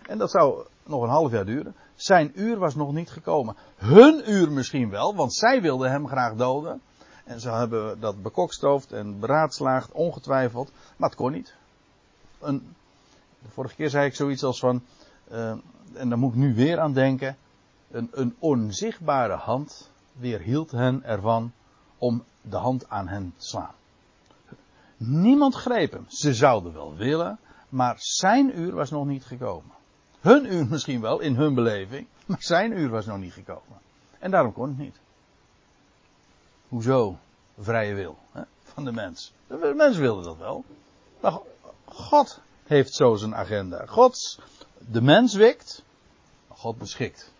En 0.07 0.17
dat 0.17 0.31
zou 0.31 0.65
nog 0.83 1.01
een 1.01 1.09
half 1.09 1.31
jaar 1.31 1.45
duren. 1.45 1.75
Zijn 1.95 2.31
uur 2.35 2.57
was 2.57 2.75
nog 2.75 2.93
niet 2.93 3.09
gekomen. 3.09 3.55
Hun 3.75 4.31
uur 4.31 4.51
misschien 4.51 4.89
wel, 4.89 5.15
want 5.15 5.33
zij 5.33 5.61
wilden 5.61 5.91
hem 5.91 6.07
graag 6.07 6.35
doden. 6.35 6.81
En 7.23 7.39
ze 7.39 7.49
hebben 7.49 7.99
dat 7.99 8.21
bekokstoofd 8.21 8.91
en 8.91 9.19
beraadslaagd, 9.19 9.91
ongetwijfeld. 9.91 10.71
Maar 10.97 11.09
het 11.09 11.17
kon 11.17 11.31
niet. 11.31 11.55
Een, 12.39 12.75
de 13.41 13.49
vorige 13.49 13.75
keer 13.75 13.89
zei 13.89 14.05
ik 14.05 14.15
zoiets 14.15 14.43
als 14.43 14.59
van, 14.59 14.83
uh, 15.31 15.49
en 15.93 16.09
daar 16.09 16.17
moet 16.17 16.33
ik 16.33 16.39
nu 16.39 16.55
weer 16.55 16.79
aan 16.79 16.93
denken. 16.93 17.37
Een, 17.91 18.09
een 18.11 18.35
onzichtbare 18.39 19.35
hand 19.35 19.91
weerhield 20.11 20.71
hen 20.71 21.03
ervan 21.03 21.51
om 21.97 22.23
de 22.41 22.57
hand 22.57 22.89
aan 22.89 23.07
hen 23.07 23.33
te 23.37 23.45
slaan. 23.45 23.73
Niemand 24.97 25.55
greep 25.55 25.91
hem. 25.91 26.05
Ze 26.07 26.33
zouden 26.33 26.73
wel 26.73 26.95
willen, 26.95 27.39
maar 27.69 27.95
zijn 27.97 28.59
uur 28.59 28.73
was 28.73 28.89
nog 28.89 29.05
niet 29.05 29.25
gekomen. 29.25 29.71
Hun 30.25 30.53
uur 30.53 30.65
misschien 30.65 31.01
wel, 31.01 31.19
in 31.19 31.35
hun 31.35 31.53
beleving, 31.53 32.07
maar 32.25 32.41
zijn 32.41 32.71
uur 32.71 32.89
was 32.89 33.05
nog 33.05 33.17
niet 33.17 33.33
gekomen. 33.33 33.79
En 34.19 34.31
daarom 34.31 34.53
kon 34.53 34.67
het 34.67 34.77
niet. 34.77 34.95
Hoezo? 36.67 37.17
Vrije 37.59 37.93
wil 37.93 38.17
hè, 38.31 38.41
van 38.63 38.85
de 38.85 38.91
mens. 38.91 39.33
De 39.47 39.73
mens 39.75 39.97
wilde 39.97 40.23
dat 40.23 40.37
wel. 40.37 40.63
Maar 41.19 41.39
God 41.85 42.39
heeft 42.63 42.93
zo 42.93 43.15
zijn 43.15 43.35
agenda. 43.35 43.85
God, 43.85 44.39
de 44.77 45.01
mens 45.01 45.33
wikt, 45.33 45.83
God 46.47 46.77
beschikt. 46.77 47.31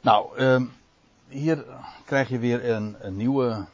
Nou, 0.00 0.38
um, 0.38 0.72
hier 1.28 1.64
krijg 2.04 2.28
je 2.28 2.38
weer 2.38 2.70
een, 2.70 2.96
een 2.98 3.16
nieuwe 3.16 3.66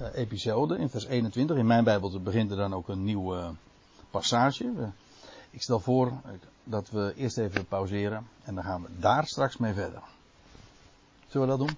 uh, 0.00 0.08
episode 0.14 0.78
in 0.78 0.88
vers 0.88 1.04
21. 1.04 1.56
In 1.56 1.66
mijn 1.66 1.84
Bijbel 1.84 2.20
begint 2.20 2.50
er 2.50 2.56
dan 2.56 2.74
ook 2.74 2.88
een 2.88 3.04
nieuwe 3.04 3.52
passage. 4.10 4.92
Ik 5.50 5.62
stel 5.62 5.80
voor 5.80 6.12
dat 6.64 6.90
we 6.90 7.12
eerst 7.16 7.38
even 7.38 7.66
pauzeren 7.66 8.28
en 8.42 8.54
dan 8.54 8.64
gaan 8.64 8.82
we 8.82 8.88
daar 8.98 9.26
straks 9.26 9.56
mee 9.56 9.72
verder. 9.72 10.02
Zullen 11.28 11.48
we 11.48 11.56
dat 11.56 11.66
doen? 11.66 11.76